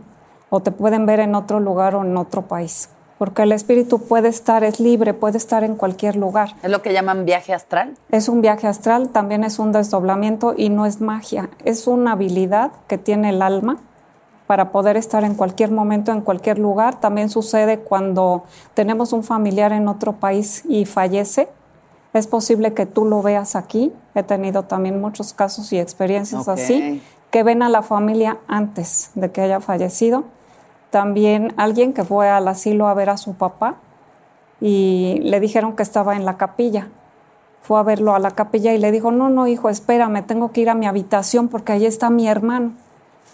o 0.50 0.60
te 0.60 0.72
pueden 0.72 1.06
ver 1.06 1.20
en 1.20 1.36
otro 1.36 1.60
lugar 1.60 1.94
o 1.94 2.04
en 2.04 2.16
otro 2.16 2.42
país. 2.42 2.88
Porque 3.22 3.42
el 3.42 3.52
espíritu 3.52 4.00
puede 4.00 4.26
estar, 4.26 4.64
es 4.64 4.80
libre, 4.80 5.14
puede 5.14 5.38
estar 5.38 5.62
en 5.62 5.76
cualquier 5.76 6.16
lugar. 6.16 6.56
¿Es 6.60 6.68
lo 6.68 6.82
que 6.82 6.92
llaman 6.92 7.24
viaje 7.24 7.54
astral? 7.54 7.94
Es 8.10 8.28
un 8.28 8.40
viaje 8.40 8.66
astral, 8.66 9.10
también 9.10 9.44
es 9.44 9.60
un 9.60 9.70
desdoblamiento 9.70 10.54
y 10.56 10.70
no 10.70 10.86
es 10.86 11.00
magia, 11.00 11.48
es 11.64 11.86
una 11.86 12.14
habilidad 12.14 12.72
que 12.88 12.98
tiene 12.98 13.28
el 13.28 13.40
alma 13.40 13.76
para 14.48 14.72
poder 14.72 14.96
estar 14.96 15.22
en 15.22 15.36
cualquier 15.36 15.70
momento, 15.70 16.10
en 16.10 16.22
cualquier 16.22 16.58
lugar. 16.58 16.98
También 16.98 17.30
sucede 17.30 17.78
cuando 17.78 18.42
tenemos 18.74 19.12
un 19.12 19.22
familiar 19.22 19.72
en 19.72 19.86
otro 19.86 20.14
país 20.14 20.64
y 20.68 20.84
fallece. 20.84 21.48
Es 22.14 22.26
posible 22.26 22.74
que 22.74 22.86
tú 22.86 23.04
lo 23.04 23.22
veas 23.22 23.54
aquí. 23.54 23.92
He 24.16 24.24
tenido 24.24 24.64
también 24.64 25.00
muchos 25.00 25.32
casos 25.32 25.72
y 25.72 25.78
experiencias 25.78 26.48
Ok. 26.48 26.54
así, 26.54 27.00
que 27.30 27.44
ven 27.44 27.62
a 27.62 27.68
la 27.68 27.82
familia 27.82 28.38
antes 28.48 29.12
de 29.14 29.30
que 29.30 29.42
haya 29.42 29.60
fallecido. 29.60 30.24
También 30.92 31.54
alguien 31.56 31.94
que 31.94 32.04
fue 32.04 32.28
al 32.28 32.46
asilo 32.48 32.86
a 32.86 32.92
ver 32.92 33.08
a 33.08 33.16
su 33.16 33.32
papá 33.32 33.76
y 34.60 35.20
le 35.22 35.40
dijeron 35.40 35.74
que 35.74 35.82
estaba 35.82 36.16
en 36.16 36.26
la 36.26 36.36
capilla. 36.36 36.88
Fue 37.62 37.80
a 37.80 37.82
verlo 37.82 38.14
a 38.14 38.18
la 38.18 38.32
capilla 38.32 38.74
y 38.74 38.78
le 38.78 38.92
dijo, 38.92 39.10
no, 39.10 39.30
no, 39.30 39.46
hijo, 39.46 39.70
espérame, 39.70 40.22
tengo 40.26 40.52
que 40.52 40.60
ir 40.60 40.68
a 40.68 40.74
mi 40.74 40.84
habitación 40.86 41.48
porque 41.48 41.72
ahí 41.72 41.86
está 41.86 42.10
mi 42.10 42.28
hermano. 42.28 42.74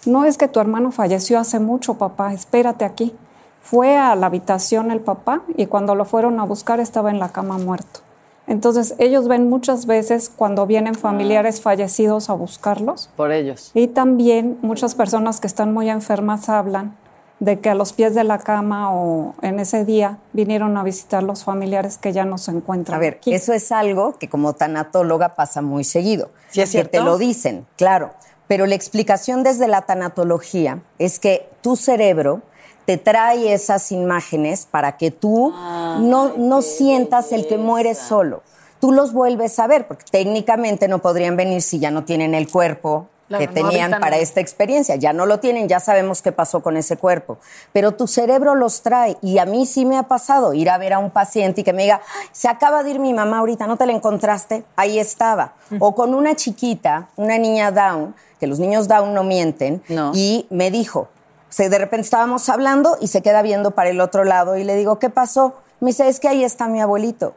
No 0.07 0.25
es 0.25 0.39
que 0.39 0.47
tu 0.47 0.61
hermano 0.61 0.93
falleció 0.93 1.37
hace 1.41 1.59
mucho, 1.59 1.95
papá, 1.95 2.33
espérate 2.33 2.85
aquí. 2.85 3.13
Fue 3.61 3.97
a 3.97 4.15
la 4.15 4.27
habitación 4.27 4.93
el 4.93 5.01
papá 5.01 5.43
y 5.57 5.67
cuando 5.67 5.97
lo 5.97 6.05
fueron 6.05 6.39
a 6.39 6.45
buscar 6.45 6.79
estaba 6.79 7.11
en 7.11 7.19
la 7.19 7.31
cama 7.31 7.59
muerto. 7.59 8.03
Entonces 8.47 8.95
ellos 8.99 9.27
ven 9.27 9.51
muchas 9.51 9.87
veces 9.87 10.29
cuando 10.29 10.65
vienen 10.65 10.95
familiares 10.95 11.61
fallecidos 11.61 12.31
a 12.31 12.35
buscarlos 12.35 13.11
Por 13.17 13.33
ellos. 13.33 13.73
y 13.75 13.89
también 13.89 14.59
muchas 14.63 14.95
personas 14.95 15.41
que 15.41 15.49
están 15.49 15.75
muy 15.75 15.91
enfermas 15.91 16.49
hablan 16.49 16.95
de 17.41 17.61
que 17.61 17.71
a 17.71 17.75
los 17.75 17.93
pies 17.93 18.15
de 18.15 18.25
la 18.25 18.39
cama 18.39 18.93
o 18.93 19.35
en 19.43 19.61
ese 19.61 19.85
día 19.85 20.19
vinieron 20.33 20.77
a 20.77 20.83
visitar 20.83 21.23
los 21.23 21.45
familiares 21.45 21.97
que 21.99 22.13
ya 22.13 22.25
no 22.25 22.37
se 22.39 22.51
encuentran. 22.51 22.97
A 22.97 23.01
ver, 23.01 23.21
eso 23.27 23.53
es 23.53 23.71
algo 23.71 24.19
que 24.19 24.29
como 24.29 24.55
tanatóloga 24.55 25.37
pasa 25.37 25.63
muy 25.63 25.85
seguido. 25.85 26.31
¿Sí 26.51 26.61
es 26.61 26.71
Que 26.73 26.85
te 26.85 26.91
cierto? 26.91 27.05
lo 27.09 27.19
dicen, 27.19 27.67
claro. 27.77 28.13
Pero 28.49 28.67
la 28.67 28.75
explicación 28.75 29.43
desde 29.43 29.69
la 29.69 29.83
tanatología 29.83 30.81
es 30.99 31.19
que 31.19 31.49
tu 31.61 31.77
cerebro 31.77 32.43
te 32.87 32.97
trae 32.97 33.53
esas 33.53 33.93
imágenes 33.93 34.67
para 34.69 34.97
que 34.97 35.11
tú 35.11 35.53
no, 36.01 36.33
no 36.37 36.63
sientas 36.63 37.33
el 37.33 37.47
que 37.47 37.59
mueres 37.59 37.99
solo. 37.99 38.43
Tú 38.81 38.93
los 38.93 39.13
vuelves 39.13 39.59
a 39.59 39.67
ver, 39.67 39.87
porque 39.87 40.07
técnicamente 40.11 40.89
no 40.89 41.01
podrían 41.01 41.37
venir 41.37 41.61
si 41.61 41.79
ya 41.79 41.91
no 41.91 42.05
tienen 42.05 42.35
el 42.35 42.51
cuerpo 42.51 43.09
Claro, 43.29 43.41
que 43.41 43.61
no, 43.61 43.69
tenían 43.69 43.91
para 43.93 44.17
no. 44.17 44.23
esta 44.23 44.41
experiencia. 44.41 44.97
Ya 44.97 45.13
no 45.13 45.27
lo 45.27 45.39
tienen, 45.39 45.69
ya 45.69 45.81
sabemos 45.81 46.23
qué 46.23 46.33
pasó 46.33 46.63
con 46.63 46.77
ese 46.77 46.97
cuerpo. 46.97 47.39
Pero 47.73 47.93
tu 47.93 48.07
cerebro 48.07 48.55
los 48.55 48.83
trae. 48.83 49.19
Y 49.21 49.39
a 49.39 49.45
mí 49.45 49.67
sí 49.67 49.85
me 49.85 49.99
ha 49.99 50.05
pasado 50.05 50.55
ir 50.55 50.71
a 50.71 50.79
ver 50.79 50.95
a 50.95 50.99
un 50.99 51.11
paciente 51.11 51.61
y 51.61 51.65
que 51.65 51.73
me 51.75 51.83
diga, 51.83 52.01
"Ay, 52.21 52.29
se 52.33 52.49
acaba 52.49 52.83
de 52.83 52.91
ir 52.91 52.99
mi 53.01 53.13
mamá 53.13 53.39
ahorita, 53.39 53.67
¿no 53.67 53.77
te 53.77 53.85
la 53.87 53.93
encontraste? 53.93 54.65
Ahí 54.77 54.99
estaba. 54.99 55.53
O 55.79 55.95
con 55.95 56.15
una 56.15 56.35
chiquita, 56.35 57.09
una 57.17 57.37
niña 57.37 57.71
Down, 57.71 58.15
que 58.41 58.47
los 58.47 58.59
niños 58.59 58.89
Down 58.89 59.13
no 59.13 59.25
mienten, 59.25 59.83
y 60.15 60.47
me 60.51 60.71
dijo, 60.71 61.09
se, 61.51 61.69
de 61.69 61.79
repente 61.79 62.05
estábamos 62.05 62.49
hablando 62.49 62.97
y 63.01 63.09
se 63.09 63.23
queda 63.23 63.43
viendo 63.43 63.73
para 63.73 63.91
el 63.91 64.01
otro 64.01 64.25
lado 64.25 64.57
y 64.57 64.65
le 64.65 64.77
digo, 64.77 64.99
¿qué 64.99 65.11
pasó? 65.11 65.55
Me 65.81 65.89
dice, 65.89 66.09
es 66.09 66.21
que 66.21 66.29
ahí 66.29 66.45
está 66.45 66.69
mi 66.69 66.81
abuelito. 66.81 67.35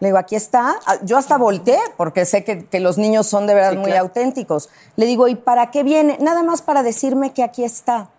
Le 0.00 0.08
digo, 0.08 0.18
aquí 0.18 0.36
está. 0.36 0.76
Ah, 0.86 0.96
Yo 1.02 1.16
hasta 1.16 1.38
volteé 1.38 1.78
porque 1.96 2.24
sé 2.26 2.44
que, 2.44 2.66
que 2.66 2.80
los 2.80 2.98
niños 2.98 3.26
son 3.26 3.46
de 3.46 3.54
verdad 3.54 3.70
Sí, 3.72 3.76
muy 3.78 3.86
claro. 3.90 4.02
auténticos. 4.02 4.68
Le 4.96 5.06
digo, 5.06 5.26
¿y 5.28 5.34
para 5.36 5.70
qué 5.70 5.82
viene? 5.82 6.18
Nada 6.20 6.42
más 6.42 6.60
para 6.62 6.82
decirme 6.82 7.32
que 7.32 7.42
aquí 7.42 7.64
está. 7.64 8.10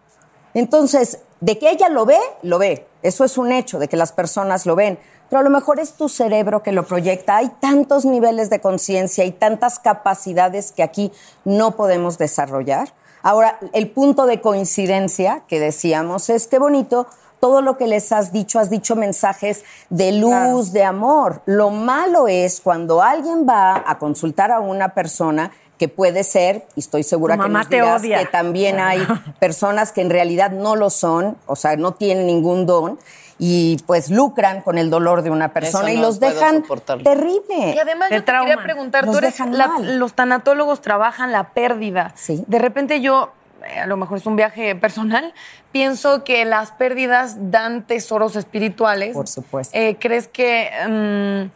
Entonces, 0.54 1.20
de 1.40 1.60
que 1.60 1.70
ella 1.70 1.90
lo 1.90 2.06
ve, 2.06 2.20
lo 2.42 2.58
ve. 2.58 2.88
Eso 3.04 3.24
es 3.24 3.38
un 3.38 3.52
hecho, 3.52 3.78
de 3.80 3.88
que 3.88 3.96
las 3.98 4.12
personas 4.12 4.66
lo 4.66 4.76
ven. 4.76 4.98
Pero 5.30 5.42
a 5.42 5.44
lo 5.44 5.50
mejor 5.50 5.80
es 5.80 5.94
tu 5.94 6.10
cerebro 6.10 6.64
que 6.64 6.72
lo 6.72 6.86
proyecta. 6.86 7.38
Hay 7.38 7.50
tantos 7.60 8.06
niveles 8.06 8.50
de 8.50 8.60
conciencia 8.60 9.24
y 9.26 9.32
tantas 9.32 9.78
capacidades 9.78 10.72
que 10.72 10.84
aquí 10.84 11.12
no 11.46 11.76
podemos 11.76 12.18
desarrollar. 12.18 12.94
Ahora, 13.22 13.60
el 13.74 13.90
punto 13.92 14.26
de 14.26 14.42
coincidencia 14.42 15.44
que 15.48 15.60
decíamos 15.60 16.30
es 16.30 16.48
que 16.48 16.60
bonito 16.60 17.08
todo 17.40 17.62
lo 17.62 17.78
que 17.78 17.88
les 17.88 18.12
has 18.12 18.32
dicho, 18.32 18.60
has 18.60 18.70
dicho 18.70 18.96
mensajes 18.96 19.64
de 19.90 20.12
luz, 20.14 20.72
de 20.74 20.84
amor. 20.84 21.42
Lo 21.46 21.70
malo 21.70 22.28
es 22.28 22.62
cuando 22.62 23.02
alguien 23.02 23.46
va 23.48 23.84
a 23.86 23.98
consultar 24.00 24.52
a 24.52 24.60
una 24.60 24.90
persona 24.94 25.52
que 25.78 25.88
puede 25.88 26.24
ser, 26.24 26.66
y 26.76 26.80
estoy 26.80 27.04
segura 27.04 27.36
Tu 27.36 27.42
que 27.44 27.48
mamá 27.50 27.60
nos 27.60 27.70
te 27.70 27.76
dirás 27.76 28.02
odia. 28.02 28.20
que 28.20 28.26
también 28.26 28.80
hay 28.80 29.00
personas 29.40 29.92
que 29.92 30.02
en 30.02 30.10
realidad 30.10 30.50
no 30.50 30.76
lo 30.76 30.90
son, 30.90 31.38
o 31.46 31.56
sea, 31.56 31.76
no 31.78 31.94
tienen 31.94 32.26
ningún 32.26 32.66
don 32.66 32.98
y 33.38 33.78
pues 33.86 34.10
lucran 34.10 34.62
con 34.62 34.80
el 34.80 34.90
dolor 34.90 35.22
de 35.22 35.30
una 35.30 35.54
persona 35.54 35.92
y 35.92 35.98
los 35.98 36.20
dejan 36.20 36.64
soportarlo. 36.64 37.04
terrible. 37.04 37.74
Y 37.76 37.78
además 37.78 38.10
yo 38.10 38.24
te 38.24 38.32
quería 38.32 38.58
preguntar, 38.64 39.06
Los 39.06 39.12
tú 39.12 39.18
eres 39.20 39.40
la- 39.52 39.78
los 39.80 40.14
tanatólogos 40.14 40.82
trabajan 40.82 41.32
la 41.32 41.50
pérdida. 41.50 42.16
De 42.48 42.58
repente 42.58 43.00
yo, 43.00 43.30
a 43.64 43.86
lo 43.86 43.97
mejor 43.97 44.18
es 44.18 44.26
un 44.26 44.36
viaje 44.36 44.76
personal, 44.82 45.34
pienso 45.72 46.24
que 46.24 46.45
las 46.45 46.72
pérdidas 46.72 47.51
dan 47.51 47.86
tesoros 47.86 48.36
espirituales. 48.36 49.14
Por 49.14 49.28
supuesto. 49.28 49.78
Eh, 49.78 49.97
¿Crees 49.99 50.28
que, 50.28 51.49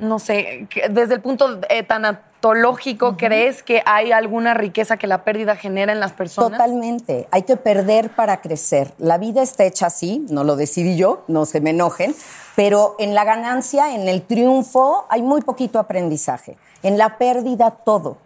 mm, 0.00 0.06
no 0.06 0.18
sé, 0.18 0.66
que 0.70 0.88
desde 0.88 1.14
el 1.14 1.20
punto 1.20 1.60
eh, 1.68 1.82
tanatológico, 1.82 3.16
crees 3.16 3.62
que 3.62 3.82
hay 3.86 4.12
alguna 4.12 4.54
riqueza 4.54 4.96
que 4.96 5.06
la 5.06 5.24
pérdida 5.24 5.56
genera 5.56 5.92
en 5.92 6.00
las 6.00 6.12
personas? 6.12 6.52
Totalmente. 6.52 7.28
Hay 7.30 7.42
que 7.42 7.56
perder 7.56 8.10
para 8.10 8.40
crecer. 8.40 8.92
La 8.98 9.18
vida 9.18 9.42
está 9.42 9.64
hecha 9.64 9.86
así, 9.86 10.24
no 10.28 10.44
lo 10.44 10.56
decidí 10.56 10.96
yo, 10.96 11.24
no 11.28 11.46
se 11.46 11.60
me 11.60 11.70
enojen, 11.70 12.14
pero 12.54 12.96
en 12.98 13.14
la 13.14 13.24
ganancia, 13.24 13.94
en 13.94 14.08
el 14.08 14.22
triunfo, 14.22 15.06
hay 15.08 15.22
muy 15.22 15.42
poquito 15.42 15.78
aprendizaje. 15.78 16.56
En 16.82 16.98
la 16.98 17.18
pérdida, 17.18 17.70
todo. 17.70 18.18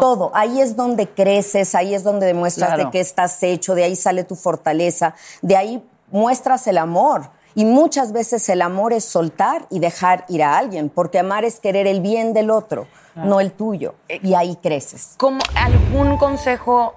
Todo. 0.00 0.30
Ahí 0.34 0.60
es 0.60 0.76
donde 0.76 1.08
creces, 1.08 1.74
ahí 1.74 1.94
es 1.94 2.02
donde 2.04 2.26
demuestras 2.26 2.70
Claro. 2.70 2.84
de 2.84 2.90
qué 2.90 3.00
estás 3.00 3.42
hecho, 3.42 3.74
de 3.74 3.84
ahí 3.84 3.96
sale 3.96 4.24
tu 4.24 4.34
fortaleza, 4.36 5.14
de 5.42 5.56
ahí 5.56 5.82
muestras 6.10 6.66
el 6.66 6.78
amor. 6.78 7.30
Y 7.54 7.64
muchas 7.64 8.12
veces 8.12 8.46
el 8.50 8.60
amor 8.60 8.92
es 8.92 9.04
soltar 9.04 9.66
y 9.70 9.78
dejar 9.78 10.26
ir 10.28 10.42
a 10.42 10.58
alguien, 10.58 10.90
porque 10.90 11.18
amar 11.18 11.44
es 11.44 11.58
querer 11.58 11.86
el 11.86 12.00
bien 12.02 12.34
del 12.34 12.50
otro, 12.50 12.86
no 13.14 13.40
el 13.40 13.52
tuyo. 13.52 13.94
Y 14.08 14.34
ahí 14.34 14.56
creces. 14.56 15.14
¿Cómo, 15.16 15.38
¿Algún 15.54 16.18
consejo 16.18 16.94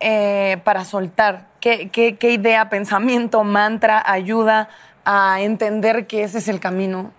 eh, 0.00 0.60
para 0.64 0.84
soltar? 0.84 1.46
¿Qué, 1.60 1.88
qué, 1.90 2.18
qué 2.18 2.32
idea, 2.32 2.68
pensamiento, 2.68 3.42
mantra 3.42 4.02
ayuda 4.04 4.68
a 5.04 5.40
entender 5.40 6.06
que 6.06 6.24
ese 6.24 6.38
es 6.38 6.48
el 6.48 6.60
camino? 6.60 7.12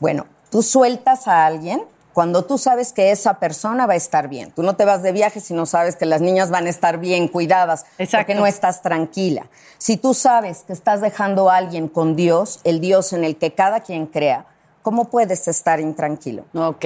Bueno, 0.00 0.26
tú 0.50 0.62
sueltas 0.62 1.28
a 1.28 1.46
alguien 1.46 1.84
cuando 2.12 2.44
tú 2.44 2.58
sabes 2.58 2.92
que 2.92 3.10
esa 3.10 3.38
persona 3.38 3.86
va 3.86 3.94
a 3.94 3.96
estar 3.96 4.28
bien. 4.28 4.50
Tú 4.52 4.62
no 4.62 4.76
te 4.76 4.84
vas 4.84 5.02
de 5.02 5.12
viaje 5.12 5.40
si 5.40 5.54
no 5.54 5.66
sabes 5.66 5.96
que 5.96 6.06
las 6.06 6.20
niñas 6.20 6.50
van 6.50 6.66
a 6.66 6.70
estar 6.70 6.98
bien 6.98 7.28
cuidadas, 7.28 7.86
porque 8.10 8.34
no 8.34 8.46
estás 8.46 8.82
tranquila. 8.82 9.46
Si 9.78 9.96
tú 9.96 10.14
sabes 10.14 10.64
que 10.66 10.72
estás 10.72 11.00
dejando 11.00 11.50
a 11.50 11.56
alguien 11.56 11.88
con 11.88 12.14
Dios, 12.16 12.60
el 12.64 12.80
Dios 12.80 13.12
en 13.12 13.24
el 13.24 13.36
que 13.36 13.54
cada 13.54 13.80
quien 13.80 14.06
crea, 14.06 14.46
¿cómo 14.82 15.06
puedes 15.06 15.48
estar 15.48 15.80
intranquilo? 15.80 16.44
Ok. 16.54 16.84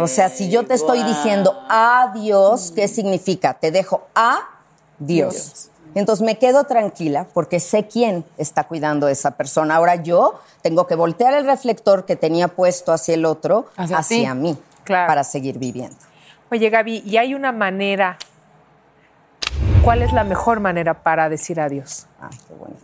O 0.00 0.08
sea, 0.08 0.28
si 0.28 0.48
yo 0.50 0.66
te 0.66 0.74
estoy 0.74 1.02
diciendo 1.02 1.54
a 1.68 2.12
Dios, 2.14 2.72
¿qué 2.74 2.88
significa? 2.88 3.54
Te 3.54 3.70
dejo 3.70 4.06
a 4.14 4.48
Dios. 4.98 5.34
Dios. 5.34 5.70
Entonces 5.94 6.24
me 6.24 6.38
quedo 6.38 6.64
tranquila 6.64 7.26
porque 7.32 7.60
sé 7.60 7.86
quién 7.86 8.24
está 8.36 8.64
cuidando 8.64 9.06
a 9.06 9.12
esa 9.12 9.32
persona. 9.32 9.76
Ahora 9.76 9.96
yo 9.96 10.40
tengo 10.62 10.86
que 10.86 10.94
voltear 10.94 11.34
el 11.34 11.46
reflector 11.46 12.04
que 12.04 12.16
tenía 12.16 12.48
puesto 12.48 12.92
hacia 12.92 13.14
el 13.14 13.24
otro, 13.24 13.66
Hacia 13.76 14.34
mí, 14.34 14.58
para 14.86 15.24
seguir 15.24 15.58
viviendo. 15.58 15.96
Oye, 16.50 16.70
Gaby, 16.70 17.02
¿y 17.04 17.16
hay 17.16 17.34
una 17.34 17.52
manera? 17.52 18.18
¿Cuál 19.84 20.02
es 20.02 20.12
la 20.12 20.24
mejor 20.24 20.60
manera 20.60 21.02
para 21.02 21.28
decir 21.28 21.60
adiós? 21.60 22.06
Ay, 22.20 22.38
qué 22.48 22.54
bonito. 22.54 22.80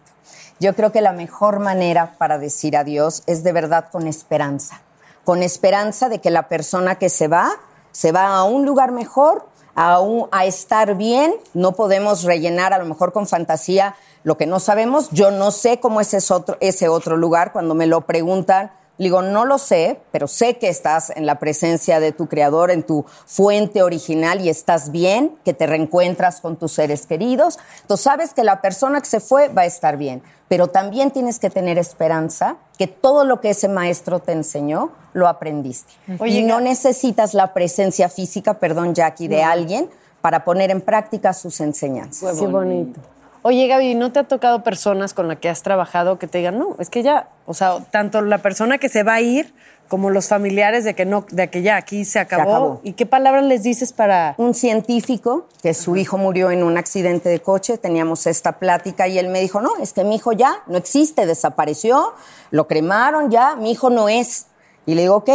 Yo 0.60 0.74
creo 0.76 0.92
que 0.92 1.00
la 1.00 1.12
mejor 1.12 1.58
manera 1.58 2.14
para 2.18 2.38
decir 2.38 2.76
adiós 2.76 3.22
es 3.26 3.42
de 3.42 3.52
verdad 3.52 3.86
con 3.90 4.06
esperanza. 4.06 4.82
Con 5.24 5.42
esperanza 5.42 6.08
de 6.10 6.20
que 6.20 6.30
la 6.30 6.48
persona 6.48 6.96
que 6.96 7.08
se 7.08 7.28
va, 7.28 7.52
se 7.92 8.12
va 8.12 8.36
a 8.36 8.44
un 8.44 8.66
lugar 8.66 8.92
mejor, 8.92 9.46
a, 9.74 10.00
un- 10.00 10.28
a 10.32 10.44
estar 10.46 10.96
bien. 10.96 11.34
No 11.54 11.72
podemos 11.72 12.24
rellenar 12.24 12.72
a 12.72 12.78
lo 12.78 12.84
mejor 12.84 13.12
con 13.12 13.26
fantasía 13.26 13.94
lo 14.24 14.36
que 14.36 14.46
no 14.46 14.60
sabemos. 14.60 15.08
Yo 15.10 15.30
no 15.30 15.50
sé 15.50 15.80
cómo 15.80 16.00
es 16.00 16.12
ese 16.14 16.32
otro, 16.34 16.56
ese 16.60 16.88
otro 16.88 17.16
lugar. 17.16 17.52
Cuando 17.52 17.74
me 17.74 17.86
lo 17.86 18.02
preguntan, 18.02 18.70
digo, 18.98 19.22
no 19.22 19.46
lo 19.46 19.56
sé, 19.56 19.98
pero 20.12 20.28
sé 20.28 20.58
que 20.58 20.68
estás 20.68 21.08
en 21.10 21.24
la 21.24 21.38
presencia 21.38 22.00
de 22.00 22.12
tu 22.12 22.28
creador, 22.28 22.70
en 22.70 22.82
tu 22.82 23.06
fuente 23.24 23.82
original 23.82 24.42
y 24.42 24.50
estás 24.50 24.90
bien, 24.92 25.38
que 25.42 25.54
te 25.54 25.66
reencuentras 25.66 26.42
con 26.42 26.56
tus 26.56 26.72
seres 26.72 27.06
queridos. 27.06 27.58
Entonces 27.80 28.04
sabes 28.04 28.34
que 28.34 28.44
la 28.44 28.60
persona 28.60 29.00
que 29.00 29.06
se 29.08 29.20
fue 29.20 29.48
va 29.48 29.62
a 29.62 29.66
estar 29.66 29.96
bien, 29.96 30.22
pero 30.48 30.66
también 30.66 31.12
tienes 31.12 31.38
que 31.38 31.48
tener 31.48 31.78
esperanza 31.78 32.56
que 32.76 32.88
todo 32.88 33.24
lo 33.24 33.40
que 33.40 33.50
ese 33.50 33.68
maestro 33.68 34.18
te 34.20 34.32
enseñó 34.32 34.90
lo 35.12 35.28
aprendiste. 35.28 35.92
Oye, 36.18 36.40
y 36.40 36.42
no 36.42 36.60
necesitas 36.60 37.34
la 37.34 37.52
presencia 37.52 38.08
física, 38.08 38.54
perdón 38.54 38.94
Jackie, 38.94 39.28
de 39.28 39.42
No. 39.42 39.48
alguien 39.50 39.88
para 40.20 40.44
poner 40.44 40.70
en 40.70 40.80
práctica 40.80 41.32
sus 41.32 41.60
enseñanzas. 41.60 42.38
Qué 42.38 42.46
bonito. 42.46 43.00
Oye, 43.42 43.66
Gaby, 43.68 43.94
¿no 43.94 44.12
te 44.12 44.18
ha 44.18 44.24
tocado 44.24 44.62
personas 44.62 45.14
con 45.14 45.26
las 45.26 45.38
que 45.38 45.48
has 45.48 45.62
trabajado 45.62 46.18
que 46.18 46.26
te 46.26 46.38
digan, 46.38 46.58
no, 46.58 46.76
es 46.78 46.90
que 46.90 47.02
ya, 47.02 47.28
o 47.46 47.54
sea, 47.54 47.78
tanto 47.90 48.20
la 48.20 48.38
persona 48.38 48.76
que 48.76 48.90
se 48.90 49.02
va 49.02 49.14
a 49.14 49.20
ir 49.22 49.54
como 49.88 50.10
los 50.10 50.28
familiares 50.28 50.84
de 50.84 50.94
que 50.94 51.06
no, 51.06 51.24
de 51.30 51.48
que 51.48 51.62
ya 51.62 51.76
aquí 51.76 52.04
se 52.04 52.18
acabó? 52.18 52.42
acabó. 52.42 52.80
¿Y 52.84 52.92
qué 52.92 53.06
palabras 53.06 53.44
les 53.44 53.62
dices 53.62 53.94
para...? 53.94 54.34
Un 54.36 54.52
científico 54.52 55.46
que 55.62 55.72
su 55.72 55.96
hijo 55.96 56.18
murió 56.18 56.50
en 56.50 56.62
un 56.62 56.76
accidente 56.76 57.30
de 57.30 57.40
coche, 57.40 57.78
teníamos 57.78 58.26
esta 58.26 58.58
plática 58.58 59.08
y 59.08 59.18
él 59.18 59.28
me 59.28 59.40
dijo, 59.40 59.62
no, 59.62 59.70
es 59.80 59.94
que 59.94 60.04
mi 60.04 60.16
hijo 60.16 60.32
ya 60.32 60.58
no 60.66 60.76
existe, 60.76 61.24
desapareció, 61.24 62.12
lo 62.50 62.68
cremaron 62.68 63.30
ya, 63.30 63.56
mi 63.56 63.70
hijo 63.72 63.88
no 63.88 64.10
es. 64.10 64.46
Y 64.86 64.94
le 64.94 65.02
digo, 65.02 65.16
ok, 65.16 65.30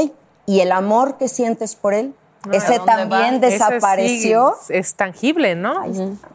¿y 0.46 0.60
el 0.60 0.72
amor 0.72 1.18
que 1.18 1.28
sientes 1.28 1.76
por 1.76 1.94
él? 1.94 2.14
Ese 2.52 2.80
también 2.80 3.40
desapareció. 3.42 4.54
Ese 4.54 4.68
sí 4.68 4.74
es, 4.74 4.96
tangible, 4.96 5.56
¿no? 5.56 5.80
Ahí 5.80 5.92
está. 5.92 6.28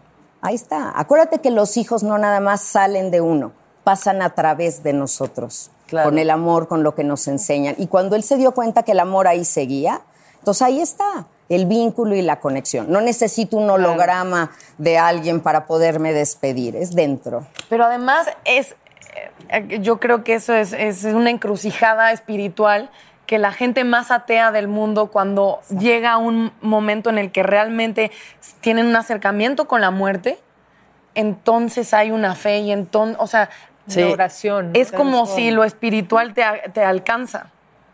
Ahí 0.42 0.54
está. 0.54 0.98
Acuérdate 0.98 1.38
que 1.40 1.50
los 1.50 1.76
hijos 1.76 2.02
no 2.02 2.18
nada 2.18 2.40
más 2.40 2.62
salen 2.62 3.11
de 3.11 3.20
uno, 3.20 3.52
pasan 3.84 4.22
a 4.22 4.30
través 4.34 4.82
de 4.82 4.92
nosotros, 4.92 5.70
con 5.90 6.18
el 6.18 6.30
amor, 6.30 6.66
con 6.66 6.82
lo 6.82 6.94
que 6.94 7.04
nos 7.04 7.28
enseñan. 7.28 7.74
Y 7.78 7.86
cuando 7.86 8.16
él 8.16 8.22
se 8.22 8.36
dio 8.36 8.52
cuenta 8.52 8.82
que 8.82 8.92
el 8.92 9.00
amor 9.00 9.28
ahí 9.28 9.44
seguía, 9.44 10.00
entonces 10.38 10.62
ahí 10.62 10.80
está 10.80 11.26
el 11.50 11.66
vínculo 11.66 12.14
y 12.14 12.22
la 12.22 12.40
conexión. 12.40 12.90
No 12.90 13.00
necesito 13.00 13.56
un 13.56 13.68
holograma 13.68 14.52
de 14.78 14.98
alguien 14.98 15.40
para 15.40 15.66
poderme 15.66 16.12
despedir, 16.12 16.76
es 16.76 16.94
dentro. 16.94 17.44
Pero 17.68 17.84
además 17.84 18.28
es, 18.44 18.76
yo 19.80 20.01
creo 20.01 20.24
que 20.24 20.34
eso 20.34 20.55
es, 20.55 20.72
es 20.72 21.05
una 21.05 21.30
encrucijada 21.30 22.12
espiritual 22.12 22.90
que 23.26 23.38
la 23.38 23.53
gente 23.53 23.84
más 23.84 24.11
atea 24.11 24.51
del 24.51 24.66
mundo 24.66 25.07
cuando 25.07 25.61
llega 25.78 26.12
a 26.12 26.18
un 26.18 26.53
momento 26.61 27.11
en 27.11 27.18
el 27.18 27.30
que 27.30 27.42
realmente 27.42 28.11
tienen 28.61 28.86
un 28.86 28.96
acercamiento 28.96 29.68
con 29.68 29.80
la 29.80 29.90
muerte, 29.90 30.38
entonces 31.14 31.94
hay 31.94 32.11
una 32.11 32.34
fe 32.34 32.59
y 32.59 32.72
entonces, 32.72 33.16
o 33.20 33.26
sea, 33.26 33.51
Sí. 33.88 34.03
Una 34.03 34.12
oración. 34.12 34.70
Es 34.74 34.92
como 34.92 35.26
si 35.26 35.51
lo 35.51 35.64
espiritual 35.64 36.34
te, 36.34 36.42
te 36.72 36.84
alcanza 36.84 37.51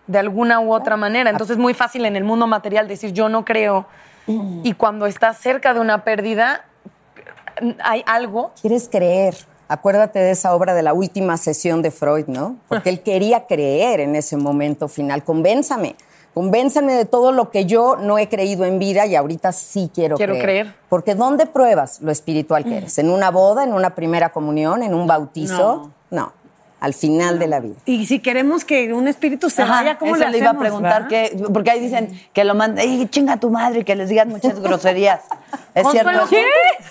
de 0.07 0.19
alguna 0.19 0.61
u 0.61 0.73
otra 0.73 0.97
manera. 0.97 1.31
Entonces 1.31 1.57
es 1.57 1.61
muy 1.61 1.75
fácil 1.75 2.05
en 2.05 2.17
el 2.17 2.25
mundo 2.25 2.47
material 2.47 2.89
decir 2.89 3.13
yo 3.13 3.29
no 3.29 3.45
creo. 3.45 3.87
Y 4.27 4.73
cuando 4.73 5.07
estás 5.07 5.39
cerca 5.39 5.73
de 5.73 5.79
una 5.79 6.03
pérdida, 6.03 6.65
hay 7.83 8.03
algo 8.07 8.53
Quieres 8.61 8.89
creer. 8.91 9.37
Acuérdate 9.69 10.19
de 10.19 10.31
esa 10.31 10.55
obra 10.55 10.75
de 10.75 10.83
la 10.83 10.93
última 10.93 11.37
sesión 11.37 11.83
de 11.83 11.91
Freud, 11.91 12.27
¿no? 12.27 12.57
Porque 12.69 12.89
él 12.91 13.01
quería 13.01 13.47
creer 13.47 14.01
en 14.01 14.17
ese 14.17 14.37
momento 14.37 14.89
final. 14.89 15.25
Convénzame. 15.25 15.97
Convénzanme 16.35 16.93
de 16.93 17.07
todo 17.07 17.33
lo 17.33 17.51
que 17.51 17.65
yo 17.65 17.97
no 17.97 18.19
he 18.19 18.29
creído 18.29 18.67
en 18.67 18.79
vida 18.79 19.07
y 19.07 19.17
ahorita 19.17 19.53
sí 19.53 19.91
quiero, 19.95 20.19
Quiero 20.19 20.35
creer. 20.35 20.75
Porque 20.91 21.15
¿dónde 21.15 21.47
pruebas 21.47 22.03
lo 22.03 22.13
espiritual 22.13 22.63
que 22.65 22.77
eres? 22.77 22.99
¿En 22.99 23.09
una 23.09 23.31
boda, 23.31 23.65
en 23.65 23.73
una 23.73 23.95
primera 23.95 24.29
comunión, 24.33 24.83
en 24.83 24.95
un 24.95 25.07
bautizo? 25.07 25.91
No. 26.11 26.33
Al 26.79 26.93
final 26.93 27.39
de 27.39 27.47
la 27.47 27.61
vida. 27.61 27.75
Y 27.87 28.05
si 28.05 28.19
queremos 28.21 28.65
que 28.67 28.93
un 28.93 29.09
espíritu 29.09 29.49
se 29.49 29.63
Ajá, 29.63 29.73
vaya, 29.77 29.99
¿cómo 29.99 30.15
eso 30.15 30.25
le 30.27 30.31
le 30.33 30.39
iba 30.39 30.49
a 30.49 30.51
hacemos, 30.51 30.63
preguntar, 30.63 31.09
verdad? 31.09 31.09
que, 31.09 31.45
porque 31.53 31.71
ahí 31.71 31.81
dicen 31.81 32.21
que 32.35 32.45
lo 32.45 32.55
manden, 32.55 32.87
¡Ey, 32.87 33.07
chinga 33.09 33.33
a 33.35 33.37
tu 33.41 33.49
madre! 33.51 33.83
que 33.83 33.97
les 33.97 34.11
digan 34.11 34.29
muchas 34.29 34.61
groserías. 34.61 35.21
Es 35.75 35.87
cierto. 35.91 36.11
¿qué? 36.29 36.45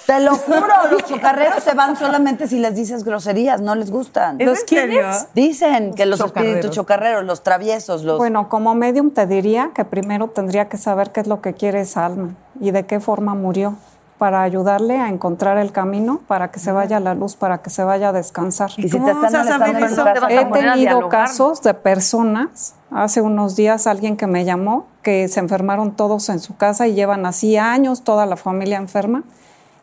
Te 0.08 0.20
lo 0.22 0.36
juro, 0.36 0.66
los 0.92 1.04
chocarreros 1.06 1.64
se 1.64 1.74
van 1.76 1.96
solamente 1.98 2.48
si 2.48 2.58
les 2.60 2.76
dices 2.76 3.04
groserías, 3.04 3.62
no 3.62 3.76
les 3.76 3.92
gustan. 3.92 4.42
¿Es 4.42 4.48
¿Los 4.48 4.62
en 4.62 4.68
serio? 4.68 5.00
quiénes? 5.02 5.28
Dicen 5.36 5.94
que 5.94 6.06
los 6.08 6.20
chocarreros. 6.20 6.56
espíritus 6.56 6.76
chocarreros, 6.76 7.24
los 7.24 7.44
traviesos, 7.44 8.04
los... 8.04 8.18
Bueno, 8.18 8.50
como 8.50 8.74
medium 8.74 9.12
te 9.12 9.28
diría 9.28 9.70
que 9.76 9.86
primero 9.86 10.28
tendría 10.30 10.68
que 10.68 10.78
saber 10.78 11.12
qué 11.12 11.20
es 11.22 11.28
lo 11.28 11.42
que 11.42 11.54
quiere 11.54 11.82
esa 11.82 12.08
alma 12.08 12.34
y 12.60 12.72
de 12.72 12.86
qué 12.88 13.00
forma 13.00 13.36
murió 13.36 13.76
para 14.18 14.44
ayudarle 14.44 14.98
a 14.98 15.10
encontrar 15.10 15.58
el 15.58 15.72
camino, 15.72 16.22
para 16.28 16.50
que 16.50 16.60
se 16.60 16.72
vaya 16.72 16.98
a 16.98 17.00
la 17.00 17.16
luz, 17.16 17.36
para 17.36 17.62
que 17.62 17.70
se 17.70 17.84
vaya 17.84 18.10
a 18.10 18.12
descansar. 18.14 18.72
Y 18.78 18.84
si 18.84 19.00
te 19.00 19.12
están 19.12 19.32
tu 19.32 19.32
casa, 19.32 20.30
He 20.30 20.46
tenido 20.46 21.10
casos 21.10 21.62
de 21.62 21.74
personas, 21.74 22.76
hace 22.92 23.22
unos 23.22 23.56
días 23.56 23.88
alguien 23.88 24.16
que 24.16 24.28
me 24.28 24.46
llamó, 24.46 24.86
que 25.02 25.28
se 25.28 25.42
enfermaron 25.42 25.96
todos 25.96 26.30
en 26.30 26.40
su 26.40 26.56
casa 26.56 26.88
y 26.88 26.94
llevan 26.94 27.26
así 27.26 27.58
años 27.58 28.04
toda 28.04 28.26
la 28.26 28.38
familia 28.38 28.78
enferma 28.78 29.24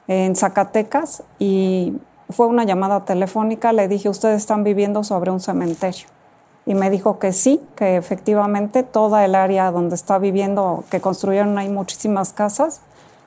en 0.08 0.34
Zacatecas 0.34 1.22
y 1.38 1.94
fue 2.30 2.46
una 2.46 2.64
llamada 2.64 3.04
telefónica, 3.04 3.72
le 3.72 3.88
dije, 3.88 4.08
ustedes 4.08 4.38
están 4.38 4.64
viviendo 4.64 5.04
sobre 5.04 5.30
un 5.30 5.40
cementerio. 5.40 6.06
Y 6.64 6.74
me 6.74 6.90
dijo 6.90 7.18
que 7.18 7.32
sí, 7.32 7.60
que 7.76 7.96
efectivamente 7.96 8.82
toda 8.82 9.24
el 9.24 9.34
área 9.34 9.70
donde 9.70 9.94
está 9.94 10.18
viviendo, 10.18 10.84
que 10.90 11.00
construyeron 11.00 11.58
ahí 11.58 11.68
muchísimas 11.68 12.32
casas, 12.32 12.80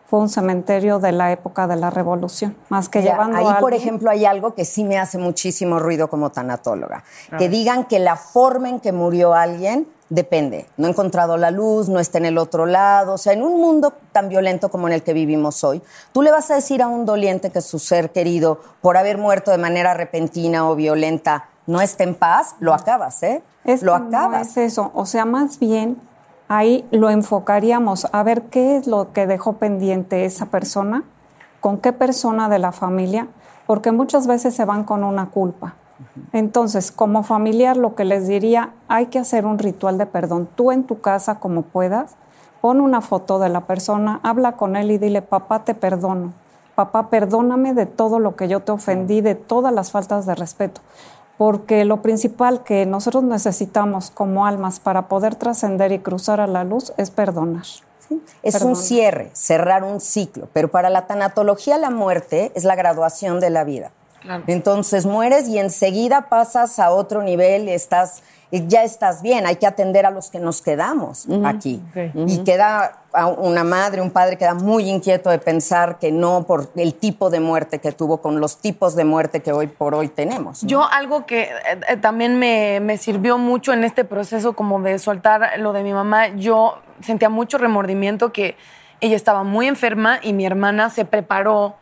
fue 0.08 0.20
un 0.20 0.30
cementerio 0.30 1.00
de 1.00 1.12
la 1.12 1.32
época 1.32 1.68
de 1.68 1.76
la 1.76 1.90
revolución. 1.90 2.56
Más 2.70 2.90
que 2.90 3.02
Ya, 3.02 3.12
llevando 3.12 3.38
ahí, 3.38 3.46
a 3.48 3.60
por 3.60 3.74
ejemplo, 3.74 4.10
hay 4.10 4.26
algo 4.26 4.54
que 4.54 4.66
sí 4.66 4.84
me 4.84 4.98
hace 4.98 5.18
muchísimo 5.18 5.80
ruido 5.80 6.10
como 6.10 6.32
tanatóloga. 6.32 7.04
Que 7.38 7.50
digan 7.50 7.86
que 7.86 8.00
la 8.00 8.16
forma 8.16 8.70
en 8.70 8.80
que 8.80 8.92
murió 8.92 9.34
alguien 9.34 9.88
depende. 10.10 10.68
No 10.78 10.88
ha 10.88 10.92
encontrado 10.92 11.38
la 11.38 11.52
luz, 11.52 11.90
no 11.90 12.00
está 12.00 12.20
en 12.20 12.26
el 12.26 12.38
otro 12.38 12.66
lado. 12.66 13.14
O 13.14 13.18
sea, 13.18 13.34
en 13.34 13.42
un 13.42 13.60
mundo 13.60 13.94
tan 14.12 14.30
violento 14.30 14.70
como 14.70 14.88
en 14.88 14.94
el 14.94 15.04
que 15.04 15.14
vivimos 15.14 15.64
hoy, 15.64 15.82
tú 16.12 16.22
le 16.22 16.32
vas 16.32 16.52
a 16.52 16.56
decir 16.56 16.82
a 16.82 16.88
un 16.88 17.06
doliente 17.06 17.50
que 17.50 17.62
su 17.62 17.80
ser 17.80 18.12
querido, 18.12 18.60
por 18.82 18.98
haber 18.98 19.18
muerto 19.18 19.52
de 19.52 19.58
manera 19.58 19.94
repentina 19.94 20.70
o 20.70 20.76
violenta, 20.76 21.50
no 21.66 21.82
está 21.82 22.04
en 22.04 22.14
paz, 22.14 22.56
lo 22.60 22.74
acabas, 22.74 23.24
¿eh? 23.24 23.42
Es 23.64 23.82
lo 23.82 23.98
no 23.98 24.08
acabas. 24.08 24.50
es 24.50 24.58
eso. 24.58 24.92
O 24.94 25.08
sea, 25.08 25.26
más 25.26 25.58
bien 25.58 25.98
ahí 26.48 26.88
lo 26.92 27.10
enfocaríamos 27.10 28.08
a 28.12 28.24
ver 28.24 28.44
qué 28.44 28.78
es 28.78 28.88
lo 28.88 29.14
que 29.14 29.28
dejó 29.28 29.54
pendiente 29.54 30.26
esa 30.26 30.48
persona, 30.48 31.04
con 31.60 31.78
qué 31.78 31.94
persona 31.94 32.50
de 32.50 32.60
la 32.60 32.72
familia, 32.72 33.28
porque 33.66 33.92
muchas 33.92 34.28
veces 34.28 34.54
se 34.54 34.66
van 34.66 34.84
con 34.84 35.04
una 35.04 35.30
culpa. 35.30 35.76
Entonces, 36.34 36.92
como 36.92 37.24
familiar, 37.24 37.78
lo 37.78 37.96
que 37.96 38.04
les 38.04 38.28
diría, 38.28 38.74
hay 38.88 39.08
que 39.08 39.20
hacer 39.20 39.46
un 39.46 39.58
ritual 39.58 39.98
de 39.98 40.06
perdón. 40.06 40.48
Tú 40.56 40.72
en 40.72 40.84
tu 40.84 41.00
casa, 41.00 41.40
como 41.40 41.64
puedas, 41.64 42.16
pon 42.62 42.82
una 42.82 43.02
foto 43.02 43.40
de 43.40 43.50
la 43.50 43.62
persona, 43.62 44.20
habla 44.24 44.54
con 44.54 44.76
él 44.76 44.92
y 44.92 44.98
dile, 44.98 45.22
papá, 45.22 45.64
te 45.64 45.74
perdono. 45.74 46.34
Papá, 46.76 47.10
perdóname 47.10 47.74
de 47.74 47.86
todo 47.86 48.20
lo 48.20 48.36
que 48.36 48.50
yo 48.50 48.60
te 48.60 48.74
ofendí, 48.74 49.22
de 49.22 49.36
todas 49.36 49.74
las 49.74 49.92
faltas 49.92 50.26
de 50.26 50.36
respeto. 50.36 50.82
Porque 51.38 51.84
lo 51.86 52.02
principal 52.02 52.64
que 52.64 52.86
nosotros 52.86 53.24
necesitamos 53.24 54.10
como 54.10 54.46
almas 54.46 54.80
para 54.80 55.08
poder 55.08 55.36
trascender 55.36 55.92
y 55.92 56.00
cruzar 56.00 56.40
a 56.40 56.48
la 56.48 56.64
luz 56.64 56.94
es 56.98 57.12
perdonar. 57.12 57.66
Es 58.44 58.54
Perdón. 58.54 58.70
un 58.70 58.76
cierre, 58.76 59.32
cerrar 59.34 59.84
un 59.84 60.00
ciclo, 60.00 60.48
pero 60.54 60.70
para 60.70 60.90
la 60.90 61.08
tanatología 61.08 61.78
la 61.78 61.90
muerte 61.90 62.52
es 62.56 62.64
la 62.64 62.76
graduación 62.76 63.40
de 63.40 63.50
la 63.50 63.64
vida. 63.64 63.92
Entonces 64.48 65.06
mueres 65.06 65.48
y 65.48 65.60
enseguida 65.60 66.30
pasas 66.30 66.80
a 66.80 66.92
otro 66.92 67.22
nivel 67.22 67.70
y 67.70 67.74
estás, 67.74 68.24
ya 68.52 68.84
estás 68.84 69.22
bien. 69.22 69.46
Hay 69.46 69.58
que 69.58 69.68
atender 69.68 70.06
a 70.06 70.12
los 70.12 70.30
que 70.30 70.40
nos 70.40 70.62
quedamos 70.62 71.28
aquí. 71.44 71.82
Y 72.14 72.40
queda 72.40 73.00
a 73.14 73.28
una 73.28 73.64
madre, 73.64 74.02
un 74.02 74.12
padre 74.12 74.38
queda 74.38 74.54
muy 74.54 74.90
inquieto 74.90 75.30
de 75.30 75.40
pensar 75.40 76.00
que 76.00 76.12
no 76.12 76.44
por 76.44 76.70
el 76.76 76.94
tipo 76.94 77.30
de 77.30 77.40
muerte 77.40 77.80
que 77.80 77.92
tuvo, 77.92 78.18
con 78.18 78.40
los 78.40 78.58
tipos 78.58 78.96
de 78.96 79.06
muerte 79.06 79.42
que 79.42 79.52
hoy 79.52 79.68
por 79.68 79.96
hoy 79.96 80.10
tenemos. 80.10 80.64
¿no? 80.64 80.70
Yo 80.70 80.84
algo 80.84 81.26
que 81.26 81.44
eh, 81.44 81.50
eh, 81.88 81.98
también 81.98 82.38
me, 82.38 82.80
me 82.82 82.98
sirvió 82.98 83.38
mucho 83.38 83.72
en 83.74 83.84
este 83.84 84.04
proceso 84.04 84.54
como 84.54 84.82
de 84.82 85.00
soltar 85.00 85.60
lo 85.60 85.72
de 85.72 85.84
mi 85.84 85.94
mamá, 85.94 86.28
yo 86.36 86.80
sentía 87.02 87.30
mucho 87.30 87.58
remordimiento 87.58 88.34
que 88.34 88.58
ella 89.02 89.16
estaba 89.16 89.44
muy 89.44 89.68
enferma 89.68 90.20
y 90.22 90.34
mi 90.34 90.46
hermana 90.46 90.90
se 90.90 91.06
preparó 91.06 91.76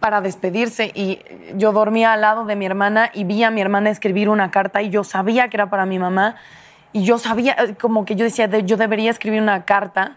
para 0.00 0.20
despedirse 0.22 0.90
y 0.94 1.20
yo 1.56 1.72
dormía 1.72 2.12
al 2.14 2.22
lado 2.22 2.44
de 2.46 2.56
mi 2.56 2.66
hermana 2.66 3.10
y 3.12 3.24
vi 3.24 3.44
a 3.44 3.50
mi 3.50 3.60
hermana 3.60 3.90
escribir 3.90 4.28
una 4.28 4.50
carta 4.50 4.80
y 4.82 4.90
yo 4.90 5.04
sabía 5.04 5.48
que 5.48 5.56
era 5.58 5.68
para 5.70 5.84
mi 5.86 5.98
mamá 5.98 6.36
y 6.92 7.04
yo 7.04 7.18
sabía, 7.18 7.54
eh, 7.58 7.74
como 7.80 8.04
que 8.04 8.16
yo 8.16 8.24
decía, 8.24 8.48
de- 8.48 8.64
yo 8.64 8.76
debería 8.76 9.10
escribir 9.10 9.42
una 9.42 9.64
carta 9.64 10.16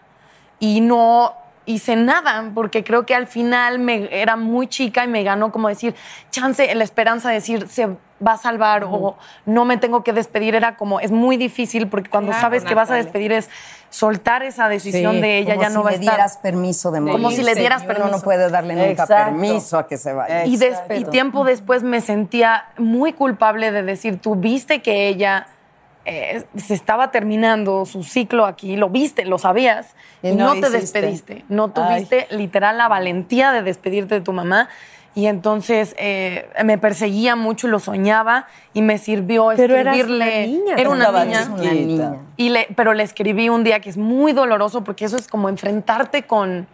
y 0.58 0.80
no 0.80 1.34
hice 1.66 1.96
nada 1.96 2.50
porque 2.54 2.82
creo 2.82 3.06
que 3.06 3.14
al 3.14 3.26
final 3.26 3.78
me 3.78 4.08
era 4.10 4.36
muy 4.36 4.66
chica 4.66 5.04
y 5.04 5.08
me 5.08 5.22
ganó 5.22 5.52
como 5.52 5.68
decir 5.68 5.94
chance 6.30 6.74
la 6.74 6.84
esperanza 6.84 7.28
de 7.28 7.34
decir 7.36 7.68
se 7.68 7.88
va 8.26 8.32
a 8.32 8.36
salvar 8.38 8.84
o 8.84 9.16
no 9.44 9.64
me 9.64 9.76
tengo 9.76 10.04
que 10.04 10.12
despedir 10.12 10.54
era 10.54 10.76
como 10.76 11.00
es 11.00 11.10
muy 11.10 11.36
difícil 11.36 11.88
porque 11.88 12.08
cuando 12.08 12.30
Claro, 12.30 12.42
sabes 12.42 12.64
que 12.64 12.74
vas 12.74 12.90
a 12.90 12.94
despedir 12.94 13.32
es 13.32 13.50
soltar 13.90 14.42
esa 14.42 14.68
decisión 14.68 15.16
Sí, 15.16 15.20
de 15.20 15.38
ella 15.38 15.54
como 15.54 15.62
ya 15.62 15.68
si 15.68 15.74
no 15.74 15.82
va 15.82 15.88
a 15.88 15.92
le 15.92 15.98
estar 15.98 16.14
dieras 16.14 16.36
permiso 16.38 16.90
de 16.92 17.00
morir. 17.00 17.12
como 17.14 17.30
si 17.30 17.42
le 17.42 17.54
dieras 17.54 17.82
Y 17.82 17.86
uno 17.86 17.94
permiso 17.94 18.16
no 18.18 18.22
puede 18.22 18.50
darle 18.50 18.74
nunca 18.74 19.02
Exacto. 19.02 19.14
permiso 19.24 19.78
a 19.78 19.86
que 19.86 19.98
se 19.98 20.12
vaya. 20.12 20.46
y, 20.46 20.56
des- 20.56 20.78
y 20.94 21.04
tiempo 21.04 21.44
después 21.44 21.82
me 21.82 22.00
sentía 22.00 22.66
muy 22.78 23.12
culpable 23.12 23.72
de 23.72 23.82
decir, 23.82 24.20
tú 24.20 24.36
viste 24.36 24.80
que 24.82 25.08
ella 25.08 25.46
eh, 26.06 26.44
se 26.56 26.74
estaba 26.74 27.10
terminando 27.10 27.86
su 27.86 28.02
ciclo 28.04 28.44
aquí, 28.46 28.76
lo 28.76 28.90
viste, 28.90 29.24
lo 29.24 29.38
sabías, 29.38 29.94
Y 30.22 30.28
y, 30.28 30.32
no 30.36 30.44
no, 30.44 30.52
te 30.52 30.58
hiciste. 30.60 30.78
despediste, 30.78 31.44
no 31.48 31.64
Ay. 31.64 31.70
tuviste 31.72 32.26
literal 32.30 32.76
la 32.76 32.88
valentía 32.88 33.52
de 33.52 33.62
despedirte 33.62 34.16
de 34.16 34.20
tu 34.20 34.32
mamá. 34.34 34.68
Y 35.16 35.26
entonces 35.26 35.94
eh, 35.98 36.48
me 36.64 36.76
perseguía 36.76 37.36
mucho 37.36 37.68
y 37.68 37.70
lo 37.70 37.78
soñaba 37.78 38.46
y 38.72 38.82
me 38.82 38.98
sirvió 38.98 39.50
Pero 39.56 39.76
escribirle. 39.76 40.46
niña. 40.48 40.74
Era 40.76 40.90
una 40.90 41.10
niña. 41.24 41.38
chiquita. 41.44 41.60
Una 41.62 41.72
niña. 41.72 42.16
Y 42.36 42.48
le, 42.48 42.66
pero 42.74 42.94
le 42.94 43.04
escribí 43.04 43.48
un 43.48 43.62
día 43.62 43.78
que 43.80 43.90
es 43.90 43.96
muy 43.96 44.32
doloroso 44.32 44.82
porque 44.82 45.04
eso 45.04 45.16
es 45.16 45.28
como 45.28 45.48
enfrentarte 45.48 46.24
con, 46.24 46.66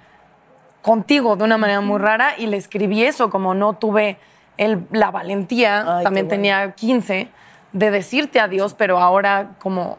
contigo 0.83 1.37
de 1.37 1.45
una 1.45 1.59
manera 1.59 1.81
muy 1.83 1.99
rara 1.99 2.33
y 2.39 2.47
le 2.47 2.57
escribí 2.57 3.05
eso, 3.05 3.29
como 3.29 3.55
no 3.55 3.75
tuve 3.75 4.17
el- 4.57 4.87
la 4.91 5.11
valentía, 5.11 5.99
Ay, 5.99 6.05
también 6.05 6.27
bueno. 6.27 6.41
tenía 6.43 6.73
15, 6.73 7.29
de 7.73 7.91
decirte 7.91 8.41
adiós, 8.41 8.75
pero 8.75 8.99
ahora 8.99 9.51
como 9.59 9.99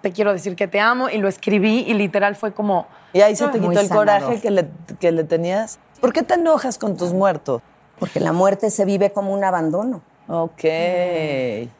te 0.00 0.12
quiero 0.12 0.32
decir 0.32 0.54
que 0.56 0.68
te 0.68 0.78
amo 0.80 1.08
y 1.08 1.18
lo 1.18 1.28
escribí 1.28 1.84
y 1.86 1.94
literal 1.94 2.36
fue 2.36 2.52
como... 2.52 2.86
Y 3.12 3.20
ahí 3.20 3.34
se 3.34 3.46
te 3.48 3.58
quitó 3.58 3.70
el 3.80 3.86
sanador. 3.88 4.06
coraje 4.20 4.40
que 4.40 4.50
le, 4.50 4.68
que 5.00 5.10
le 5.12 5.24
tenías. 5.24 5.78
¿Por 6.00 6.12
qué 6.12 6.22
te 6.22 6.34
enojas 6.34 6.78
con 6.78 6.96
tus 6.96 7.12
muertos? 7.12 7.62
Porque 7.98 8.20
la 8.20 8.32
muerte 8.32 8.70
se 8.70 8.84
vive 8.84 9.10
como 9.12 9.32
un 9.32 9.42
abandono. 9.44 10.00
Ok. 10.28 10.64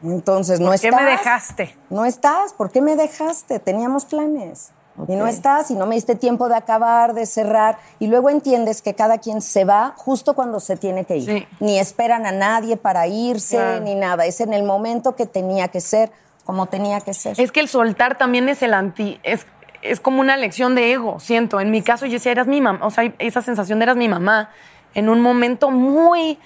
Entonces, 0.03 0.59
no 0.59 0.71
¿Por 0.71 0.79
qué 0.79 0.87
estás. 0.87 1.01
me 1.03 1.09
dejaste? 1.11 1.75
No 1.89 2.05
estás. 2.05 2.53
¿Por 2.53 2.71
qué 2.71 2.81
me 2.81 2.95
dejaste? 2.95 3.59
Teníamos 3.59 4.05
planes. 4.05 4.71
Y 5.07 5.15
no 5.15 5.27
estás 5.27 5.71
y 5.71 5.75
no 5.75 5.85
me 5.85 5.95
diste 5.95 6.15
tiempo 6.15 6.49
de 6.49 6.55
acabar, 6.55 7.13
de 7.13 7.25
cerrar. 7.25 7.77
Y 7.99 8.07
luego 8.07 8.29
entiendes 8.29 8.81
que 8.81 8.95
cada 8.95 9.19
quien 9.19 9.41
se 9.41 9.63
va 9.63 9.93
justo 9.95 10.33
cuando 10.33 10.59
se 10.59 10.75
tiene 10.75 11.05
que 11.05 11.15
ir. 11.17 11.25
Sí. 11.25 11.47
Ni 11.61 11.79
esperan 11.79 12.25
a 12.25 12.33
nadie 12.33 12.75
para 12.75 13.07
irse, 13.07 13.55
Claro. 13.55 13.79
ni 13.81 13.95
nada. 13.95 14.25
Es 14.25 14.41
en 14.41 14.51
el 14.51 14.63
momento 14.63 15.15
que 15.15 15.25
tenía 15.25 15.69
que 15.69 15.79
ser, 15.79 16.11
como 16.43 16.65
tenía 16.65 16.99
que 16.99 17.13
ser. 17.13 17.39
Es 17.39 17.53
que 17.53 17.61
el 17.61 17.69
soltar 17.69 18.17
también 18.17 18.49
es 18.49 18.61
el 18.61 18.73
anti... 18.73 19.21
Es, 19.23 19.45
es 19.81 19.99
como 19.99 20.19
una 20.21 20.37
lección 20.37 20.75
de 20.75 20.91
ego, 20.93 21.19
siento. 21.19 21.59
En 21.59 21.71
mi 21.71 21.81
caso 21.81 22.05
yo 22.05 22.13
decía, 22.13 22.31
eras 22.31 22.47
mi 22.47 22.61
mamá, 22.61 22.85
o 22.85 22.91
sea, 22.91 23.11
esa 23.19 23.41
sensación 23.41 23.79
de 23.79 23.83
eras 23.83 23.95
mi 23.97 24.07
mamá 24.09 24.49
en 24.93 25.09
un 25.09 25.21
momento 25.21 25.69
muy... 25.71 26.39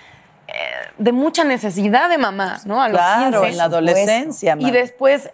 eh, 0.48 0.54
de 0.98 1.12
mucha 1.14 1.44
necesidad 1.44 2.10
de 2.10 2.18
mamá, 2.18 2.58
¿no? 2.66 2.82
A 2.84 2.90
los 2.90 2.98
Claro, 2.98 3.42
15. 3.42 3.48
en 3.50 3.58
la 3.58 3.64
adolescencia. 3.64 4.56
Y 4.60 4.72
después, 4.72 5.30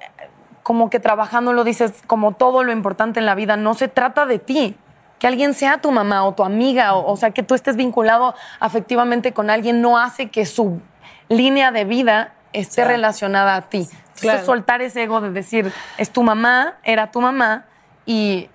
como 0.64 0.90
que 0.90 1.00
trabajando 1.00 1.52
lo 1.54 1.64
dices, 1.64 1.94
como 2.08 2.34
todo 2.34 2.64
lo 2.64 2.72
importante 2.72 3.20
en 3.20 3.26
la 3.26 3.34
vida, 3.36 3.58
no 3.58 3.74
se 3.74 3.88
trata 3.88 4.26
de 4.28 4.38
ti. 4.40 4.76
Que 5.18 5.28
alguien 5.28 5.54
sea 5.54 5.80
tu 5.82 5.92
mamá 5.92 6.24
o 6.26 6.34
tu 6.36 6.44
amiga, 6.46 6.94
o, 6.94 7.12
o 7.12 7.18
sea, 7.18 7.32
que 7.32 7.44
tú 7.44 7.54
estés 7.56 7.76
vinculado 7.76 8.36
afectivamente 8.62 9.34
con 9.34 9.50
alguien, 9.50 9.82
no 9.82 9.98
hace 9.98 10.30
que 10.30 10.46
su 10.46 10.80
línea 11.28 11.72
de 11.72 11.84
vida 11.86 12.34
esté 12.54 12.86
relacionada 12.86 13.56
a 13.56 13.62
ti. 13.64 13.80
Entonces, 13.80 14.22
Claro. 14.22 14.46
soltar 14.46 14.82
ese 14.82 15.04
ego 15.04 15.22
de 15.22 15.32
decir, 15.32 15.72
es 15.98 16.10
tu 16.12 16.24
mamá, 16.24 16.76
era 16.84 17.10
tu 17.12 17.20
mamá, 17.22 17.66
y 18.10 18.50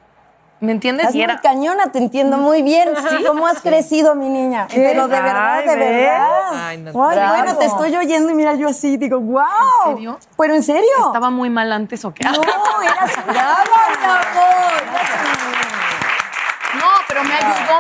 ¿Me 0.60 0.72
entiendes? 0.72 1.08
Estás 1.08 1.16
Y 1.16 1.26
muy 1.26 1.36
cañona, 1.42 1.92
te 1.92 1.98
entiendo 1.98 2.38
muy 2.38 2.62
bien. 2.62 2.88
Sí. 2.96 3.24
¿Cómo 3.26 3.46
has 3.46 3.60
crecido, 3.60 4.14
mi 4.14 4.30
niña? 4.30 4.66
¿Qué? 4.66 4.80
Pero 4.80 5.08
de 5.08 5.20
verdad, 5.20 5.58
Ay, 5.58 5.66
de 5.68 5.76
verdad. 5.76 6.40
Ay, 6.54 6.78
no, 6.78 7.08
Ay, 7.08 7.18
bueno, 7.28 7.58
te 7.58 7.66
estoy 7.66 7.94
oyendo 7.96 8.30
y 8.30 8.34
mira, 8.34 8.54
yo 8.54 8.68
así 8.68 8.96
digo, 8.96 9.20
wow. 9.20 9.42
¿En 9.88 9.94
serio? 9.94 10.18
¿Pero 10.38 10.54
en 10.54 10.62
serio? 10.62 10.88
¿Estaba 11.06 11.28
muy 11.28 11.50
mal 11.50 11.70
antes 11.70 12.02
o 12.06 12.14
qué? 12.14 12.24
No, 12.24 12.32
eras 12.32 13.26
brava, 13.26 13.64
mi 14.00 14.04
amor. 14.06 14.84
No, 16.78 16.86
pero 17.08 17.24
me 17.24 17.34
ayudó. 17.34 17.78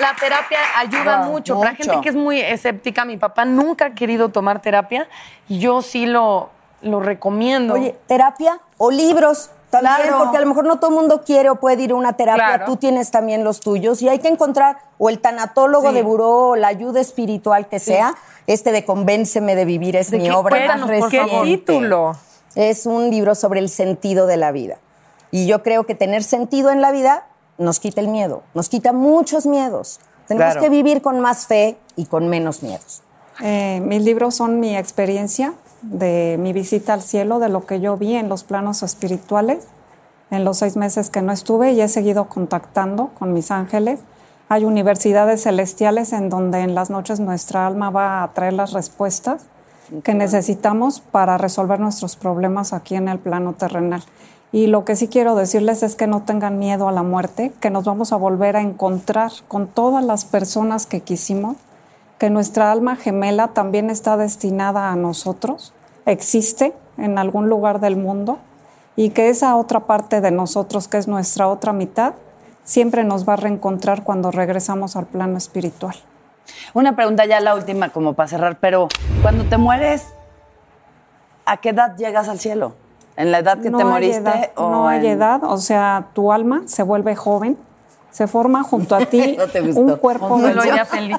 La 0.00 0.14
terapia 0.14 0.58
ayuda 0.76 1.20
Wow, 1.22 1.30
mucho. 1.32 1.58
Para 1.58 1.70
mucho. 1.72 1.84
gente 1.84 2.00
que 2.02 2.08
es 2.10 2.16
muy 2.16 2.40
escéptica, 2.40 3.04
mi 3.06 3.16
papá 3.16 3.44
nunca 3.46 3.86
ha 3.86 3.94
querido 3.94 4.28
tomar 4.28 4.60
terapia 4.60 5.08
y 5.48 5.58
yo 5.58 5.80
sí 5.80 6.04
lo, 6.06 6.50
lo 6.82 7.00
recomiendo. 7.00 7.74
Oye, 7.74 7.98
terapia 8.06 8.60
o 8.78 8.90
libros 8.90 9.50
también, 9.70 9.94
Claro. 10.08 10.18
porque 10.24 10.36
a 10.36 10.40
lo 10.40 10.46
mejor 10.46 10.64
no 10.64 10.78
todo 10.78 10.90
el 10.90 10.96
mundo 10.96 11.22
quiere 11.24 11.48
o 11.50 11.56
puede 11.56 11.82
ir 11.82 11.92
a 11.92 11.94
una 11.94 12.12
terapia. 12.14 12.44
Claro. 12.46 12.64
Tú 12.66 12.76
tienes 12.76 13.10
también 13.10 13.44
los 13.44 13.60
tuyos 13.60 14.02
y 14.02 14.08
hay 14.08 14.18
que 14.18 14.28
encontrar 14.28 14.78
o 14.98 15.08
el 15.08 15.20
tanatólogo 15.20 15.88
Sí. 15.90 15.94
de 15.94 16.02
buró 16.02 16.48
o 16.48 16.56
la 16.56 16.68
ayuda 16.68 17.00
espiritual 17.00 17.68
que 17.68 17.78
sea. 17.78 18.14
Este 18.46 18.72
de 18.72 18.84
Convénceme 18.84 19.54
de 19.54 19.64
vivir 19.64 19.96
es 19.96 20.10
¿De 20.10 20.18
mi 20.18 20.24
qué? 20.24 20.32
obra 20.32 20.56
más 20.66 20.80
Cuéntanos, 20.86 21.00
por 21.10 21.28
favor. 21.28 21.44
título? 21.44 22.16
Es 22.56 22.84
un 22.86 23.10
libro 23.10 23.34
sobre 23.34 23.60
el 23.60 23.68
sentido 23.68 24.26
de 24.26 24.36
la 24.36 24.50
vida. 24.50 24.78
Y 25.30 25.46
yo 25.46 25.62
creo 25.62 25.84
que 25.84 25.94
tener 25.94 26.24
sentido 26.24 26.70
en 26.70 26.80
la 26.80 26.90
vida 26.90 27.26
nos 27.58 27.78
quita 27.78 28.00
el 28.00 28.08
miedo, 28.08 28.42
nos 28.54 28.68
quita 28.68 28.92
muchos 28.92 29.46
miedos. 29.46 30.00
Tenemos 30.26 30.52
Claro. 30.54 30.60
que 30.62 30.68
vivir 30.68 31.00
con 31.02 31.20
más 31.20 31.46
fe 31.46 31.76
y 31.94 32.06
con 32.06 32.28
menos 32.28 32.62
miedos. 32.64 33.02
Eh, 33.42 33.80
mis 33.84 34.02
libros 34.02 34.34
son 34.34 34.58
mi 34.60 34.76
experiencia 34.76 35.54
de 35.82 36.36
mi 36.38 36.52
visita 36.52 36.94
al 36.94 37.02
cielo, 37.02 37.38
de 37.38 37.48
lo 37.48 37.66
que 37.66 37.80
yo 37.80 37.96
vi 37.96 38.16
en 38.16 38.28
los 38.28 38.44
planos 38.44 38.82
espirituales 38.82 39.66
en 40.30 40.44
los 40.44 40.58
seis 40.58 40.76
meses 40.76 41.10
que 41.10 41.22
no 41.22 41.32
estuve 41.32 41.72
y 41.72 41.80
he 41.80 41.88
seguido 41.88 42.28
contactando 42.28 43.10
con 43.18 43.32
mis 43.32 43.50
ángeles. 43.50 44.00
Hay 44.48 44.64
universidades 44.64 45.42
celestiales 45.42 46.12
en 46.12 46.28
donde 46.28 46.60
en 46.60 46.74
las 46.74 46.90
noches 46.90 47.20
nuestra 47.20 47.66
alma 47.66 47.90
va 47.90 48.22
a 48.22 48.32
traer 48.32 48.52
las 48.52 48.72
respuestas 48.72 49.42
que 50.04 50.14
necesitamos 50.14 51.00
para 51.00 51.36
resolver 51.36 51.80
nuestros 51.80 52.16
problemas 52.16 52.72
aquí 52.72 52.94
en 52.94 53.08
el 53.08 53.18
plano 53.18 53.54
terrenal. 53.54 54.02
Y 54.52 54.66
lo 54.66 54.84
que 54.84 54.96
sí 54.96 55.08
quiero 55.08 55.36
decirles 55.36 55.82
es 55.82 55.94
que 55.94 56.08
no 56.08 56.22
tengan 56.22 56.58
miedo 56.58 56.88
a 56.88 56.92
la 56.92 57.02
muerte, 57.02 57.52
que 57.60 57.70
nos 57.70 57.84
vamos 57.84 58.12
a 58.12 58.16
volver 58.16 58.56
a 58.56 58.62
encontrar 58.62 59.30
con 59.46 59.68
todas 59.68 60.04
las 60.04 60.24
personas 60.24 60.86
que 60.86 61.00
quisimos, 61.00 61.56
que 62.20 62.28
nuestra 62.28 62.70
alma 62.70 62.96
gemela 62.96 63.48
también 63.48 63.88
está 63.88 64.18
destinada 64.18 64.92
a 64.92 64.96
nosotros, 64.96 65.72
existe 66.04 66.74
en 66.98 67.16
algún 67.18 67.48
lugar 67.48 67.80
del 67.80 67.96
mundo 67.96 68.38
y 68.94 69.08
que 69.10 69.30
esa 69.30 69.56
otra 69.56 69.80
parte 69.80 70.20
de 70.20 70.30
nosotros, 70.30 70.86
que 70.86 70.98
es 70.98 71.08
nuestra 71.08 71.48
otra 71.48 71.72
mitad, 71.72 72.12
siempre 72.62 73.04
nos 73.04 73.26
va 73.26 73.32
a 73.32 73.36
reencontrar 73.36 74.04
cuando 74.04 74.30
regresamos 74.30 74.96
al 74.96 75.06
plano 75.06 75.38
espiritual. 75.38 75.96
Una 76.74 76.94
pregunta 76.94 77.24
ya 77.24 77.40
la 77.40 77.54
última 77.54 77.88
como 77.88 78.12
para 78.12 78.28
cerrar, 78.28 78.58
pero 78.60 78.88
cuando 79.22 79.44
te 79.44 79.56
mueres, 79.56 80.04
¿a 81.46 81.56
qué 81.56 81.70
edad 81.70 81.96
llegas 81.96 82.28
al 82.28 82.38
cielo? 82.38 82.74
¿En 83.16 83.32
la 83.32 83.38
edad 83.38 83.62
que 83.62 83.70
te 83.70 83.76
hay 83.78 83.84
moriste? 83.84 84.18
edad, 84.18 84.50
o 84.56 84.68
no 84.70 84.88
hay 84.88 85.06
en- 85.06 85.12
edad, 85.12 85.42
o 85.44 85.56
sea, 85.56 86.08
tu 86.12 86.32
alma 86.32 86.62
se 86.66 86.82
vuelve 86.82 87.16
joven, 87.16 87.56
se 88.10 88.26
forma 88.26 88.62
junto 88.62 88.94
a 88.96 89.06
ti 89.06 89.36
No 89.38 89.46
te 89.48 89.60
gustó. 89.60 89.80
un 89.80 89.96
cuerpo 89.96 90.38
luz. 90.38 90.64
feliz. 90.88 91.16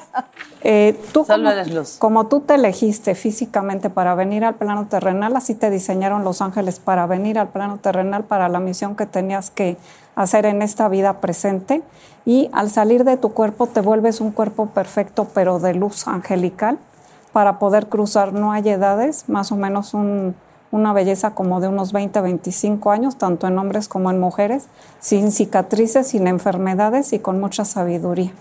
Eh, 0.64 1.00
tú 1.12 1.26
Solo 1.26 1.44
como, 1.44 1.50
eres 1.52 1.74
luz. 1.74 1.96
como 1.98 2.28
tú 2.28 2.42
te 2.42 2.56
elegiste 2.56 3.16
físicamente 3.16 3.90
para 3.90 4.14
venir 4.16 4.46
al 4.46 4.56
plano 4.56 4.86
terrenal, 4.88 5.36
así 5.36 5.56
te 5.56 5.70
diseñaron 5.70 6.24
los 6.24 6.42
ángeles 6.42 6.80
para 6.80 7.08
venir 7.08 7.40
al 7.40 7.48
plano 7.50 7.78
terrenal 7.78 8.24
para 8.26 8.48
la 8.50 8.60
misión 8.60 8.96
que 8.96 9.06
tenías 9.06 9.50
que 9.50 9.78
hacer 10.16 10.46
en 10.46 10.62
esta 10.62 10.88
vida 10.90 11.20
presente. 11.22 11.82
Y 12.26 12.50
al 12.54 12.70
salir 12.70 13.04
de 13.04 13.18
tu 13.18 13.34
cuerpo 13.34 13.66
te 13.68 13.82
vuelves 13.82 14.22
un 14.22 14.32
cuerpo 14.32 14.68
perfecto, 14.68 15.28
pero 15.34 15.58
de 15.60 15.74
luz 15.74 16.08
angelical, 16.08 16.78
para 17.34 17.58
poder 17.58 17.88
cruzar. 17.88 18.32
No 18.34 18.52
hay 18.52 18.70
edades, 18.70 19.28
más 19.28 19.52
o 19.52 19.56
menos 19.56 19.94
un- 19.96 20.36
una 20.72 20.94
belleza 20.94 21.32
como 21.32 21.60
de 21.60 21.68
unos 21.68 21.92
20, 21.92 22.20
25 22.22 22.92
años, 22.92 23.18
tanto 23.18 23.46
en 23.48 23.58
hombres 23.60 23.88
como 23.88 24.10
en 24.10 24.20
mujeres, 24.20 24.68
sin 25.00 25.32
cicatrices, 25.32 26.08
sin 26.08 26.28
enfermedades 26.28 27.12
y 27.14 27.20
con 27.20 27.40
mucha 27.40 27.66
sabiduría. 27.66 28.32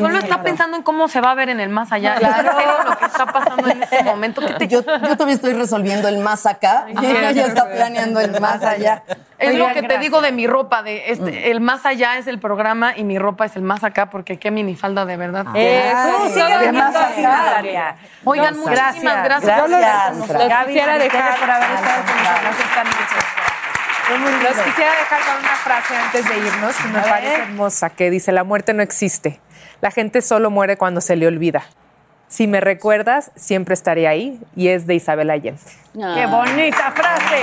Solo 0.00 0.18
está 0.18 0.42
pensando 0.42 0.76
en 0.76 0.82
cómo 0.82 1.08
se 1.08 1.20
va 1.20 1.30
a 1.30 1.34
ver 1.34 1.48
en 1.48 1.60
el 1.60 1.70
más 1.70 1.90
allá. 1.90 2.16
¿Es 2.16 2.22
en 2.22 2.28
serio 2.44 2.72
lo 2.88 2.96
que 2.98 3.04
está 3.06 3.26
pasando 3.26 3.68
en 3.68 3.82
este 3.82 4.02
momento? 4.04 4.40
¿Qué 4.42 4.52
te- 4.54 4.68
Yo, 4.68 4.82
yo 4.84 5.14
todavía 5.16 5.34
estoy 5.34 5.54
resolviendo 5.54 6.08
el 6.08 6.18
más 6.18 6.44
acá 6.46 6.86
y 6.88 7.04
ella 7.06 7.30
ya 7.32 7.46
está 7.46 7.68
planeando 7.70 8.20
el 8.20 8.38
más 8.40 8.62
allá. 8.62 9.02
Es 9.38 9.54
lo 9.54 9.72
que 9.72 9.82
te 9.82 9.98
digo 9.98 10.22
de 10.22 10.32
mi 10.32 10.46
ropa, 10.46 10.82
de 10.82 11.10
este, 11.10 11.50
el 11.50 11.60
más 11.60 11.84
allá 11.84 12.16
es 12.16 12.26
el 12.26 12.38
programa 12.38 12.96
y 12.96 13.04
mi 13.04 13.18
ropa 13.18 13.44
es 13.44 13.56
el 13.56 13.62
más 13.62 13.84
acá, 13.84 14.08
porque 14.08 14.38
qué 14.38 14.50
minifalda 14.50 15.04
de 15.04 15.16
verdad. 15.16 15.46
Sigue 15.52 15.92
Todo 15.92 16.58
viniendo 16.60 16.82
más. 16.82 17.96
Oigan, 18.24 18.58
muchísimas 18.58 19.24
gracias. 19.24 19.56
Yo 19.58 19.68
los, 19.68 19.78
Gracias. 19.78 20.28
los 20.28 20.48
Gaby, 20.48 20.66
quisiera 20.66 20.98
dejar 20.98 21.38
por 21.38 21.50
haber 21.50 21.70
estado 21.70 22.02
con 22.04 22.16
nosotros 22.16 22.56
esta 22.60 22.84
noche. 22.84 23.26
Fue 24.06 24.18
muy 24.18 24.30
Los 24.30 24.58
quisiera 24.58 24.90
dejar 24.92 25.20
con 25.20 25.38
una 25.40 25.56
frase 25.56 25.96
antes 25.96 26.28
de 26.28 26.38
irnos 26.38 26.76
que 26.76 26.88
me 26.88 27.00
parece 27.00 27.34
hermosa, 27.34 27.90
que 27.90 28.10
dice, 28.10 28.32
la 28.32 28.44
muerte 28.44 28.72
no 28.72 28.82
existe. 28.82 29.40
La 29.80 29.90
gente 29.90 30.22
solo 30.22 30.50
muere 30.50 30.76
cuando 30.76 31.00
se 31.00 31.16
le 31.16 31.26
olvida. 31.26 31.64
Si 32.28 32.46
me 32.46 32.60
recuerdas, 32.60 33.30
siempre 33.36 33.74
estaré 33.74 34.08
ahí. 34.08 34.40
Y 34.54 34.68
es 34.68 34.86
de 34.86 34.94
Isabel 34.94 35.30
Allende. 35.30 35.60
¡Qué 35.92 36.26
bonita 36.26 36.92
frase! 36.92 37.42